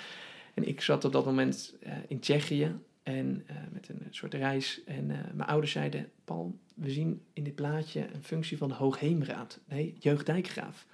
En 0.53 0.67
ik 0.67 0.81
zat 0.81 1.05
op 1.05 1.11
dat 1.11 1.25
moment 1.25 1.75
eh, 1.79 1.93
in 2.07 2.19
Tsjechië 2.19 2.75
en 3.09 3.43
eh, 3.47 3.55
met 3.71 3.89
een 3.89 4.07
soort 4.09 4.33
reis. 4.33 4.81
En 4.85 5.11
eh, 5.11 5.17
mijn 5.33 5.49
ouders 5.49 5.71
zeiden, 5.71 6.11
Paul, 6.25 6.59
we 6.73 6.91
zien 6.91 7.21
in 7.33 7.43
dit 7.43 7.55
plaatje 7.55 8.07
een 8.13 8.23
functie 8.23 8.57
van 8.57 8.67
de 8.67 8.73
Hoogheemraad. 8.73 9.59
Nee, 9.65 9.95
jeugddijkgraaf 9.99 10.85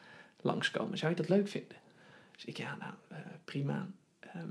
langskomen. 0.41 0.97
Zou 0.97 1.11
je 1.11 1.17
dat 1.17 1.29
leuk 1.29 1.47
vinden? 1.47 1.77
Dus 2.31 2.45
ik, 2.45 2.57
ja, 2.57 2.75
nou, 2.79 2.93
eh, 3.07 3.17
prima. 3.45 3.87
Ehm, 4.19 4.47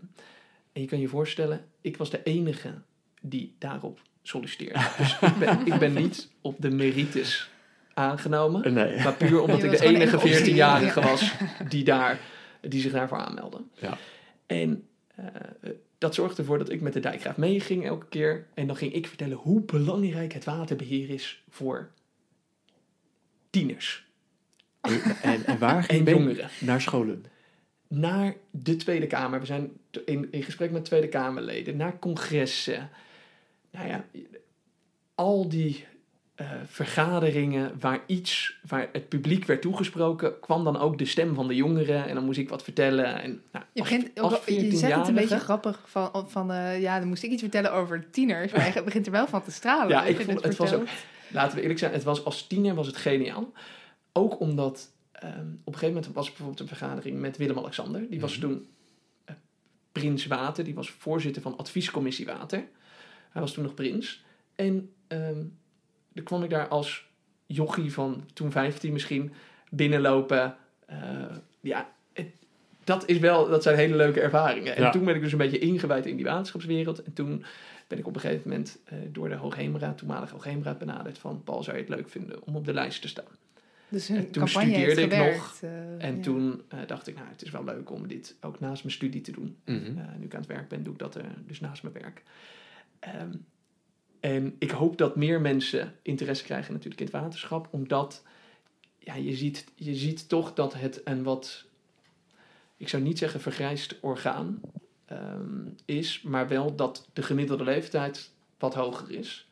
en 0.73 0.81
je 0.81 0.87
kan 0.87 1.01
je 1.01 1.09
voorstellen, 1.09 1.65
ik 1.81 1.97
was 1.97 2.11
de 2.11 2.23
enige 2.23 2.75
die 3.21 3.55
daarop 3.59 4.01
solliciteerde. 4.23 4.91
Dus 4.99 5.19
ik 5.21 5.39
ben, 5.39 5.67
ik 5.67 5.79
ben 5.79 5.93
niet 5.93 6.31
op 6.41 6.57
de 6.59 6.71
merites 6.71 7.51
aangenomen. 7.95 8.75
Nee. 8.75 9.03
Maar 9.03 9.15
puur 9.15 9.41
omdat 9.41 9.62
ik 9.62 9.71
de 9.71 9.81
enige 9.81 10.17
één 10.17 10.37
optie, 10.37 10.55
14-jarige 10.55 11.01
ja. 11.01 11.07
was 11.07 11.33
die, 11.69 11.85
daar, 11.85 12.21
die 12.61 12.81
zich 12.81 12.93
daarvoor 12.93 13.19
aanmeldde. 13.19 13.61
Ja. 13.75 13.99
En 14.47 14.87
eh, 15.15 15.25
dat 16.05 16.14
zorgde 16.14 16.42
ervoor 16.42 16.59
dat 16.59 16.70
ik 16.70 16.80
met 16.80 16.92
de 16.92 17.00
dijkgraaf 17.00 17.36
meeging 17.36 17.86
elke 17.86 18.07
keer. 18.07 18.46
En 18.55 18.66
dan 18.66 18.76
ging 18.76 18.92
ik 18.92 19.07
vertellen 19.07 19.36
hoe 19.36 19.61
belangrijk 19.61 20.32
het 20.32 20.44
waterbeheer 20.44 21.11
is 21.11 21.42
voor 21.48 21.90
tieners 23.50 24.07
En, 25.22 25.44
en 25.44 25.59
waar 25.59 25.82
ging 25.84 26.07
en 26.07 26.14
jongeren. 26.14 26.48
Naar 26.61 26.80
scholen. 26.80 27.24
Naar 27.88 28.34
de 28.50 28.76
Tweede 28.76 29.07
Kamer. 29.07 29.40
We 29.40 29.46
zijn 29.46 29.72
in, 30.05 30.28
in 30.30 30.42
gesprek 30.42 30.70
met 30.70 30.84
Tweede 30.84 31.09
Kamerleden. 31.09 31.76
Naar 31.76 31.98
congressen. 31.98 32.90
Nou 33.70 33.88
ja, 33.88 34.05
al 35.14 35.48
die 35.48 35.86
eh, 36.35 36.51
vergaderingen 36.66 37.72
waar 37.80 38.01
iets, 38.07 38.59
waar 38.68 38.89
het 38.93 39.09
publiek 39.09 39.45
werd 39.45 39.62
toegesproken, 39.62 40.41
kwam 40.41 40.64
dan 40.64 40.76
ook 40.78 40.99
de 40.99 41.05
stem 41.05 41.35
van 41.35 41.49
de 41.49 41.55
jongeren. 41.55 42.07
En 42.09 42.14
dan 42.14 42.24
moest 42.24 42.39
ik 42.39 42.49
wat 42.49 42.62
vertellen. 42.62 43.22
En, 43.22 43.43
nou, 43.53 43.64
Je, 43.72 43.82
begint, 43.82 44.20
als 44.20 44.45
je 44.45 44.53
zegt 44.53 44.62
het 44.62 44.72
een 44.72 44.78
14-jarige 44.78 45.12
beetje 45.12 45.39
grappig 45.39 45.80
van, 45.87 46.11
van 46.30 46.53
eh, 46.53 46.80
ja, 46.80 46.99
dan 46.99 47.09
moest 47.09 47.22
ik 47.22 47.30
iets 47.30 47.43
vertellen 47.43 47.72
over 47.72 48.11
tieners, 48.11 48.53
maar 48.53 48.74
je 48.74 48.82
begint 48.82 49.07
er 49.07 49.12
wel 49.12 49.26
van 49.26 49.43
te 49.43 49.51
stralen. 49.51 49.89
Ja, 49.89 50.05
ik 50.05 50.20
vond- 50.20 50.43
het 50.43 50.57
was 50.57 50.72
ook-. 50.72 50.87
Laten 51.30 51.55
we 51.57 51.61
eerlijk 51.62 51.78
zijn, 51.78 51.93
het 51.93 52.03
was 52.05 52.24
als 52.24 52.47
tiener 52.47 52.74
was 52.74 52.87
het 52.87 52.97
geniaal. 52.97 53.53
Ook 54.12 54.41
omdat 54.41 54.93
ehm, 55.12 55.30
op 55.64 55.72
een 55.72 55.78
gegeven 55.78 55.95
moment 55.95 56.14
was 56.14 56.26
bijvoorbeeld 56.26 56.61
een 56.61 56.66
vergadering 56.76 57.20
met 57.20 57.37
Willem-Alexander. 57.37 58.07
Die 58.11 58.20
was 58.20 58.32
Mhm. 58.39 58.41
toen 58.41 58.66
eh, 59.24 59.35
prins 59.93 60.26
Water. 60.26 60.64
Die 60.64 60.74
was 60.74 60.91
voorzitter 60.91 61.43
van 61.43 61.57
adviescommissie 61.59 62.26
Water. 62.26 62.64
Hij 63.30 63.41
was 63.43 63.53
toen 63.53 63.64
nog 63.64 63.74
prins. 63.74 64.24
En 64.55 64.91
ehm 65.07 65.39
dan 66.15 66.25
kwam 66.25 66.43
ik 66.43 66.51
daar 66.51 66.69
als 66.69 67.07
jochie 67.47 67.93
van 67.93 68.25
toen 68.33 68.51
15 68.51 68.93
misschien 68.93 69.33
binnenlopen. 69.71 70.57
Eh, 70.87 70.99
ja, 71.61 71.89
het- 72.12 72.35
dat, 72.85 73.09
is 73.09 73.19
wel, 73.19 73.49
dat 73.49 73.62
zijn 73.62 73.77
hele 73.77 73.97
leuke 73.97 74.21
ervaringen. 74.21 74.77
En 74.77 74.83
Ja. 74.83 74.91
toen 74.91 75.05
ben 75.05 75.15
ik 75.15 75.21
dus 75.23 75.33
een 75.33 75.39
beetje 75.39 75.59
ingewijd 75.59 76.07
in 76.07 76.17
die 76.17 76.25
waterschapswereld. 76.25 77.03
En 77.03 77.12
toen 77.12 77.45
ben 77.89 77.99
ik 77.99 78.07
op 78.07 78.15
een 78.15 78.21
gegeven 78.21 78.49
moment 78.51 78.79
eh, 78.85 78.99
door 79.12 79.29
de 79.29 79.35
Hoogheemraad, 79.35 79.99
toenmalige 79.99 80.33
Hoogheemraad, 80.33 80.79
benaderd 80.79 81.19
van 81.19 81.43
Paul, 81.45 81.62
zou 81.62 81.77
je 81.77 81.83
het 81.83 81.95
leuk 81.95 82.09
vinden 82.09 82.43
om 82.47 82.57
op 82.57 82.65
de 82.65 82.73
lijst 82.75 83.03
te 83.03 83.09
staan? 83.09 83.25
Dus 83.89 84.09
En 84.09 84.31
toen 84.31 84.45
campagne 84.45 84.71
heeft 84.71 84.91
studeerde 84.91 85.15
ik 85.17 85.21
gewerkt. 85.23 85.39
nog. 85.39 85.61
eh, 85.62 86.05
En 86.09 86.17
ja. 86.17 86.23
toen 86.23 86.62
dacht 86.87 87.07
ik, 87.07 87.15
nou, 87.15 87.29
het 87.29 87.43
is 87.43 87.51
wel 87.51 87.65
leuk 87.65 87.91
om 87.91 88.07
dit 88.09 88.37
ook 88.41 88.61
naast 88.61 88.83
mijn 88.83 88.95
studie 88.95 89.21
te 89.21 89.33
doen. 89.33 89.57
Mhm. 89.65 89.75
Eh, 89.75 90.05
nu 90.19 90.25
ik 90.25 90.35
aan 90.35 90.41
het 90.41 90.49
werk 90.49 90.69
ben, 90.69 90.83
doe 90.83 90.93
ik 90.93 90.99
dat 90.99 91.17
eh, 91.17 91.25
dus 91.47 91.61
naast 91.61 91.83
mijn 91.83 91.95
werk. 91.95 92.23
Ehm, 92.99 93.31
en 94.25 94.57
ik 94.59 94.70
hoop 94.70 94.99
dat 94.99 95.16
meer 95.16 95.41
mensen 95.41 95.95
interesse 96.03 96.45
krijgen 96.45 96.72
natuurlijk 96.72 97.01
in 97.01 97.07
het 97.07 97.14
waterschap, 97.14 97.68
omdat 97.70 98.22
ja, 98.99 99.14
je, 99.14 99.35
ziet, 99.35 99.64
je 99.75 99.95
ziet 99.95 100.29
toch 100.29 100.55
dat 100.55 100.75
het 100.75 101.01
een 101.05 101.22
wat, 101.22 101.64
ik 102.77 102.89
zou 102.89 103.03
niet 103.03 103.18
zeggen 103.18 103.41
vergrijsd 103.41 103.97
orgaan 104.01 104.61
ehm, 105.05 105.68
is, 105.85 106.22
maar 106.22 106.49
wel 106.49 106.75
dat 106.75 107.09
de 107.12 107.22
gemiddelde 107.22 107.64
leeftijd 107.64 108.31
wat 108.59 108.75
hoger 108.75 109.11
is. 109.11 109.49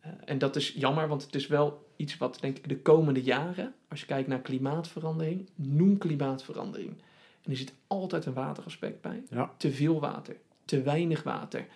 Eh, 0.00 0.12
en 0.24 0.38
dat 0.38 0.56
is 0.56 0.68
jammer, 0.68 1.08
want 1.08 1.22
het 1.22 1.34
is 1.34 1.46
wel 1.46 1.86
iets 1.96 2.16
wat 2.16 2.38
denk 2.40 2.56
ik 2.56 2.68
de 2.68 2.78
komende 2.78 3.22
jaren, 3.22 3.74
als 3.88 4.00
je 4.00 4.06
kijkt 4.06 4.28
naar 4.28 4.40
klimaatverandering, 4.40 5.48
noem 5.54 5.98
klimaatverandering. 5.98 7.02
En 7.42 7.50
er 7.50 7.56
zit 7.56 7.74
altijd 7.86 8.26
een 8.26 8.32
wateraspect 8.32 9.00
bij. 9.00 9.22
Ja. 9.30 9.54
Te 9.56 9.72
veel 9.72 10.00
water, 10.00 10.36
te 10.64 10.82
weinig 10.82 11.22
water, 11.22 11.66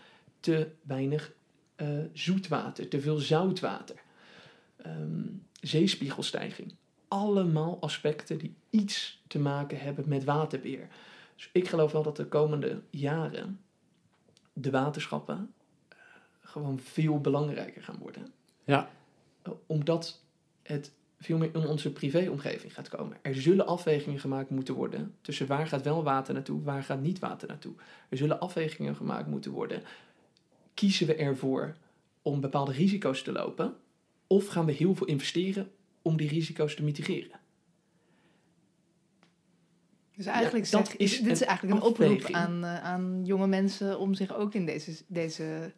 te 0.40 0.68
weinig 0.82 1.34
eh, 1.76 1.88
zoetwater, 2.12 2.88
te 2.88 3.00
veel 3.00 3.16
zoutwater, 3.16 3.96
ehm, 4.76 5.22
zeespiegelstijging. 5.60 6.74
Allemaal 7.08 7.80
aspecten 7.80 8.38
die 8.38 8.54
iets 8.70 9.22
te 9.26 9.38
maken 9.38 9.78
hebben 9.78 10.08
met 10.08 10.24
waterbeheer. 10.24 10.88
Dus 11.34 11.50
ik 11.52 11.68
geloof 11.68 11.92
wel 11.92 12.02
dat 12.02 12.16
de 12.16 12.26
komende 12.26 12.80
jaren 12.90 13.60
de 14.52 14.70
waterschappen 14.70 15.52
eh, 15.88 15.96
gewoon 16.40 16.78
veel 16.78 17.20
belangrijker 17.20 17.82
gaan 17.82 17.98
worden. 17.98 18.32
Ja. 18.64 18.90
Eh, 19.42 19.52
omdat 19.66 20.20
het 20.62 20.92
veel 21.18 21.38
meer 21.38 21.54
in 21.54 21.66
onze 21.66 21.92
privéomgeving 21.92 22.74
gaat 22.74 22.88
komen. 22.88 23.16
Er 23.22 23.34
zullen 23.34 23.66
afwegingen 23.66 24.20
gemaakt 24.20 24.50
moeten 24.50 24.74
worden 24.74 25.14
tussen 25.20 25.46
waar 25.46 25.66
gaat 25.66 25.82
wel 25.82 26.02
water 26.02 26.34
naartoe, 26.34 26.62
waar 26.62 26.82
gaat 26.82 27.00
niet 27.00 27.18
water 27.18 27.48
naartoe. 27.48 27.74
Er 28.08 28.16
zullen 28.16 28.40
afwegingen 28.40 28.96
gemaakt 28.96 29.26
moeten 29.26 29.50
worden. 29.50 29.82
Kiezen 30.76 31.06
we 31.06 31.14
ervoor 31.14 31.76
om 32.22 32.40
bepaalde 32.40 32.72
risico's 32.72 33.22
te 33.22 33.32
lopen, 33.32 33.74
of 34.26 34.46
gaan 34.46 34.64
we 34.66 34.72
heel 34.72 34.94
veel 34.94 35.06
investeren 35.06 35.70
om 36.02 36.16
die 36.16 36.28
risico's 36.28 36.74
te 36.74 36.82
mitigeren? 36.82 37.38
Dus 40.16 40.26
eigenlijk 40.26 40.64
Ja, 40.66 40.78
dat 40.78 40.86
zeg- 40.86 40.96
is 40.96 41.20
dit 41.20 41.32
is 41.32 41.40
eigenlijk 41.42 41.80
een 41.80 41.86
oproep 41.88 42.30
aan, 42.30 42.64
eh, 42.64 42.82
aan 42.82 43.20
jonge 43.24 43.46
mensen 43.46 43.98
om 43.98 44.14
zich 44.14 44.34
ook 44.34 44.54
in 44.54 44.66
deze, 44.66 44.92
deze 45.06 45.72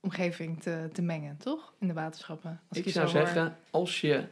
omgeving 0.00 0.62
te, 0.62 0.88
te 0.92 1.02
mengen, 1.02 1.36
toch? 1.36 1.74
In 1.80 1.86
de 1.88 1.94
waterschappen. 1.94 2.60
Als 2.68 2.78
ik 2.78 2.84
je 2.84 2.90
zou 2.90 3.04
hoor. 3.08 3.14
zeggen, 3.14 3.56
als 3.70 4.00
je 4.00 4.24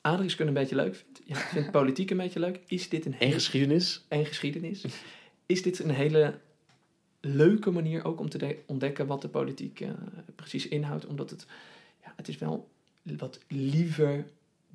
aardrijkskunde 0.00 0.52
een 0.52 0.58
beetje 0.58 0.74
leuk 0.76 0.94
vindt, 0.94 1.20
je 1.24 1.34
vindt 1.34 1.70
politiek 1.70 2.10
een 2.10 2.16
beetje 2.16 2.40
leuk, 2.40 2.60
is 2.66 2.88
dit 2.88 3.06
een 3.06 3.12
En 3.12 3.18
hele 3.18 3.32
geschiedenis. 3.32 4.04
en 4.08 4.26
geschiedenis. 4.26 4.84
Is 5.46 5.62
dit 5.62 5.78
een 5.78 5.90
hele 5.90 6.38
leuke 7.20 7.70
manier 7.70 8.04
ook 8.04 8.20
om 8.20 8.28
te 8.28 8.38
de- 8.38 8.58
ontdekken 8.66 9.06
wat 9.06 9.22
de 9.22 9.28
politiek 9.28 9.80
eh, 9.80 9.90
precies 10.34 10.68
inhoudt? 10.68 11.06
Omdat 11.06 11.30
het, 11.30 11.46
ja, 12.04 12.12
het 12.16 12.28
is 12.28 12.38
wel 12.38 12.68
wat 13.02 13.38
liever 13.48 14.24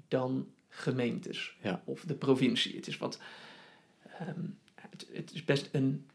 dan 0.08 0.48
gemeentes 0.70 1.58
Ja. 1.62 1.82
of 1.86 2.02
de 2.06 2.14
provincie. 2.16 2.76
Het 2.76 2.88
is 2.88 2.98
wat, 2.98 3.20
ehm, 4.20 4.40
het, 4.76 5.08
het 5.14 5.34
is 5.34 5.46
best 5.46 5.70
een, 5.72 6.06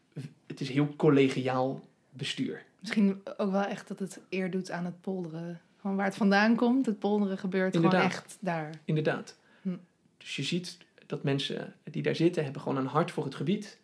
het 0.47 0.59
is 0.61 0.69
heel 0.69 0.95
collegiaal 0.95 1.87
bestuur. 2.09 2.65
Misschien 2.79 3.21
ook 3.37 3.51
wel 3.51 3.63
echt 3.63 3.87
dat 3.87 3.99
het 3.99 4.19
eer 4.29 4.51
doet 4.51 4.71
aan 4.71 4.85
het 4.85 5.01
polderen. 5.01 5.61
Gewoon 5.79 5.95
waar 5.95 6.05
het 6.05 6.15
vandaan 6.15 6.55
komt, 6.55 6.85
het 6.85 6.99
polderen 6.99 7.37
gebeurt 7.37 7.75
Inderdaad. 7.75 7.99
gewoon 8.01 8.15
echt 8.15 8.37
daar. 8.39 8.79
Inderdaad. 8.85 9.37
Hm. 9.61 9.75
Dus 10.17 10.35
je 10.35 10.43
ziet 10.43 10.77
dat 11.05 11.23
mensen 11.23 11.73
die 11.83 12.01
daar 12.01 12.15
zitten, 12.15 12.43
hebben 12.43 12.61
gewoon 12.61 12.77
een 12.77 12.85
hart 12.85 13.11
voor 13.11 13.23
het 13.23 13.35
gebied. 13.35 13.77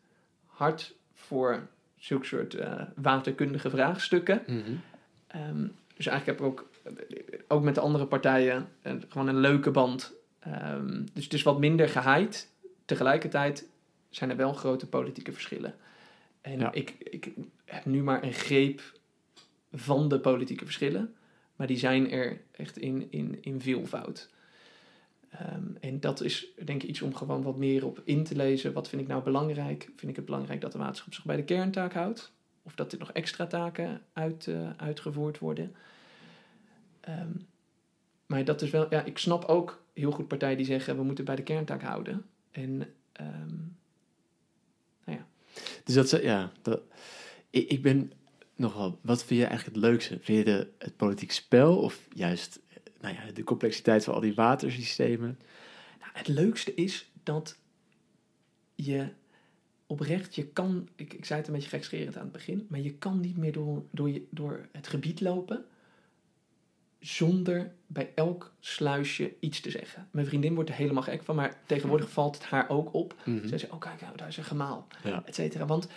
Hart 0.45 0.95
voor 1.13 1.67
zulke 1.97 2.25
soort 2.25 2.53
eh, 2.53 2.81
waterkundige 2.95 3.69
vraagstukken. 3.69 4.41
Mhm. 4.47 4.59
Ehm, 5.27 5.67
dus 5.95 6.05
eigenlijk 6.07 6.25
heb 6.25 6.47
ik 6.47 6.53
ook, 6.53 6.69
ook 7.47 7.63
met 7.63 7.75
de 7.75 7.81
andere 7.81 8.05
partijen 8.05 8.67
eh, 8.81 8.93
gewoon 9.09 9.27
een 9.27 9.39
leuke 9.39 9.71
band. 9.71 10.13
Ehm, 10.39 11.03
dus 11.13 11.23
het 11.23 11.33
is 11.33 11.43
wat 11.43 11.59
minder 11.59 11.89
geheid. 11.89 12.51
Tegelijkertijd 12.85 13.67
zijn 14.09 14.29
er 14.29 14.35
wel 14.35 14.53
grote 14.53 14.87
politieke 14.87 15.31
verschillen. 15.31 15.75
En 16.41 16.59
Ja. 16.59 16.71
ik, 16.73 16.95
ik 16.99 17.31
heb 17.65 17.85
nu 17.85 18.03
maar 18.03 18.23
een 18.23 18.33
greep 18.33 18.81
van 19.73 20.07
de 20.09 20.19
politieke 20.19 20.65
verschillen. 20.65 21.15
Maar 21.55 21.67
die 21.67 21.77
zijn 21.77 22.11
er 22.11 22.41
echt 22.51 22.77
in, 22.77 23.07
in, 23.09 23.37
in 23.41 23.61
veelvoud. 23.61 24.29
Ehm, 25.29 25.75
en 25.79 25.99
dat 25.99 26.21
is 26.21 26.47
denk 26.65 26.83
ik 26.83 26.89
iets 26.89 27.01
om 27.01 27.15
gewoon 27.15 27.43
wat 27.43 27.57
meer 27.57 27.85
op 27.85 28.01
in 28.03 28.23
te 28.23 28.35
lezen. 28.35 28.73
Wat 28.73 28.89
vind 28.89 29.01
ik 29.01 29.07
nou 29.07 29.23
belangrijk? 29.23 29.83
Vind 29.95 30.11
ik 30.11 30.15
het 30.15 30.25
belangrijk 30.25 30.61
dat 30.61 30.71
de 30.71 30.77
waterschap 30.77 31.13
zich 31.13 31.25
bij 31.25 31.35
de 31.35 31.43
kerntaak 31.43 31.93
houdt? 31.93 32.31
Of 32.63 32.75
dat 32.75 32.91
er 32.91 32.99
nog 32.99 33.11
extra 33.11 33.47
taken 33.47 34.01
uit, 34.13 34.47
eh, 34.47 34.69
uitgevoerd 34.77 35.39
worden? 35.39 35.75
Ehm, 36.99 37.31
maar 38.25 38.45
dat 38.45 38.61
is 38.61 38.69
wel, 38.69 38.87
ja, 38.89 39.03
ik 39.03 39.17
snap 39.17 39.45
ook 39.45 39.83
heel 39.93 40.11
goed 40.11 40.27
partijen 40.27 40.57
die 40.57 40.65
zeggen 40.65 40.95
we 40.95 41.03
moeten 41.03 41.25
bij 41.25 41.35
de 41.35 41.43
kerntaak 41.43 41.81
houden. 41.81 42.25
En 42.51 42.93
ehm, 43.11 43.55
Dus 45.83 45.95
dat 45.95 46.09
ja, 46.21 46.51
dat, 46.61 46.81
ik, 47.49 47.69
ik 47.69 47.81
ben 47.81 48.11
nogal, 48.55 48.99
wat 49.01 49.23
vind 49.23 49.39
je 49.39 49.45
eigenlijk 49.45 49.75
het 49.75 49.85
leukste? 49.85 50.17
Vind 50.21 50.37
je 50.37 50.43
de, 50.43 50.67
het 50.77 50.97
politiek 50.97 51.31
spel 51.31 51.77
of 51.77 52.07
juist 52.13 52.59
nou 53.01 53.15
ja, 53.15 53.31
de 53.31 53.43
complexiteit 53.43 54.03
van 54.03 54.13
al 54.13 54.19
die 54.19 54.35
watersystemen? 54.35 55.39
Nou, 55.99 56.11
het 56.13 56.27
leukste 56.27 56.73
is 56.73 57.11
dat 57.23 57.57
je 58.75 59.07
oprecht, 59.87 60.35
je 60.35 60.47
kan, 60.47 60.89
ik, 60.95 61.13
ik 61.13 61.25
zei 61.25 61.39
het 61.39 61.47
een 61.47 61.53
beetje 61.53 61.69
gekscherend 61.69 62.15
aan 62.17 62.23
het 62.23 62.31
begin, 62.31 62.65
maar 62.69 62.79
je 62.79 62.93
kan 62.93 63.19
niet 63.19 63.37
meer 63.37 63.51
door, 63.51 63.83
door, 63.91 64.09
je, 64.09 64.25
door 64.29 64.67
het 64.71 64.87
gebied 64.87 65.21
lopen 65.21 65.65
zonder 66.99 67.71
bij 67.87 68.11
elk 68.15 68.53
sluisje 68.59 69.33
iets 69.39 69.59
te 69.59 69.71
zeggen. 69.71 70.07
Mijn 70.11 70.25
vriendin 70.25 70.55
wordt 70.55 70.69
er 70.69 70.75
helemaal 70.75 71.03
gek 71.03 71.23
van, 71.23 71.35
maar 71.35 71.59
tegenwoordig 71.65 72.09
valt 72.09 72.35
het 72.35 72.43
haar 72.43 72.69
ook 72.69 72.93
op. 72.93 73.15
Mhm. 73.25 73.47
Zij 73.47 73.57
zegt, 73.57 73.71
oh 73.71 73.79
kijk, 73.79 74.01
nou, 74.01 74.17
daar 74.17 74.27
is 74.27 74.37
een 74.37 74.43
gemaal, 74.43 74.87
Ja. 75.03 75.23
et 75.25 75.35
cetera. 75.35 75.65
Want 75.65 75.87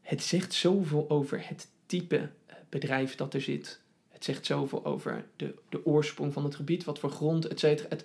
het 0.00 0.22
zegt 0.22 0.52
zoveel 0.52 1.10
over 1.10 1.48
het 1.48 1.68
type 1.86 2.16
eh, 2.46 2.56
bedrijf 2.68 3.14
dat 3.14 3.34
er 3.34 3.40
zit. 3.40 3.80
Het 4.22 4.30
zegt 4.30 4.46
zoveel 4.46 4.84
over 4.84 5.24
de, 5.36 5.54
de 5.68 5.86
oorsprong 5.86 6.32
van 6.32 6.44
het 6.44 6.54
gebied, 6.54 6.84
wat 6.84 6.98
voor 6.98 7.10
grond, 7.10 7.46
et 7.46 7.58
cetera. 7.58 7.88
Het, 7.88 8.04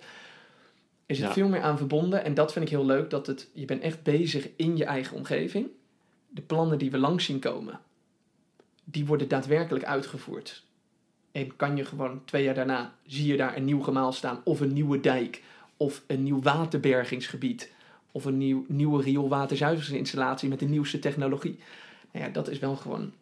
er 1.06 1.14
zit 1.14 1.24
Ja. 1.24 1.32
veel 1.32 1.48
meer 1.48 1.60
aan 1.60 1.76
verbonden 1.76 2.24
en 2.24 2.34
dat 2.34 2.52
vind 2.52 2.64
ik 2.64 2.70
heel 2.70 2.86
leuk. 2.86 3.10
Dat 3.10 3.26
het, 3.26 3.48
je 3.52 3.64
bent 3.64 3.82
echt 3.82 4.02
bezig 4.02 4.48
in 4.56 4.76
je 4.76 4.84
eigen 4.84 5.16
omgeving. 5.16 5.66
De 6.28 6.42
plannen 6.42 6.78
die 6.78 6.90
we 6.90 6.98
langs 6.98 7.24
zien 7.24 7.38
komen, 7.38 7.80
die 8.84 9.06
worden 9.06 9.28
daadwerkelijk 9.28 9.84
uitgevoerd. 9.84 10.64
En 11.32 11.56
kan 11.56 11.76
je 11.76 11.84
gewoon 11.84 12.24
twee 12.24 12.44
jaar 12.44 12.54
daarna, 12.54 12.94
zie 13.06 13.26
je 13.26 13.36
daar 13.36 13.56
een 13.56 13.64
nieuw 13.64 13.82
gemaal 13.82 14.12
staan, 14.12 14.40
of 14.44 14.60
een 14.60 14.72
nieuwe 14.72 15.00
dijk, 15.00 15.42
of 15.76 16.02
een 16.06 16.22
nieuw 16.22 16.42
waterbergingsgebied, 16.42 17.72
of 18.12 18.24
een 18.24 18.38
nieuw, 18.38 18.64
nieuwe 18.68 19.02
rioolwaterzuiveringsinstallatie 19.02 20.48
met 20.48 20.58
de 20.58 20.66
nieuwste 20.66 20.98
technologie. 20.98 21.58
Nou 22.12 22.24
ja, 22.24 22.30
dat 22.30 22.48
is 22.48 22.58
wel 22.58 22.76
gewoon, 22.76 23.12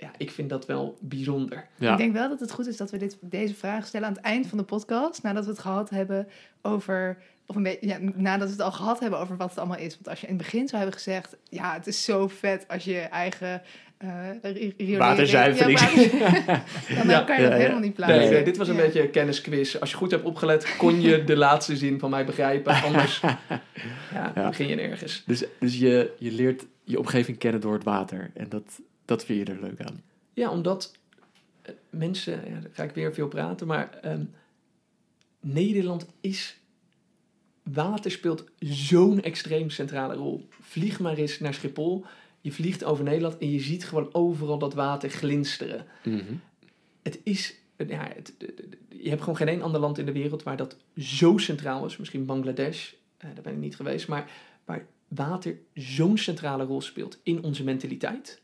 ja, 0.00 0.10
ik 0.16 0.30
vind 0.30 0.50
dat 0.50 0.66
wel 0.66 0.98
bijzonder. 1.00 1.66
Ja. 1.78 1.92
Ik 1.92 1.98
denk 1.98 2.12
wel 2.12 2.28
dat 2.28 2.40
het 2.40 2.52
goed 2.52 2.66
is 2.66 2.76
dat 2.76 2.90
we 2.90 2.96
dit, 2.96 3.16
deze 3.20 3.54
vraag 3.54 3.86
stellen 3.86 4.06
aan 4.06 4.12
het 4.14 4.22
eind 4.22 4.46
van 4.46 4.58
de 4.58 4.64
podcast. 4.64 5.22
Nadat 5.22 5.44
we 5.44 5.50
het 5.50 5.58
gehad 5.60 5.90
hebben 5.90 6.28
over. 6.62 7.16
Of 7.46 7.56
een 7.56 7.62
beetje, 7.62 7.86
ja, 7.86 7.98
nadat 8.14 8.46
we 8.46 8.52
het 8.52 8.62
al 8.62 8.72
gehad 8.72 9.00
hebben 9.00 9.18
over 9.18 9.36
wat 9.36 9.48
het 9.48 9.58
allemaal 9.58 9.78
is. 9.78 9.94
Want 9.94 10.08
als 10.08 10.20
je 10.20 10.26
in 10.26 10.34
het 10.34 10.42
begin 10.42 10.68
zou 10.68 10.76
hebben 10.82 11.00
gezegd. 11.00 11.36
Ja, 11.48 11.72
het 11.74 11.86
is 11.86 12.04
zo 12.04 12.28
vet 12.28 12.64
als 12.68 12.84
je 12.84 12.92
je 12.92 12.98
eigen. 13.00 13.62
eh 13.98 14.08
riolering- 14.42 14.98
Waterzuivering. 14.98 15.78
Ja, 15.80 17.04
dan 17.04 17.24
kan 17.26 17.36
je 17.36 17.42
Ja, 17.42 17.48
dat 17.48 17.50
ja. 17.50 17.56
helemaal 17.56 17.80
niet 17.80 17.94
plaatsen. 17.94 18.18
Nee, 18.18 18.30
nee, 18.30 18.42
dit 18.44 18.56
was 18.56 18.68
een 18.68 18.74
Ja. 18.74 18.80
beetje 18.82 19.02
een 19.02 19.10
kennisquiz. 19.10 19.76
Als 19.76 19.90
je 19.90 19.96
goed 19.96 20.10
hebt 20.10 20.24
opgelet, 20.24 20.76
kon 20.76 21.00
je 21.00 21.24
de 21.24 21.36
laatste 21.36 21.76
zin 21.76 21.98
van 21.98 22.10
mij 22.10 22.24
begrijpen. 22.24 22.82
Anders 22.82 23.20
ja, 24.14 24.32
Ja. 24.34 24.48
begin 24.48 24.68
je 24.68 24.74
nergens. 24.74 25.22
Dus, 25.26 25.44
dus 25.58 25.78
je, 25.78 26.12
je 26.18 26.32
leert 26.32 26.66
je 26.84 26.98
omgeving 26.98 27.38
kennen 27.38 27.60
door 27.60 27.72
het 27.72 27.84
water. 27.84 28.30
En 28.34 28.48
dat, 28.48 28.80
dat 29.10 29.24
vind 29.24 29.48
je 29.48 29.54
er 29.54 29.60
leuk 29.60 29.80
aan. 29.80 30.02
Ja, 30.32 30.50
omdat 30.50 30.96
eh, 31.62 31.74
mensen, 31.90 32.32
ja, 32.32 32.60
daar 32.60 32.70
ga 32.72 32.82
ik 32.82 32.94
weer 32.94 33.14
veel 33.14 33.28
praten, 33.28 33.66
maar 33.66 33.98
ehm, 34.02 34.24
Nederland 35.40 36.06
is. 36.20 36.58
Water 37.62 38.10
speelt 38.10 38.44
zo'n 38.58 39.22
extreem 39.22 39.70
centrale 39.70 40.14
rol. 40.14 40.48
Vlieg 40.50 41.00
maar 41.00 41.16
eens 41.16 41.38
naar 41.38 41.54
Schiphol. 41.54 42.04
Je 42.40 42.52
vliegt 42.52 42.84
over 42.84 43.04
Nederland 43.04 43.38
en 43.38 43.50
je 43.50 43.60
ziet 43.60 43.84
gewoon 43.84 44.14
overal 44.14 44.58
dat 44.58 44.74
water 44.74 45.10
glinsteren. 45.10 45.86
Het 47.02 47.20
is. 47.22 47.54
Ja, 47.76 48.08
het, 48.14 48.34
je 48.88 49.08
hebt 49.08 49.20
gewoon 49.20 49.36
geen 49.36 49.48
één 49.48 49.62
ander 49.62 49.80
land 49.80 49.98
in 49.98 50.06
de 50.06 50.12
wereld 50.12 50.42
waar 50.42 50.56
dat 50.56 50.76
zo 50.96 51.36
centraal 51.36 51.84
is. 51.84 51.96
Misschien 51.96 52.26
Bangladesh, 52.26 52.92
eh, 53.16 53.30
daar 53.34 53.42
ben 53.42 53.52
ik 53.52 53.58
niet 53.58 53.76
geweest. 53.76 54.08
Maar 54.08 54.30
waar 54.64 54.86
water 55.08 55.58
zo'n 55.74 56.18
centrale 56.18 56.64
rol 56.64 56.80
speelt 56.80 57.18
in 57.22 57.44
onze 57.44 57.64
mentaliteit. 57.64 58.42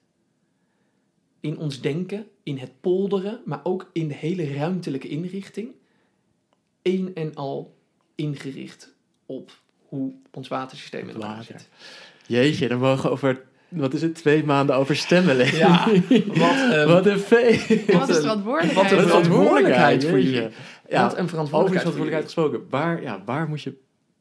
In 1.41 1.59
ons 1.59 1.81
denken, 1.81 2.27
in 2.43 2.59
het 2.59 2.71
polderen, 2.81 3.41
maar 3.45 3.61
ook 3.63 3.91
in 3.93 4.09
de 4.09 4.15
hele 4.15 4.55
ruimtelijke 4.55 5.09
inrichting. 5.09 5.69
Een 6.83 7.11
en 7.15 7.35
al 7.35 7.75
ingericht 8.15 8.95
op 9.27 9.51
hoe 9.89 10.13
ons 10.33 10.49
watersysteem 10.49 11.09
in 11.09 11.15
elkaar 11.15 11.37
Water. 11.37 11.45
zit. 11.45 11.69
Jeetje, 12.27 12.69
dan 12.69 12.79
mogen 12.79 13.03
we 13.03 13.11
over, 13.11 13.43
wat 13.69 13.95
is 13.95 14.03
het, 14.03 14.15
twee 14.15 14.45
maanden 14.45 14.77
over 14.77 14.97
stemmen 14.97 15.37
leven. 15.37 15.59
Ja, 15.59 15.87
wat, 16.27 16.71
ehm, 16.73 16.89
wat 16.89 17.07
een 17.07 17.19
feest. 17.19 17.69
Wat 17.93 18.09
is 18.09 18.17
een- 18.17 18.23
verantwoordelijkheid? 18.23 18.91
wat 18.91 18.99
een 19.01 19.07
verantwoordelijkheid 19.09 20.05
voor 20.05 20.21
jullie. 20.21 20.49
Ja, 20.89 21.03
Wat 21.03 21.13
een 21.13 21.19
over 21.19 21.29
verantwoordelijkheid. 21.29 21.83
voor 21.83 21.93
verantwoordelijkheid 21.93 22.25
gesproken. 22.25 22.67
Waar, 22.71 23.03
ja, 23.03 23.23
waar 23.25 23.49
moet 23.49 23.63
je 23.63 23.75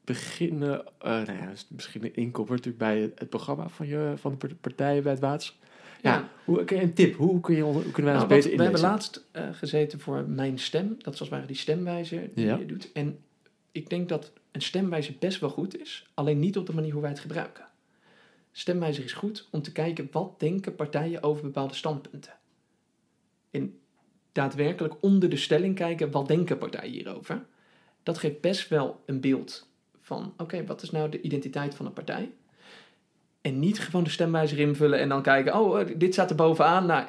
beginnen? 0.06 0.84
eh 1.00 1.10
nou 1.10 1.26
ja, 1.38 1.52
misschien 1.70 2.04
een 2.04 2.16
inkopper 2.16 2.56
natuurlijk 2.56 2.84
bij 2.84 3.12
het 3.16 3.30
programma 3.30 3.70
van, 3.70 3.88
je, 3.88 4.14
van 4.16 4.32
de 4.32 4.38
part- 4.38 4.62
partijen 4.62 5.04
bij 5.04 5.12
het 5.12 5.22
water. 5.22 5.54
Ja. 6.02 6.30
Hoe, 6.46 6.74
een 6.82 6.94
tip. 6.94 7.16
Hoe, 7.16 7.40
kun 7.40 7.56
je, 7.56 7.62
hoe 7.62 7.92
kunnen 7.92 8.04
wij 8.04 8.14
Nou, 8.14 8.34
ons 8.34 8.44
beter 8.44 8.58
we 8.58 8.64
hebben 8.64 8.82
laatst 8.82 9.26
eh, 9.32 9.44
gezeten 9.52 10.00
voor 10.00 10.26
Mijn 10.28 10.60
Stem. 10.60 10.96
Dat 11.00 11.14
is 11.14 11.20
als 11.20 11.30
ware 11.30 11.46
die 11.46 11.56
stemwijzer 11.56 12.30
die 12.34 12.46
je 12.46 12.66
doet. 12.66 12.92
En 12.92 13.20
ik 13.72 13.90
denk 13.90 14.10
dat 14.10 14.32
een 14.52 14.62
stemwijzer 14.62 15.16
best 15.20 15.40
wel 15.40 15.50
goed 15.50 15.80
is. 15.80 16.08
Alleen 16.14 16.40
niet 16.40 16.58
op 16.58 16.66
de 16.66 16.74
manier 16.74 16.92
hoe 16.92 17.02
wij 17.02 17.10
het 17.10 17.20
gebruiken. 17.20 17.66
Stemwijzer 18.52 19.04
is 19.04 19.14
goed 19.14 19.48
om 19.52 19.62
te 19.62 19.72
kijken 19.72 20.08
wat 20.12 20.40
denken 20.40 20.76
partijen 20.76 21.24
over 21.24 21.44
bepaalde 21.44 21.74
standpunten. 21.74 22.34
En 23.52 23.80
daadwerkelijk 24.32 24.94
onder 25.00 25.30
de 25.30 25.38
stelling 25.38 25.76
kijken 25.76 26.12
wat 26.12 26.28
denken 26.28 26.58
partijen 26.58 26.92
hierover. 26.92 27.46
Dat 28.04 28.18
geeft 28.18 28.42
best 28.42 28.70
wel 28.70 29.04
een 29.06 29.22
beeld 29.22 29.68
van 30.02 30.34
oké, 30.38 30.66
wat 30.66 30.82
is 30.82 30.92
nou 30.92 31.10
de 31.10 31.22
identiteit 31.22 31.76
van 31.76 31.86
een 31.86 31.94
partij? 31.94 32.32
En 33.46 33.60
niet 33.60 33.80
gewoon 33.80 34.04
de 34.04 34.10
stemwijzer 34.10 34.60
invullen 34.60 35.00
en 35.00 35.10
dan 35.10 35.22
kijken, 35.22 35.60
oh, 35.60 35.80
eh, 35.80 35.88
dit 35.98 36.14
staat 36.14 36.30
er 36.30 36.36
bovenaan. 36.36 36.86
Nou, 36.86 37.06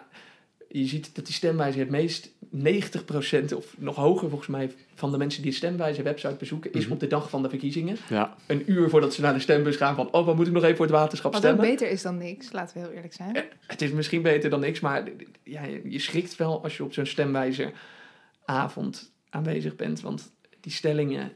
je 0.69 0.87
ziet 0.87 1.15
dat 1.15 1.25
die 1.27 1.35
stemwijzer 1.35 1.81
het 1.81 1.91
meest 1.91 2.31
90% 2.51 3.53
of 3.55 3.75
nog 3.79 3.97
hoger 3.97 4.29
volgens 4.29 4.49
mij 4.51 4.71
van 4.95 5.11
de 5.13 5.19
mensen 5.19 5.43
die 5.43 5.51
de 5.51 5.57
stemwijzer 5.57 6.05
website 6.05 6.35
bezoeken, 6.35 6.73
is 6.73 6.85
Mhm. 6.85 6.93
op 6.93 7.01
de 7.01 7.07
dag 7.07 7.31
van 7.31 7.43
de 7.43 7.49
verkiezingen. 7.49 7.97
Ja, 8.09 8.35
Een 8.47 8.71
uur 8.71 8.91
voordat 8.91 9.15
ze 9.15 9.21
naar 9.21 9.35
de 9.35 9.41
stembus 9.41 9.77
gaan 9.77 9.95
van, 9.95 10.13
oh, 10.13 10.27
wat 10.27 10.37
moet 10.37 10.47
ik 10.47 10.53
nog 10.53 10.63
even 10.63 10.77
voor 10.77 10.87
het 10.87 10.95
waterschap 10.95 11.33
Wat 11.33 11.41
stemmen? 11.41 11.65
beter 11.67 11.91
is 11.91 12.03
dan 12.03 12.19
niks, 12.19 12.53
laten 12.53 12.77
we 12.77 12.83
heel 12.87 12.93
eerlijk 12.97 13.13
zijn. 13.15 13.35
Eh, 13.35 13.43
Het 13.67 13.83
is 13.83 13.91
misschien 13.91 14.23
beter 14.23 14.51
dan 14.51 14.61
niks, 14.61 14.81
maar 14.81 15.09
ja, 15.43 15.65
je 15.65 15.81
je 15.91 15.99
schrikt 15.99 16.37
wel 16.37 16.63
als 16.63 16.77
je 16.77 16.85
op 16.85 16.93
zo'n 16.93 17.07
stemwijzeravond 17.07 19.13
aanwezig 19.31 19.77
bent. 19.77 20.01
Want 20.01 20.33
die 20.61 20.73
stellingen, 20.73 21.33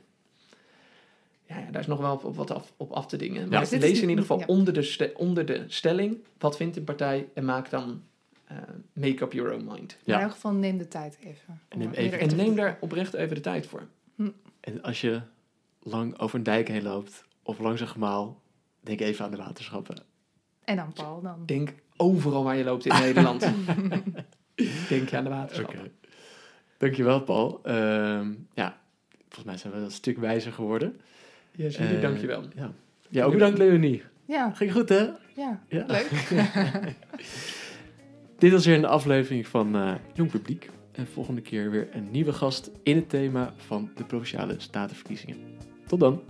ja, 1.50 1.58
ja, 1.58 1.70
daar 1.70 1.80
is 1.80 1.86
nog 1.86 1.98
wel 2.00 2.12
op, 2.12 2.24
op 2.24 2.36
wat 2.36 2.50
af, 2.50 2.72
op 2.76 2.90
af 2.90 3.06
te 3.06 3.16
dingen. 3.16 3.48
Maar 3.48 3.66
lees 3.70 4.00
in 4.00 4.08
ieder 4.08 4.20
geval 4.20 4.38
ja. 4.38 4.44
onder, 4.46 4.72
de 4.74 4.82
ste- 4.82 5.12
onder 5.16 5.46
de 5.46 5.64
stelling, 5.66 6.18
wat 6.38 6.56
vindt 6.56 6.76
een 6.76 6.84
partij 6.84 7.28
en 7.34 7.44
maak 7.44 7.70
dan, 7.70 8.02
eh, 8.44 8.56
make 8.92 9.24
up 9.24 9.32
your 9.32 9.52
own 9.54 9.64
mind. 9.64 9.96
In 10.04 10.14
elk 10.14 10.30
geval 10.30 10.52
neem 10.52 10.78
de 10.78 10.88
tijd 10.88 11.18
even. 11.24 11.60
neem 11.76 11.88
er 11.92 11.96
En 11.96 12.02
neem 12.10 12.18
verdiepen. 12.18 12.54
daar 12.56 12.76
oprecht 12.80 13.14
even 13.14 13.34
de 13.34 13.40
tijd 13.42 13.66
voor. 13.66 13.86
en 14.60 14.82
als 14.82 15.00
je 15.00 15.20
lang 15.82 16.18
over 16.18 16.36
een 16.38 16.42
dijk 16.42 16.68
heen 16.68 16.82
loopt 16.82 17.24
of 17.42 17.58
langs 17.58 17.80
een 17.80 17.88
gemaal, 17.88 18.40
denk 18.80 19.00
even 19.00 19.24
aan 19.24 19.30
de 19.30 19.36
waterschappen. 19.36 19.96
En 20.64 20.76
dan 20.76 20.92
Paul, 20.92 21.20
dan. 21.22 21.42
Denk 21.46 21.74
overal 21.96 22.44
waar 22.44 22.56
je 22.56 22.64
loopt 22.64 22.86
in 22.86 22.98
Nederland. 23.00 23.40
Denk 24.88 25.08
je 25.08 25.16
aan 25.16 25.24
de 25.24 25.30
waterschap. 25.30 25.68
Oké. 25.74 25.90
Dankjewel, 26.78 27.20
Paul. 27.22 27.60
Ehm, 27.62 28.32
ja, 28.54 28.80
volgens 29.18 29.44
mij 29.44 29.56
zijn 29.56 29.72
we 29.72 29.78
een 29.78 29.90
stuk 29.90 30.18
wijzer 30.18 30.52
geworden. 30.52 31.00
Yes, 31.56 31.76
jullie, 31.76 31.96
Eh, 31.96 32.02
dankjewel. 32.02 32.42
Ja, 32.54 32.72
ja 33.08 33.24
ook 33.24 33.32
bedankt, 33.32 33.58
Leonie. 33.58 34.02
Ja, 34.24 34.50
Ging 34.50 34.72
goed, 34.72 34.88
hè? 34.88 35.06
ja, 35.36 35.62
Ja. 35.68 35.84
leuk. 35.86 36.10
Dit 38.38 38.52
was 38.52 38.66
weer 38.66 38.76
een 38.76 38.84
aflevering 38.84 39.46
van 39.46 39.74
eh, 39.76 39.94
Jong 40.14 40.30
Publiek. 40.30 40.70
En 40.92 41.06
volgende 41.06 41.40
keer 41.40 41.70
weer 41.70 41.88
een 41.92 42.10
nieuwe 42.10 42.32
gast 42.32 42.70
in 42.82 42.96
het 42.96 43.08
thema 43.08 43.52
van 43.56 43.90
de 43.96 44.04
Provinciale 44.04 44.54
Statenverkiezingen. 44.58 45.36
Tot 45.86 46.00
dan. 46.00 46.22